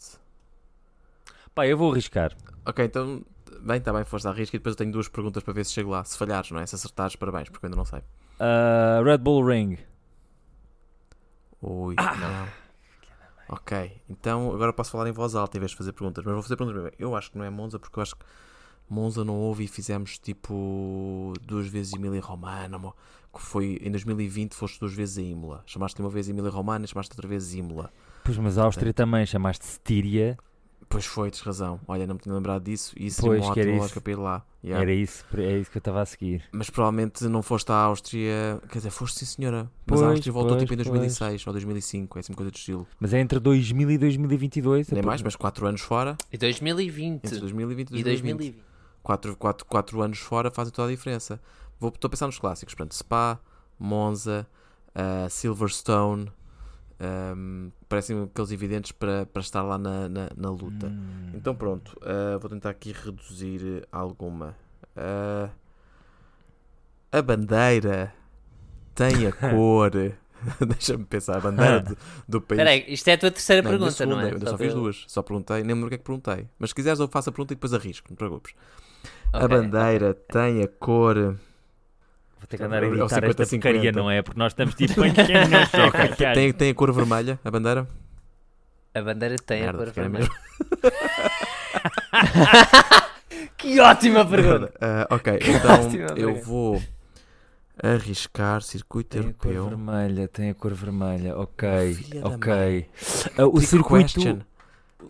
Pá, 1.57 1.65
eu 1.65 1.75
vou 1.75 1.91
arriscar. 1.91 2.37
Ok, 2.63 2.85
então, 2.85 3.25
bem, 3.63 3.77
está 3.77 3.91
bem, 3.91 4.05
foste 4.05 4.27
à 4.27 4.31
risca 4.31 4.55
e 4.55 4.59
depois 4.59 4.73
eu 4.73 4.77
tenho 4.77 4.91
duas 4.91 5.07
perguntas 5.07 5.41
para 5.41 5.53
ver 5.55 5.65
se 5.65 5.71
chego 5.73 5.89
lá. 5.89 6.03
Se 6.03 6.15
falhares, 6.15 6.51
não 6.51 6.59
é? 6.59 6.65
Se 6.67 6.75
acertares, 6.75 7.15
parabéns, 7.15 7.49
porque 7.49 7.65
eu 7.65 7.67
ainda 7.67 7.77
não 7.77 7.83
sei. 7.83 7.99
Ah, 8.39 9.01
Red 9.03 9.17
Bull 9.17 9.43
Ring. 9.43 9.75
Ui, 11.59 11.95
Ah! 11.97 12.15
não. 12.15 12.47
Ok, 13.49 14.01
então 14.07 14.53
agora 14.53 14.71
posso 14.71 14.91
falar 14.91 15.09
em 15.09 15.11
voz 15.11 15.33
alta 15.33 15.57
em 15.57 15.59
vez 15.59 15.71
de 15.71 15.77
fazer 15.77 15.93
perguntas, 15.93 16.23
mas 16.23 16.31
vou 16.33 16.43
fazer 16.43 16.57
perguntas 16.57 16.75
primeiro. 16.79 16.95
Eu 16.99 17.15
acho 17.15 17.31
que 17.31 17.37
não 17.39 17.43
é 17.45 17.49
Monza 17.49 17.79
porque 17.79 17.97
eu 17.97 18.03
acho 18.03 18.15
que 18.15 18.23
Monza 18.87 19.25
não 19.25 19.35
houve 19.35 19.63
e 19.63 19.67
fizemos 19.67 20.19
tipo 20.19 21.33
duas 21.41 21.65
vezes 21.67 21.93
Emília 21.93 22.21
Romana, 22.21 22.77
que 23.33 23.41
foi 23.41 23.79
em 23.81 23.89
2020 23.89 24.53
foste 24.53 24.79
duas 24.79 24.93
vezes 24.93 25.17
a 25.17 25.21
Imola. 25.23 25.63
Chamaste 25.65 25.99
uma 26.01 26.09
vez 26.09 26.29
Emília 26.29 26.51
Romana 26.51 26.85
e 26.85 26.87
chamaste 26.87 27.13
outra 27.13 27.27
vez 27.27 27.55
Imola. 27.55 27.89
Pois, 28.23 28.37
mas 28.37 28.59
a 28.59 28.63
Áustria 28.63 28.93
também 28.93 29.25
chamaste 29.25 29.65
Styria. 29.65 30.37
Pois 30.89 31.05
foi, 31.05 31.29
tens 31.29 31.41
razão. 31.41 31.79
Olha, 31.87 32.07
não 32.07 32.15
me 32.15 32.21
tinha 32.21 32.33
lembrado 32.33 32.63
disso 32.63 32.93
e 32.97 33.07
isso 33.07 33.21
Pois, 33.21 33.39
tinha 33.41 33.45
uma 33.45 33.51
ótima 33.51 33.71
isso. 33.71 33.81
lógica 33.81 34.01
para 34.01 34.11
ir 34.11 34.15
lá. 34.15 34.45
Yeah. 34.63 34.81
Era 34.83 34.93
isso, 34.93 35.25
é 35.37 35.57
isso 35.59 35.69
que 35.69 35.77
eu 35.77 35.79
estava 35.79 36.01
a 36.01 36.05
seguir. 36.05 36.43
Mas 36.51 36.69
provavelmente 36.69 37.25
não 37.25 37.41
foste 37.41 37.71
à 37.71 37.75
Áustria. 37.75 38.61
Quer 38.69 38.77
dizer, 38.79 38.89
foste 38.89 39.19
sim, 39.19 39.25
senhora. 39.25 39.69
Mas 39.85 39.99
a 40.01 40.03
Pois, 40.05 40.11
Áustria 40.13 40.31
voltou 40.33 40.51
pois, 40.57 40.61
tipo 40.63 40.73
em 40.73 40.77
pois. 40.77 40.87
2006 40.89 41.45
ou 41.47 41.53
2005, 41.53 42.17
é 42.17 42.19
assim 42.21 42.33
coisa 42.33 42.51
de 42.51 42.57
estilo. 42.57 42.87
Mas 42.99 43.13
é 43.13 43.19
entre 43.19 43.39
2000 43.39 43.91
e 43.91 43.97
2022. 43.97 44.89
Nem 44.89 45.01
é 45.01 45.05
mais, 45.05 45.21
mas 45.21 45.35
4 45.35 45.67
anos 45.67 45.81
fora. 45.81 46.15
E 46.31 46.37
2020. 46.37 47.25
Entre 47.25 47.39
2020 47.39 47.89
e 47.91 47.99
E 47.99 48.03
2020. 48.03 48.37
2020. 48.37 48.63
4, 49.03 49.35
4, 49.37 49.65
4 49.65 50.01
anos 50.01 50.19
fora 50.19 50.49
fazem 50.51 50.73
toda 50.73 50.87
a 50.87 50.91
diferença. 50.91 51.39
Vou, 51.79 51.89
estou 51.89 52.07
a 52.07 52.11
pensar 52.11 52.25
nos 52.27 52.39
clássicos. 52.39 52.73
Portanto, 52.73 52.93
Spa, 52.95 53.39
Monza, 53.79 54.47
ah, 54.95 55.27
Silverstone. 55.29 56.29
Ahm, 56.99 57.69
parecem 57.89 58.23
aqueles 58.23 58.51
evidentes 58.51 58.91
para, 58.91 59.25
para 59.25 59.41
estar 59.41 59.61
lá 59.63 59.77
na, 59.77 60.09
na, 60.09 60.29
na 60.35 60.49
luta. 60.49 60.87
Hum. 60.87 61.31
Então 61.33 61.55
pronto, 61.55 61.97
ah, 62.01 62.37
vou 62.37 62.49
tentar 62.49 62.69
aqui 62.69 62.91
reduzir 62.91 63.87
alguma. 63.91 64.55
Ah, 64.95 65.49
a 67.11 67.21
bandeira 67.21 68.13
tem 68.95 69.27
a 69.27 69.31
cor. 69.49 69.91
Deixa-me 70.67 71.03
pensar, 71.05 71.37
a 71.37 71.41
bandeira 71.41 71.79
do, 71.79 71.97
do 72.27 72.41
país. 72.41 72.59
Espera 72.59 72.69
aí, 72.69 72.85
isto 72.93 73.07
é 73.07 73.13
a 73.13 73.17
tua 73.17 73.31
terceira 73.31 73.61
Não, 73.61 73.69
pergunta, 73.71 73.91
segunda, 73.91 74.15
não 74.17 74.21
é? 74.21 74.33
ainda 74.33 74.45
só 74.45 74.51
Só 74.51 74.57
fiz 74.57 74.67
eu- 74.67 74.79
duas, 74.81 75.03
só 75.07 75.23
perguntei, 75.23 75.57
nem 75.57 75.65
me 75.67 75.73
lembro 75.73 75.87
o 75.87 75.89
que 75.89 75.95
é 75.95 75.97
que 75.97 76.03
perguntei. 76.03 76.47
Mas 76.59 76.69
se 76.69 76.75
quiseres, 76.75 76.99
eu 76.99 77.07
faço 77.07 77.29
a 77.29 77.31
pergunta 77.33 77.53
e 77.53 77.55
depois 77.55 77.73
arrisco, 77.73 78.07
não 78.09 78.15
te 78.15 78.19
preocupes. 78.19 78.53
a 79.33 79.45
Ok, 79.45 79.47
bandeira 79.47 80.13
tem 80.13 80.61
a 80.63 80.67
cor. 80.67 81.37
Vou 82.39 82.47
ter 82.47 82.57
que 82.57 82.63
andar 82.63 82.83
a 82.83 82.85
É 82.85 82.89
editar 82.89 83.23
esta 83.25 83.43
50-50. 83.43 83.49
porcaria, 83.61 83.91
não 83.91 84.09
é? 84.11 84.21
Porque 84.21 84.39
nós 84.39 84.51
estamos 84.53 84.75
tipo 84.75 85.03
em 85.03 85.13
canhões, 85.13 85.49
Ok, 85.87 86.33
tem, 86.33 86.53
tem 86.53 86.69
a 86.71 86.75
cor 86.75 86.91
vermelha, 86.93 87.39
a 87.43 87.51
bandeira? 87.51 87.87
A 88.93 89.01
bandeira 89.01 89.35
tem 89.37 89.61
Merda, 89.61 89.83
a 89.83 89.85
cor 89.85 89.93
vermelha. 89.93 90.29
que 93.57 93.79
ótima 93.79 94.25
pergunta! 94.25 94.73
Ah, 94.81 95.07
ok, 95.11 95.39
então 95.41 95.85
Ótima 95.85 96.03
eu 96.03 96.15
pergunta. 96.15 96.45
vou. 96.45 96.81
Arriscar 97.81 98.63
circuito 98.63 99.19
Tem 99.19 99.29
a 99.29 99.33
cor 99.33 99.51
europeu. 99.51 99.77
vermelha, 99.77 100.27
tem 100.27 100.49
a 100.49 100.53
cor 100.55 100.73
vermelha. 100.73 101.37
Ok, 101.37 101.93
Filha 101.93 102.25
ok. 102.25 102.89
Ah, 103.37 103.45
o 103.45 103.51
Trick 103.51 103.67
circuito. 103.67 104.13
question. 104.15 104.39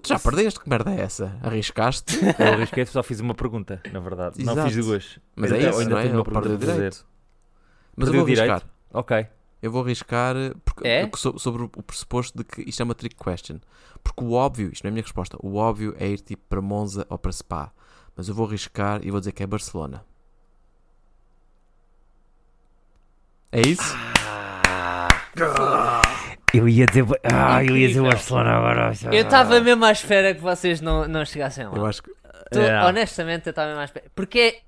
Tu 0.01 0.09
já 0.09 0.19
perdeste? 0.19 0.59
Que 0.59 0.69
merda 0.69 0.91
é 0.91 0.99
essa? 0.99 1.37
Arriscaste? 1.41 2.19
Eu 2.37 2.53
arrisquei, 2.55 2.85
só 2.85 3.01
fiz 3.01 3.21
uma 3.21 3.33
pergunta, 3.33 3.81
na 3.91 4.01
verdade. 4.01 4.43
Não 4.43 4.51
Exato. 4.51 4.69
fiz 4.69 4.85
duas. 4.85 5.19
Mas 5.33 5.49
Ainda- 5.53 5.65
é 5.65 5.69
isso, 5.69 5.79
ainda 5.79 5.91
não 5.91 5.97
é? 5.97 6.01
tenho 6.03 6.15
uma 6.15 6.23
pergunta 6.25 6.49
a 6.49 6.59
fazer. 6.59 6.73
direito. 6.73 7.05
Mas 7.97 8.07
eu 8.07 8.13
vou 8.13 8.25
direito? 8.25 8.49
arriscar. 8.51 8.69
Ok. 8.93 9.27
Eu 9.61 9.71
vou 9.71 9.83
arriscar 9.83 10.35
porque, 10.63 10.87
É? 10.87 11.09
so- 11.15 11.37
sobre 11.39 11.63
o 11.63 11.67
pressuposto 11.69 12.37
de 12.37 12.43
que 12.43 12.61
isto 12.69 12.79
é 12.79 12.83
uma 12.85 12.93
trick 12.95 13.15
question. 13.15 13.57
Porque 14.03 14.23
o 14.23 14.31
óbvio, 14.33 14.69
isto 14.71 14.83
não 14.83 14.89
é 14.89 14.91
a 14.91 14.93
minha 14.93 15.01
resposta, 15.03 15.35
o 15.41 15.55
óbvio 15.55 15.95
é 15.99 16.07
ir 16.07 16.19
tipo 16.19 16.43
para 16.47 16.61
Monza 16.61 17.05
ou 17.09 17.17
para 17.17 17.31
Spa. 17.31 17.71
Mas 18.15 18.29
eu 18.29 18.35
vou 18.35 18.45
arriscar 18.47 18.99
e 19.03 19.09
vou 19.11 19.19
dizer 19.19 19.31
que 19.31 19.41
é 19.43 19.47
Barcelona. 19.47 20.05
É 23.51 23.61
isso? 23.61 23.95
Eu 26.53 26.67
ia 26.67 26.85
dizer. 26.85 27.05
Ah, 27.31 27.63
eu 27.63 27.75
ia 27.77 27.87
dizer. 27.87 28.01
Barcelona 28.01 28.51
agora. 28.51 28.91
Eu 29.11 29.23
estava 29.23 29.59
mesmo 29.59 29.85
à 29.85 29.91
espera 29.91 30.33
que 30.33 30.41
vocês 30.41 30.81
não, 30.81 31.07
não 31.07 31.25
chegassem 31.25 31.65
lá. 31.67 31.75
Eu 31.75 31.85
acho 31.85 32.01
que. 32.03 32.11
Tô- 32.51 32.61
É. 32.61 32.85
Honestamente, 32.85 33.47
eu 33.47 33.51
estava 33.51 33.67
mesmo 33.69 33.81
à 33.81 33.85
espera. 33.85 34.05
Porque 34.15 34.61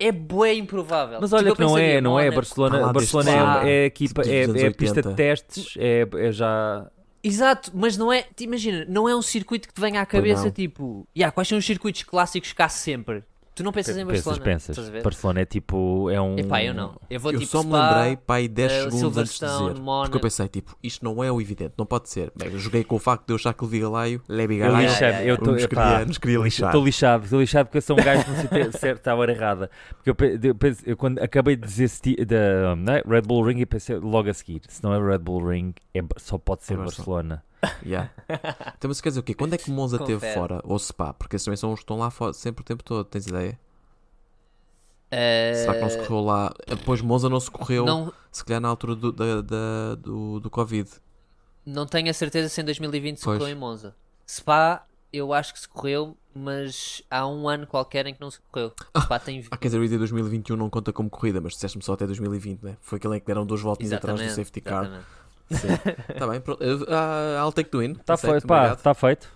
é, 0.00 0.06
é 0.06 0.12
bué 0.12 0.54
improvável. 0.54 1.18
Mas 1.20 1.30
Tipo, 1.30 1.42
olha 1.42 1.54
que 1.54 1.60
não 1.60 1.68
pensaria, 1.68 1.94
é, 1.94 2.00
não 2.00 2.18
é. 2.18 2.22
Mónaco. 2.24 2.36
Barcelona, 2.36 2.78
lá 2.78 2.92
Barcelona 2.92 3.30
é, 3.30 3.34
é 3.80 3.82
a 3.82 3.86
equipa, 3.86 4.22
Dos 4.22 4.30
é, 4.30 4.42
é 4.42 4.70
pista 4.70 4.96
80. 4.96 5.08
de 5.08 5.14
testes, 5.14 5.74
é, 5.76 6.08
é 6.14 6.32
já. 6.32 6.90
Exato, 7.22 7.70
mas 7.74 7.96
não 7.96 8.12
é. 8.12 8.24
Imagina, 8.40 8.86
não 8.88 9.08
é 9.08 9.14
um 9.14 9.22
circuito 9.22 9.68
que 9.68 9.74
te 9.74 9.80
venha 9.80 10.00
à 10.00 10.06
cabeça 10.06 10.50
tipo. 10.50 11.06
Yeah, 11.16 11.30
quais 11.32 11.48
são 11.48 11.58
os 11.58 11.66
circuitos 11.66 12.02
clássicos 12.02 12.52
cá 12.52 12.68
sempre? 12.68 13.22
Tu 13.54 13.64
não 13.64 13.72
pensas 13.72 13.96
em 13.96 14.06
Pensas, 14.06 14.24
Barcelona? 14.24 14.44
pensas. 14.52 14.88
Ver? 14.88 15.02
Barcelona 15.02 15.40
é 15.40 15.44
tipo. 15.44 16.08
É 16.08 16.20
um. 16.20 16.38
Epá, 16.38 16.62
eu 16.62 16.72
não. 16.72 16.98
Eu 17.10 17.20
vou 17.20 17.32
Eu 17.32 17.40
tipo 17.40 17.50
só 17.50 17.62
me 17.62 17.70
Spa, 17.70 17.96
lembrei, 17.98 18.16
pá, 18.16 18.34
aí 18.36 18.48
10 18.48 18.72
eh, 18.72 18.80
segundos 18.90 19.16
antes 19.18 19.38
de 19.38 19.46
dizer. 19.46 19.80
Mónaco. 19.80 20.02
Porque 20.04 20.16
eu 20.16 20.20
pensei, 20.20 20.48
tipo, 20.48 20.76
isto 20.82 21.04
não 21.04 21.22
é 21.22 21.30
o 21.30 21.40
evidente, 21.40 21.74
não 21.76 21.84
pode 21.84 22.08
ser. 22.08 22.32
Bem, 22.34 22.48
eu 22.52 22.58
joguei 22.58 22.84
com 22.84 22.96
o 22.96 22.98
facto 22.98 23.26
de 23.26 23.32
eu 23.32 23.36
achar 23.36 23.52
que 23.52 23.62
o 23.64 23.66
Vigalaio, 23.66 24.22
Levi 24.28 24.56
Eu 24.56 24.66
Galaio, 24.66 24.88
lixei-me, 24.88 25.26
eu 25.28 25.36
tô- 25.36 25.50
nos, 25.52 25.62
epá, 25.64 25.90
queria, 25.90 26.06
nos 26.06 26.18
queria 26.18 26.38
lixar. 26.38 26.68
Estou 26.70 26.84
lixado, 26.84 27.24
estou 27.24 27.40
lixado 27.40 27.66
porque 27.66 27.78
eu 27.78 27.82
sou 27.82 27.98
um 28.00 28.02
gajo 28.02 28.24
que 28.24 28.30
não 28.30 28.36
sei 28.38 28.48
ter- 28.48 28.72
certo 28.78 28.98
estava 28.98 29.18
a 29.18 29.20
hora 29.20 29.32
errada. 29.32 29.70
Porque 30.02 30.10
eu, 30.10 30.40
eu 30.50 30.54
penso- 30.54 30.82
eu 30.86 30.96
quando 30.96 31.18
acabei 31.18 31.56
de 31.56 31.66
dizer 31.66 31.90
da 32.24 32.76
né, 32.76 33.02
Red 33.06 33.22
Bull 33.22 33.44
Ring, 33.44 33.60
eu 33.60 33.66
pensei 33.66 33.96
logo 33.96 34.30
a 34.30 34.34
seguir: 34.34 34.62
se 34.68 34.82
não 34.82 34.94
é 34.94 35.10
Red 35.12 35.18
Bull 35.18 35.46
Ring, 35.46 35.74
é, 35.92 36.00
só 36.16 36.38
pode 36.38 36.64
ser 36.64 36.74
É 36.74 36.76
Barcelona. 36.76 37.42
Yeah. 37.84 38.10
Então, 38.76 38.88
mas 38.88 39.00
quer 39.00 39.10
dizer 39.10 39.20
o 39.20 39.22
quê? 39.22 39.34
Quando 39.34 39.54
é 39.54 39.58
que 39.58 39.70
Monza 39.70 39.96
esteve 39.96 40.14
Confere. 40.14 40.34
fora? 40.34 40.60
Ou 40.64 40.78
Spa? 40.78 41.12
Porque 41.12 41.36
esses 41.36 41.44
também 41.44 41.56
são 41.56 41.72
os 41.72 41.80
que 41.80 41.84
estão 41.84 41.98
lá 41.98 42.10
fora 42.10 42.32
sempre 42.32 42.62
o 42.62 42.64
tempo 42.64 42.82
todo, 42.82 43.04
tens 43.04 43.26
ideia? 43.26 43.58
Eh, 45.10 45.52
Será 45.54 45.74
que 45.74 45.80
não 45.80 45.90
se 45.90 45.98
correu 45.98 46.20
lá? 46.24 46.54
Depois 46.68 47.00
Monza 47.00 47.28
não 47.28 47.40
se 47.40 47.50
correu, 47.50 47.84
não, 47.84 48.12
se 48.30 48.44
calhar 48.44 48.60
na 48.60 48.68
altura 48.68 48.94
do, 48.94 49.12
da, 49.12 49.40
da- 49.42 49.94
do, 49.96 50.38
do 50.40 50.48
Covid. 50.48 50.88
não 51.66 51.84
tenho 51.86 52.08
a 52.10 52.14
certeza 52.14 52.48
se 52.48 52.60
em 52.60 52.64
2020 52.64 53.18
se 53.18 53.24
Pois. 53.24 53.38
correu 53.38 53.54
em 53.54 53.58
Monza. 53.58 53.94
Spa, 54.26 54.86
eu 55.12 55.32
acho 55.34 55.52
que 55.52 55.58
se 55.60 55.68
correu, 55.68 56.16
mas 56.32 57.02
há 57.10 57.26
um 57.26 57.48
ano 57.48 57.66
qualquer 57.66 58.06
em 58.06 58.14
que 58.14 58.20
não 58.20 58.30
se 58.30 58.38
correu. 58.52 58.72
Spa 59.02 59.18
tem. 59.18 59.44
Ah, 59.50 59.56
quer 59.56 59.66
dizer, 59.66 59.80
o 59.80 59.84
ID 59.84 59.98
2021 59.98 60.56
não 60.56 60.70
conta 60.70 60.92
como 60.92 61.10
corrida, 61.10 61.40
mas 61.40 61.54
disseste-me 61.54 61.82
só 61.82 61.94
até 61.94 62.06
2020, 62.06 62.62
né? 62.62 62.76
Foi 62.80 62.96
aquele 62.98 63.16
em 63.16 63.20
que 63.20 63.26
deram 63.26 63.44
duas 63.44 63.60
voltinhas 63.60 63.92
atrás 63.92 64.20
do 64.20 64.28
safety 64.30 64.60
car. 64.60 64.84
exatamente. 64.84 65.06
Sim. 65.50 65.68
Tá 66.18 66.26
bem, 66.28 66.40
pronto. 66.40 66.62
Ah, 66.88 67.42
I'll 67.44 67.52
take 67.52 67.70
the 67.70 67.78
win. 67.78 67.92
Está 67.92 68.16
feito, 68.16 68.46
pá, 68.46 68.72
está 68.72 68.94
feito. 68.94 69.28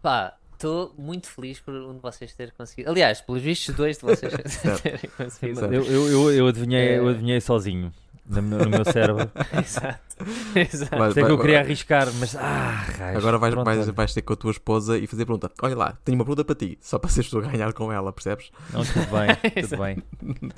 Pá, 0.00 0.34
estou 0.52 0.94
muito 0.96 1.26
feliz 1.28 1.58
por 1.60 1.74
um 1.74 1.94
de 1.94 2.00
vocês 2.00 2.32
ter 2.34 2.52
conseguido. 2.52 2.90
Aliás, 2.90 3.20
pelos 3.20 3.42
vistos, 3.42 3.74
dois 3.74 3.96
de 3.98 4.02
vocês 4.04 4.32
terem 4.82 5.10
conseguido. 5.16 5.64
Eu, 5.66 5.82
eu, 5.84 6.08
eu, 6.10 6.32
eu 6.32 6.46
adivinhei, 6.46 6.98
eu 6.98 7.08
É. 7.08 7.10
adivinhei 7.10 7.40
sozinho 7.40 7.92
no 8.28 8.42
meu, 8.42 8.58
no 8.58 8.70
meu 8.70 8.84
cérebro. 8.84 9.30
Exato. 9.64 9.98
Exato. 10.54 10.96
Vai- 10.98 11.12
Sei 11.12 11.22
que 11.22 11.28
vai- 11.28 11.30
eu 11.30 11.38
queria 11.38 11.56
vai- 11.58 11.64
arriscar, 11.64 12.08
mas 12.18 12.34
ah, 12.36 12.84
raios. 12.98 13.18
Agora 13.18 13.38
vais, 13.38 13.54
Pronto, 13.54 13.64
vais, 13.66 13.78
olha. 13.80 13.92
vais 13.92 14.12
ter 14.14 14.22
com 14.22 14.32
a 14.32 14.36
tua 14.36 14.50
esposa 14.50 14.98
e 14.98 15.06
fazer 15.06 15.24
pergunta. 15.24 15.50
Olha 15.62 15.76
lá, 15.76 15.98
tenho 16.04 16.16
uma 16.18 16.24
pergunta 16.24 16.44
para 16.44 16.54
ti, 16.54 16.76
só 16.80 16.98
para 16.98 17.08
seres 17.10 17.30
tu 17.30 17.38
a 17.38 17.42
ganhar 17.42 17.72
com 17.72 17.92
ela, 17.92 18.12
percebes? 18.12 18.50
Não, 18.72 18.84
tudo 18.84 19.06
bem, 19.06 19.52
tudo 19.64 19.78
bem. 19.78 20.02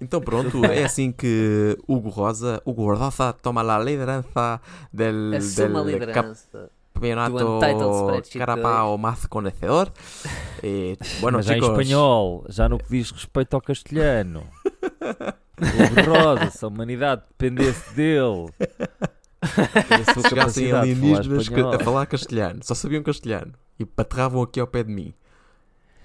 Então 0.00 0.20
pronto, 0.20 0.64
é 0.64 0.84
assim 0.84 1.12
que 1.12 1.78
Hugo 1.88 2.08
Rosa, 2.08 2.60
Hugo 2.64 2.92
Rosa 2.94 3.32
toma 3.32 3.62
a 3.62 3.78
liderança 3.78 4.60
del, 4.92 5.34
Assuma 5.36 5.80
a 5.80 5.84
del 5.84 5.92
liderança. 5.98 6.70
Campeonato 6.94 7.98
Spreadsheet 8.00 8.38
Carapau 8.38 8.96
más 8.96 9.26
conhecedor. 9.26 9.92
E, 10.62 10.96
bueno, 11.20 11.38
mas 11.38 11.46
já 11.46 11.56
em 11.56 11.60
chicos, 11.60 11.78
espanhol, 11.78 12.44
já 12.48 12.68
no 12.68 12.78
que 12.78 12.88
diz 12.88 13.10
respeito 13.10 13.54
ao 13.54 13.60
castelhano. 13.60 14.46
O 14.66 16.10
Rosa, 16.10 16.50
se 16.50 16.64
a 16.64 16.68
humanidade 16.68 17.22
dependesse 17.28 17.94
dele. 17.94 18.48
se 20.14 20.28
chegassem 20.28 20.72
alienígenas 20.72 21.48
a 21.74 21.78
falar 21.84 22.06
castelhano, 22.06 22.60
só 22.62 22.74
sabiam 22.74 23.02
castelhano 23.02 23.52
e 23.78 23.84
paterravam 23.84 24.42
aqui 24.42 24.58
ao 24.58 24.66
pé 24.66 24.82
de 24.82 24.92
mim. 24.92 25.14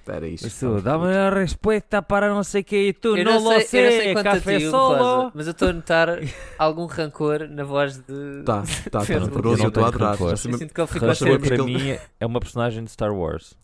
Era 0.09 0.27
isto. 0.27 0.47
Isso, 0.47 0.65
Estamos 0.77 0.83
dá-me 0.83 1.13
a 1.15 1.29
resposta 1.29 2.01
para 2.01 2.29
não 2.29 2.43
sei 2.43 2.61
o 2.61 2.63
que 2.63 2.87
e 2.89 2.93
tu 2.93 3.15
Eu 3.17 3.25
não, 3.25 3.33
não, 3.33 3.39
sei, 3.39 3.51
eu 3.51 3.55
não 3.55 3.61
sei 3.61 4.01
sei, 4.01 4.13
quanto 4.13 4.27
a 4.27 4.31
café 4.33 4.57
ti, 4.57 4.63
Hugo 4.65 4.71
solo. 4.71 4.95
Rosa, 4.97 5.31
mas 5.35 5.47
eu 5.47 5.51
estou 5.51 5.69
a 5.69 5.73
notar 5.73 6.19
algum 6.57 6.85
rancor 6.85 7.47
na 7.49 7.63
voz 7.63 7.97
de. 7.97 8.43
Tá, 8.45 8.63
tá, 8.91 8.99
tá 8.99 9.13
rancoroso, 9.13 9.63
eu 9.63 9.67
estou 9.67 9.85
a 9.85 9.87
adorar. 9.87 10.19
Eu 10.19 10.37
sinto 10.37 10.73
que 10.73 10.81
ele 10.81 10.87
ficou 10.87 11.09
a 11.09 11.13
Rancor 11.13 11.39
para 11.39 11.63
mim 11.63 11.97
é 12.19 12.25
uma 12.25 12.39
personagem 12.39 12.83
de 12.83 12.91
Star 12.91 13.13
Wars. 13.13 13.55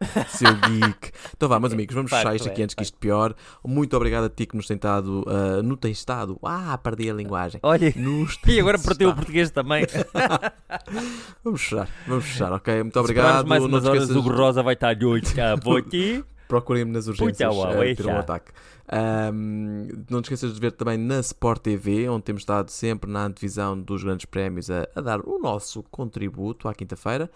Seu 0.28 0.54
geek. 0.54 1.10
Então 1.36 1.48
vá, 1.48 1.60
meus 1.60 1.72
amigos, 1.72 1.94
vamos 1.94 2.10
fechar 2.10 2.34
isto 2.34 2.48
aqui 2.48 2.62
é, 2.62 2.64
antes 2.64 2.74
que 2.74 2.82
isto 2.82 2.96
pior. 2.98 3.34
Muito 3.64 3.94
obrigado 3.96 4.24
a 4.24 4.30
ti 4.30 4.46
que 4.46 4.56
nos 4.56 4.66
tem 4.66 4.76
estado. 4.76 5.24
ah, 5.28 5.62
no 5.62 5.76
tem 5.76 5.92
estado. 5.92 6.38
Ah, 6.42 6.76
perdi 6.78 7.10
a 7.10 7.14
linguagem. 7.14 7.60
Olha, 7.62 7.92
Nos 7.96 8.38
e 8.46 8.58
agora 8.58 8.78
perdeu 8.78 9.10
o 9.10 9.14
português 9.14 9.50
também. 9.50 9.84
Vamos 11.44 11.62
fechar, 11.62 11.88
vamos 12.06 12.24
fechar, 12.24 12.52
ok? 12.52 12.82
Muito 12.82 12.98
obrigado. 12.98 13.46
mais 13.46 13.62
não 13.62 13.68
umas 13.68 13.82
te 13.82 13.88
horas, 13.88 14.02
esqueças- 14.04 14.24
o 14.26 14.28
Rosa 14.28 14.62
vai 14.62 14.74
estar 14.74 14.94
de 14.94 15.04
olho 15.04 15.34
cá, 15.34 15.54
vou 15.56 15.76
aqui. 15.76 16.24
Procurem-me 16.50 16.90
nas 16.90 17.06
urgências 17.06 17.48
Puta, 17.54 17.68
uau, 17.68 17.82
é 17.82 17.94
ter 17.94 18.06
um 18.06 18.18
ataque. 18.18 18.50
Ahm, 18.88 19.86
não 20.10 20.20
te 20.20 20.24
esqueças 20.24 20.52
de 20.52 20.60
ver 20.60 20.72
também 20.72 20.98
na 20.98 21.20
Sport 21.20 21.62
TV, 21.62 22.08
onde 22.08 22.24
temos 22.24 22.42
estado 22.42 22.70
sempre 22.70 23.08
na 23.08 23.24
antevisão 23.24 23.80
dos 23.80 24.02
grandes 24.02 24.26
prémios 24.26 24.68
a, 24.68 24.88
a 24.96 25.00
dar 25.00 25.20
o 25.20 25.38
nosso 25.38 25.84
contributo 25.84 26.66
à 26.66 26.74
quinta-feira. 26.74 27.30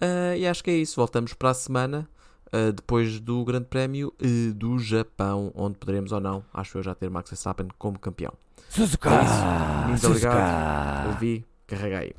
Ah, 0.00 0.36
e 0.36 0.44
acho 0.46 0.64
que 0.64 0.70
é 0.70 0.74
isso. 0.74 0.96
Voltamos 0.96 1.32
para 1.32 1.50
a 1.50 1.54
semana. 1.54 2.08
ah, 2.52 2.72
depois 2.74 3.20
do 3.20 3.44
Grande 3.44 3.66
Prémio 3.66 4.12
eh, 4.20 4.52
do 4.52 4.78
Japão, 4.78 5.52
onde 5.54 5.78
poderemos 5.78 6.10
ou 6.10 6.20
não, 6.20 6.44
acho 6.52 6.76
eu, 6.78 6.82
já 6.82 6.92
ter 6.94 7.08
Max 7.08 7.30
Verstappen 7.30 7.68
como 7.78 7.98
campeão. 8.00 8.32
Suzuka! 8.68 9.10
É 9.10 9.24
isso. 9.24 9.88
Muito 9.88 10.06
obrigado. 10.08 11.06
Ouvi, 11.10 11.46
carrega 11.68 12.00
aí. 12.00 12.12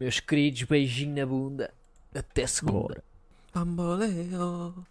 Meus 0.00 0.18
queridos, 0.20 0.64
beijinho 0.64 1.14
na 1.14 1.24
bunda. 1.24 1.70
Até 2.14 2.46
segunda. 2.48 3.02
Bamboleo. 3.58 4.86